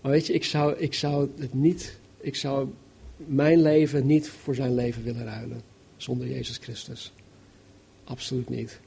Maar 0.00 0.12
weet 0.12 0.26
je, 0.26 0.32
ik 0.32 0.44
zou, 0.44 0.74
ik 0.76 0.94
zou 0.94 1.28
het 1.38 1.54
niet, 1.54 1.98
ik 2.20 2.36
zou 2.36 2.68
mijn 3.26 3.62
leven 3.62 4.06
niet 4.06 4.28
voor 4.28 4.54
zijn 4.54 4.74
leven 4.74 5.02
willen 5.04 5.24
ruilen. 5.24 5.62
Zonder 5.96 6.28
Jezus 6.28 6.56
Christus. 6.56 7.12
Absoluut 8.04 8.48
niet. 8.48 8.80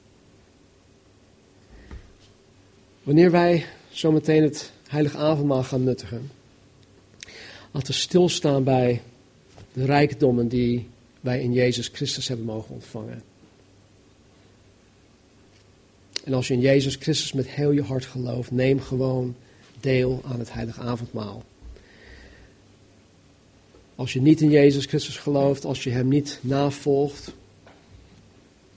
Wanneer 3.04 3.32
wij 3.32 3.66
zometeen 3.90 4.44
het 4.44 4.72
heilige 4.88 5.18
avondmaal 5.18 5.64
gaan 5.64 5.84
nuttigen, 5.84 6.32
laten 7.72 7.94
we 7.94 8.00
stilstaan 8.00 8.64
bij 8.64 9.02
de 9.74 9.86
rijkdommen 9.86 10.48
die 10.48 10.88
wij 11.22 11.42
in 11.42 11.54
Jezus 11.54 11.88
Christus 11.88 12.28
hebben 12.28 12.46
mogen 12.46 12.74
ontvangen. 12.74 13.24
En 16.24 16.34
als 16.34 16.48
je 16.48 16.54
in 16.54 16.60
Jezus 16.60 16.96
Christus 16.96 17.34
met 17.34 17.48
heel 17.48 17.72
je 17.72 17.84
hart 17.84 18.06
gelooft, 18.06 18.52
neem 18.52 18.80
gewoon 18.80 19.36
deel 19.80 20.22
aan 20.26 20.40
het 20.40 20.54
heilige 20.54 20.82
avondmaal. 20.82 21.44
Als 23.96 24.14
je 24.14 24.22
niet 24.22 24.42
in 24.42 24.50
Jezus 24.50 24.86
Christus 24.86 25.18
gelooft, 25.18 25.66
als 25.66 25.84
je 25.84 25.90
Hem 25.90 26.08
niet 26.08 26.40
navolgt, 26.42 27.34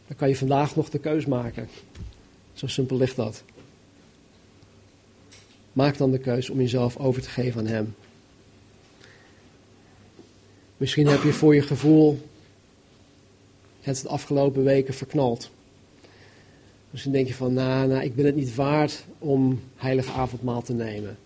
dan 0.07 0.17
kan 0.17 0.29
je 0.29 0.37
vandaag 0.37 0.77
nog 0.77 0.91
de 0.91 0.99
keus 0.99 1.27
maken. 1.27 1.69
Zo 2.53 2.67
simpel 2.67 2.97
ligt 2.97 3.17
dat. 3.17 3.43
Maak 5.73 5.97
dan 5.97 6.11
de 6.11 6.19
keus 6.19 6.51
om 6.51 6.59
jezelf 6.59 6.97
over 6.97 7.23
te 7.23 7.29
geven 7.29 7.61
aan 7.61 7.67
Hem. 7.67 7.95
Misschien 10.77 11.07
heb 11.07 11.23
je 11.23 11.33
voor 11.33 11.55
je 11.55 11.63
gevoel 11.63 12.21
het 13.81 14.07
afgelopen 14.07 14.65
weken 14.65 14.95
verknald. 14.95 15.51
Misschien 16.91 17.13
denk 17.13 17.27
je 17.27 17.35
van, 17.35 17.53
nou, 17.53 17.89
nou, 17.89 18.03
ik 18.03 18.15
ben 18.15 18.27
het 18.27 18.37
niet 18.37 18.55
waard 18.55 19.05
om 19.19 19.61
heilige 19.77 20.13
avondmaal 20.13 20.63
te 20.63 20.73
nemen. 20.73 21.19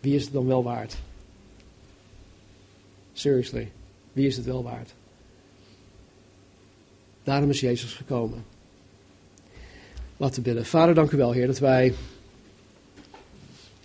Wie 0.00 0.14
is 0.14 0.24
het 0.24 0.32
dan 0.32 0.46
wel 0.46 0.62
waard? 0.62 0.96
Seriously, 3.16 3.72
wie 4.12 4.26
is 4.26 4.36
het 4.36 4.44
wel 4.44 4.62
waard? 4.62 4.94
Daarom 7.22 7.50
is 7.50 7.60
Jezus 7.60 7.94
gekomen. 7.94 8.44
Laten 10.16 10.36
we 10.36 10.42
bidden. 10.42 10.66
Vader, 10.66 10.94
dank 10.94 11.10
u 11.10 11.16
wel, 11.16 11.32
Heer, 11.32 11.46
dat 11.46 11.58
wij 11.58 11.94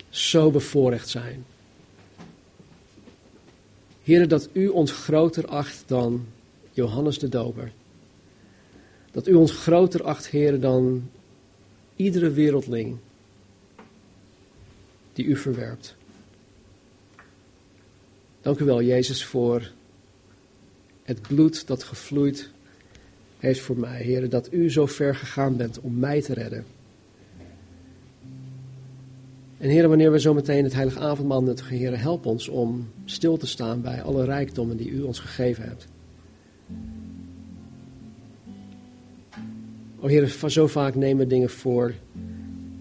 zo 0.08 0.50
bevoorrecht 0.50 1.08
zijn. 1.08 1.44
Heer, 4.02 4.28
dat 4.28 4.48
u 4.52 4.68
ons 4.68 4.92
groter 4.92 5.46
acht 5.46 5.82
dan 5.86 6.26
Johannes 6.70 7.18
de 7.18 7.28
Doper. 7.28 7.72
Dat 9.10 9.28
u 9.28 9.34
ons 9.34 9.52
groter 9.52 10.02
acht, 10.02 10.26
Heer, 10.26 10.60
dan 10.60 11.10
iedere 11.96 12.30
wereldling 12.30 12.96
die 15.12 15.24
u 15.24 15.36
verwerpt. 15.36 15.96
Dank 18.42 18.58
u 18.58 18.64
wel, 18.64 18.82
Jezus, 18.82 19.24
voor 19.24 19.70
het 21.02 21.22
bloed 21.22 21.66
dat 21.66 21.82
gevloeid 21.82 22.50
heeft 23.38 23.60
voor 23.60 23.78
mij, 23.78 24.02
Heer, 24.02 24.28
dat 24.28 24.52
u 24.52 24.70
zo 24.70 24.86
ver 24.86 25.14
gegaan 25.14 25.56
bent 25.56 25.80
om 25.80 25.98
mij 25.98 26.22
te 26.22 26.34
redden. 26.34 26.64
En 29.58 29.68
Heer, 29.68 29.88
wanneer 29.88 30.12
we 30.12 30.20
zo 30.20 30.34
meteen 30.34 30.64
het 30.64 30.72
heilige 30.74 30.98
avondmaal 30.98 31.42
nuttigen, 31.42 31.76
Heer, 31.76 32.00
help 32.00 32.26
ons 32.26 32.48
om 32.48 32.88
stil 33.04 33.36
te 33.36 33.46
staan 33.46 33.80
bij 33.80 34.02
alle 34.02 34.24
rijkdommen 34.24 34.76
die 34.76 34.90
u 34.90 35.02
ons 35.02 35.18
gegeven 35.18 35.64
hebt. 35.64 35.86
O 40.00 40.06
Heer, 40.06 40.50
zo 40.50 40.66
vaak 40.66 40.94
nemen 40.94 41.18
we 41.18 41.26
dingen 41.26 41.50
voor, 41.50 41.94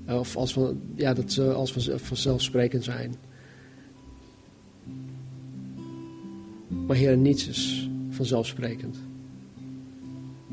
eh, 0.05 0.19
of 0.19 0.35
als 0.35 0.53
van, 0.53 0.81
ja, 0.95 1.13
dat 1.13 1.31
ze 1.31 1.53
als 1.53 1.73
van, 1.73 1.99
vanzelfsprekend 1.99 2.83
zijn. 2.83 3.15
Maar 6.87 6.95
Heer, 6.95 7.17
niets 7.17 7.47
is 7.47 7.89
vanzelfsprekend. 8.09 8.97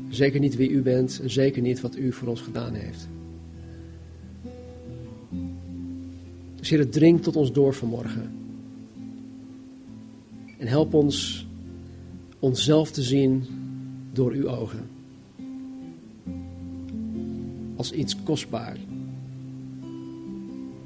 Zeker 0.09 0.39
niet 0.39 0.55
wie 0.55 0.69
u 0.69 0.81
bent 0.81 1.19
en 1.21 1.29
zeker 1.29 1.61
niet 1.61 1.81
wat 1.81 1.95
u 1.95 2.11
voor 2.11 2.27
ons 2.27 2.41
gedaan 2.41 2.73
heeft. 2.73 3.07
Dus 6.55 6.69
Heer, 6.69 6.89
dring 6.89 7.21
tot 7.21 7.35
ons 7.35 7.51
door 7.51 7.73
vanmorgen. 7.73 8.31
En 10.57 10.67
help 10.67 10.93
ons 10.93 11.47
onszelf 12.39 12.91
te 12.91 13.03
zien 13.03 13.43
door 14.13 14.31
uw 14.31 14.47
ogen. 14.47 14.89
Als 17.75 17.91
iets 17.91 18.23
kostbaar. 18.23 18.77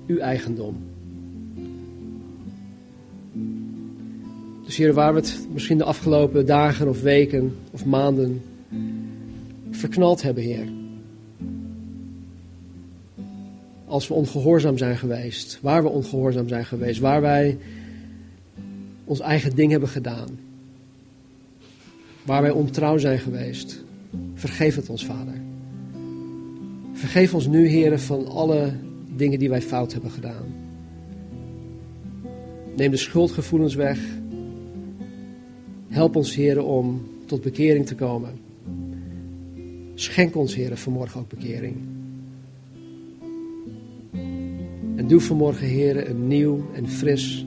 Uw 0.08 0.18
eigendom. 0.18 0.93
Heer, 4.78 4.94
waar 4.94 5.14
we 5.14 5.20
het 5.20 5.48
misschien 5.52 5.78
de 5.78 5.84
afgelopen 5.84 6.46
dagen 6.46 6.90
of 6.90 7.02
weken 7.02 7.56
of 7.72 7.86
maanden 7.86 8.42
verknald 9.72 10.22
hebben, 10.22 10.44
Heer. 10.44 10.68
Als 13.86 14.08
we 14.08 14.14
ongehoorzaam 14.14 14.78
zijn 14.78 14.98
geweest, 14.98 15.60
waar 15.62 15.84
we 15.84 15.90
ongehoorzaam 15.90 16.48
zijn 16.48 16.66
geweest, 16.66 17.00
waar 17.00 17.22
wij 17.22 17.58
ons 19.06 19.20
eigen 19.20 19.56
ding 19.56 19.72
hebben 19.72 19.90
gedaan, 19.90 20.28
waar 22.24 22.42
wij 22.42 22.52
ontrouw 22.52 22.98
zijn 22.98 23.20
geweest, 23.20 23.84
vergeef 24.34 24.76
het 24.76 24.90
ons, 24.90 25.06
Vader. 25.06 25.42
Vergeef 26.94 27.34
ons 27.34 27.48
nu, 27.48 27.68
Heer, 27.68 28.00
van 28.00 28.28
alle 28.28 28.74
dingen 29.16 29.40
die 29.40 29.50
wij 29.50 29.62
fout 29.62 29.94
hebben 29.94 30.12
gedaan. 30.12 30.46
Neem 32.76 32.92
de 32.92 32.98
schuldgevoelens 32.98 33.76
weg. 33.76 34.00
Help 35.94 36.16
ons, 36.16 36.36
Heer, 36.36 36.58
om 36.64 36.96
tot 37.30 37.42
bekering 37.42 37.86
te 37.86 37.96
komen. 37.96 38.40
Schenk 39.96 40.36
ons, 40.36 40.56
Heer, 40.56 40.78
vanmorgen 40.78 41.20
ook 41.20 41.30
bekering. 41.30 41.76
En 44.96 45.08
doe 45.08 45.20
vanmorgen, 45.20 45.68
Heer, 45.68 46.10
een 46.10 46.28
nieuw 46.28 46.66
en 46.74 46.88
fris 46.90 47.46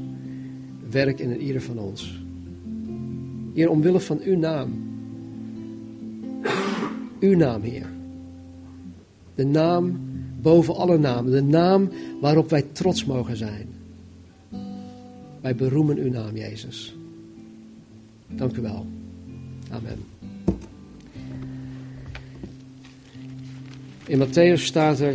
werk 0.91 1.19
in 1.19 1.41
ieder 1.41 1.63
van 1.63 1.79
ons. 1.79 2.23
Heer, 3.55 3.71
omwille 3.71 4.01
van 4.01 4.21
uw 4.23 4.37
naam. 4.39 4.71
Uw 7.21 7.37
naam, 7.37 7.63
Heer. 7.63 7.87
De 9.35 9.45
naam 9.45 10.01
boven 10.43 10.77
alle 10.77 10.99
namen. 10.99 11.33
De 11.33 11.43
naam 11.43 11.89
waarop 12.21 12.51
wij 12.51 12.63
trots 12.73 13.05
mogen 13.05 13.37
zijn. 13.37 13.69
Wij 15.41 15.55
beroemen 15.55 15.97
uw 15.97 16.11
naam, 16.11 16.37
Jezus. 16.37 16.97
Dank 18.37 18.57
u 18.57 18.62
wel. 18.62 18.87
Amen. 19.70 20.05
In 24.07 24.18
Matthäus 24.18 24.64
staat 24.64 25.01
er, 25.01 25.14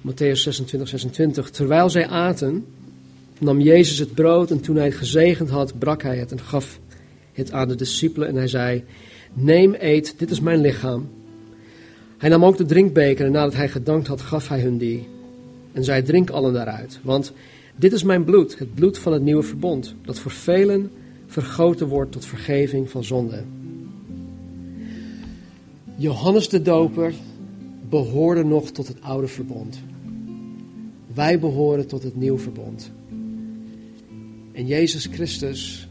Matthäus 0.00 0.42
26, 0.42 0.88
26, 0.88 1.50
terwijl 1.50 1.90
zij 1.90 2.06
aten, 2.06 2.66
nam 3.38 3.60
Jezus 3.60 3.98
het 3.98 4.14
brood 4.14 4.50
en 4.50 4.60
toen 4.60 4.76
hij 4.76 4.84
het 4.84 4.94
gezegend 4.94 5.50
had, 5.50 5.78
brak 5.78 6.02
hij 6.02 6.16
het 6.16 6.32
en 6.32 6.40
gaf 6.40 6.80
het 7.32 7.52
aan 7.52 7.68
de 7.68 7.74
discipelen 7.74 8.28
en 8.28 8.34
hij 8.34 8.48
zei, 8.48 8.84
neem, 9.32 9.74
eet, 9.78 10.14
dit 10.18 10.30
is 10.30 10.40
mijn 10.40 10.60
lichaam. 10.60 11.08
Hij 12.18 12.28
nam 12.28 12.44
ook 12.44 12.56
de 12.56 12.64
drinkbeker 12.64 13.26
en 13.26 13.32
nadat 13.32 13.54
hij 13.54 13.68
gedankt 13.68 14.06
had, 14.06 14.20
gaf 14.20 14.48
hij 14.48 14.60
hun 14.60 14.78
die. 14.78 15.08
En 15.72 15.84
zij 15.84 16.02
drink 16.02 16.30
allen 16.30 16.52
daaruit, 16.52 16.98
want 17.02 17.32
Dit 17.76 17.92
is 17.92 18.02
mijn 18.02 18.24
bloed, 18.24 18.58
het 18.58 18.74
bloed 18.74 18.98
van 18.98 19.12
het 19.12 19.22
nieuwe 19.22 19.42
verbond, 19.42 19.94
dat 20.02 20.18
voor 20.18 20.30
velen 20.30 20.90
vergoten 21.26 21.88
wordt 21.88 22.12
tot 22.12 22.26
vergeving 22.26 22.90
van 22.90 23.04
zonde. 23.04 23.44
Johannes 25.96 26.48
de 26.48 26.62
Doper 26.62 27.14
behoorde 27.88 28.44
nog 28.44 28.70
tot 28.70 28.88
het 28.88 29.00
oude 29.00 29.28
verbond. 29.28 29.80
Wij 31.14 31.38
behoren 31.38 31.86
tot 31.86 32.02
het 32.02 32.16
nieuwe 32.16 32.38
verbond. 32.38 32.90
En 34.52 34.66
Jezus 34.66 35.06
Christus, 35.06 35.88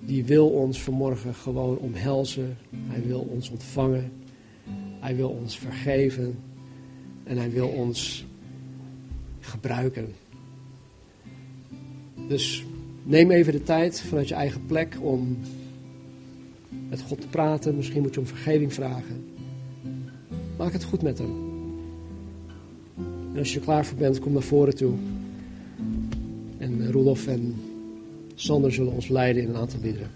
die 0.00 0.24
wil 0.24 0.48
ons 0.48 0.82
vanmorgen 0.82 1.34
gewoon 1.34 1.78
omhelzen. 1.78 2.56
Hij 2.86 3.02
wil 3.06 3.28
ons 3.30 3.50
ontvangen. 3.50 4.12
Hij 5.00 5.16
wil 5.16 5.28
ons 5.28 5.58
vergeven. 5.58 6.38
En 7.24 7.36
hij 7.36 7.50
wil 7.50 7.68
ons 7.68 8.25
gebruiken. 9.46 10.14
Dus 12.28 12.64
neem 13.02 13.30
even 13.30 13.52
de 13.52 13.62
tijd 13.62 14.00
vanuit 14.00 14.28
je 14.28 14.34
eigen 14.34 14.66
plek 14.66 14.96
om 15.00 15.38
met 16.88 17.00
God 17.00 17.20
te 17.20 17.26
praten. 17.26 17.76
Misschien 17.76 18.02
moet 18.02 18.14
je 18.14 18.20
om 18.20 18.26
vergeving 18.26 18.72
vragen. 18.72 19.24
Maak 20.56 20.72
het 20.72 20.84
goed 20.84 21.02
met 21.02 21.18
hem. 21.18 21.54
En 23.32 23.38
als 23.38 23.52
je 23.52 23.58
er 23.58 23.64
klaar 23.64 23.86
voor 23.86 23.98
bent, 23.98 24.18
kom 24.18 24.32
naar 24.32 24.42
voren 24.42 24.76
toe. 24.76 24.94
En 26.58 26.92
Roelof 26.92 27.26
en 27.26 27.54
Sander 28.34 28.72
zullen 28.72 28.92
ons 28.92 29.08
leiden 29.08 29.42
in 29.42 29.48
een 29.48 29.56
aantal 29.56 29.80
liederen. 29.80 30.10